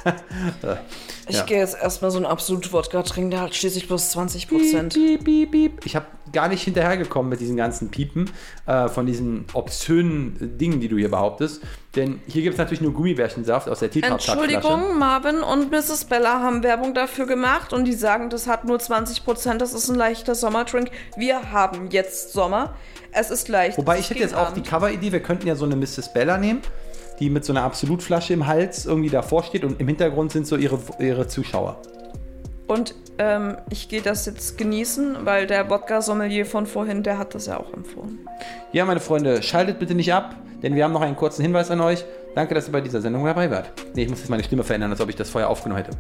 Ich 1.28 1.38
Ja. 1.38 1.44
gehe 1.44 1.60
jetzt 1.60 1.78
erstmal 1.82 2.12
so 2.12 2.18
ein 2.18 2.26
absolut 2.26 2.72
Wodka 2.74 3.04
trinken, 3.04 3.32
der 3.32 3.42
hat 3.42 3.56
schließlich 3.56 3.88
bloß 3.88 4.12
20 4.12 4.48
Prozent. 4.48 4.94
Piep, 4.94 5.24
piep, 5.24 5.52
piep. 5.52 5.86
Ich 5.86 5.96
habe 5.96 6.06
gar 6.34 6.48
nicht 6.48 6.64
hinterhergekommen 6.64 7.30
mit 7.30 7.42
diesen 7.42 7.58
ganzen 7.58 7.90
Piepen 7.90 8.30
äh, 8.66 8.88
von 8.88 9.06
diesen 9.06 9.46
obszönen 9.54 10.58
Dingen, 10.58 10.80
die 10.80 10.88
du 10.88 10.98
hier 10.98 11.12
behauptest. 11.12 11.62
Denn 11.96 12.22
hier 12.28 12.42
gibt 12.42 12.54
es 12.54 12.58
natürlich 12.58 12.80
nur 12.82 12.94
Gummibärchensaft 12.94 13.68
aus 13.68 13.80
der 13.80 13.92
tetra 13.92 14.14
Entschuldigung, 14.14 14.98
Marvin 14.98 15.42
und 15.42 15.72
Mrs. 15.72 16.06
Bella 16.06 16.40
haben 16.42 16.64
Werbung 16.64 16.94
dafür 16.94 17.26
gemacht 17.26 17.74
und 17.74 17.84
die 17.86 17.94
sagen, 17.94 18.30
das 18.30 18.48
hat 18.48 18.64
nur 18.66 18.80
20 18.80 19.26
Prozent, 19.26 19.62
das 19.62 19.74
ist 19.74 19.90
ein 19.90 19.96
leichter 19.96 20.34
Sommerdrink. 20.36 20.90
Wir 21.18 21.52
haben 21.52 21.90
jetzt 21.92 22.32
Sommer. 22.32 22.76
Es 23.12 23.30
ist 23.30 23.50
leicht. 23.50 23.78
Wobei 23.78 24.00
ich 24.00 24.10
hätte 24.10 24.22
jetzt 24.22 24.30
gegen 24.30 24.42
auch 24.42 24.54
die 24.54 24.60
Abend. 24.62 24.68
Cover-Idee, 24.70 25.12
wir 25.12 25.20
könnten 25.20 25.46
ja 25.48 25.56
so 25.56 25.66
eine 25.66 25.76
Mrs. 25.76 26.14
Bella 26.14 26.38
nehmen, 26.38 26.62
die 27.22 27.30
mit 27.30 27.46
so 27.46 27.54
einer 27.54 27.64
Absolutflasche 27.64 28.34
im 28.34 28.48
Hals 28.48 28.86
irgendwie 28.86 29.10
davor 29.10 29.44
steht 29.44 29.64
und 29.64 29.80
im 29.80 29.88
Hintergrund 29.88 30.32
sind 30.32 30.48
so 30.48 30.58
ihre, 30.58 30.80
ihre 31.00 31.28
Zuschauer. 31.28 31.80
Und 32.68 32.96
ähm, 33.20 33.58
ich 33.70 33.90
gehe 33.90 34.02
das 34.02 34.26
jetzt 34.26 34.58
genießen, 34.58 35.18
weil 35.24 35.46
der 35.46 35.70
Wodka-Sommelier 35.70 36.46
von 36.46 36.66
vorhin, 36.66 37.04
der 37.04 37.18
hat 37.18 37.36
das 37.36 37.46
ja 37.46 37.60
auch 37.60 37.72
empfohlen. 37.74 38.20
Ja, 38.72 38.86
meine 38.86 39.00
Freunde, 39.00 39.44
schaltet 39.44 39.78
bitte 39.78 39.94
nicht 39.94 40.12
ab, 40.12 40.36
denn 40.64 40.74
wir 40.76 40.84
haben 40.84 40.94
noch 40.94 41.02
einen 41.02 41.16
kurzen 41.16 41.44
Hinweis 41.44 41.70
an 41.70 41.80
euch. 41.82 42.04
Danke, 42.36 42.54
dass 42.54 42.68
ihr 42.68 42.72
bei 42.72 42.82
dieser 42.82 43.02
Sendung 43.02 43.26
dabei 43.26 43.52
wart. 43.52 43.72
Nee, 43.94 44.04
ich 44.04 44.10
muss 44.10 44.20
jetzt 44.20 44.30
meine 44.30 44.44
Stimme 44.44 44.64
verändern, 44.64 44.92
als 44.92 45.02
ob 45.02 45.10
ich 45.10 45.16
das 45.16 45.30
vorher 45.30 45.50
aufgenommen 45.50 45.84
hätte. 45.84 45.98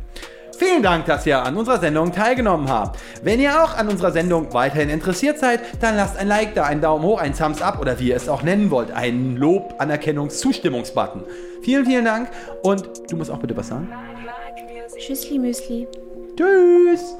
Vielen 0.57 0.83
Dank, 0.83 1.05
dass 1.07 1.25
ihr 1.25 1.43
an 1.43 1.57
unserer 1.57 1.79
Sendung 1.79 2.11
teilgenommen 2.11 2.69
habt. 2.69 2.99
Wenn 3.23 3.39
ihr 3.39 3.63
auch 3.63 3.75
an 3.75 3.89
unserer 3.89 4.11
Sendung 4.11 4.53
weiterhin 4.53 4.89
interessiert 4.89 5.39
seid, 5.39 5.59
dann 5.81 5.95
lasst 5.95 6.17
ein 6.17 6.27
Like 6.27 6.53
da, 6.53 6.65
einen 6.65 6.81
Daumen 6.81 7.03
hoch, 7.03 7.19
einen 7.19 7.35
Thumbs 7.35 7.63
up 7.63 7.79
oder 7.81 7.99
wie 7.99 8.09
ihr 8.09 8.15
es 8.15 8.29
auch 8.29 8.43
nennen 8.43 8.69
wollt, 8.69 8.91
einen 8.91 9.37
Lob, 9.37 9.73
Anerkennungs, 9.79 10.39
Zustimmungsbutton. 10.39 11.23
Vielen, 11.63 11.85
vielen 11.85 12.05
Dank 12.05 12.29
und 12.61 12.87
du 13.09 13.17
musst 13.17 13.31
auch 13.31 13.39
bitte 13.39 13.57
was 13.57 13.69
sagen. 13.69 13.89
Tschüssli 14.97 15.39
Müsli. 15.39 15.87
Tschüss. 16.37 17.15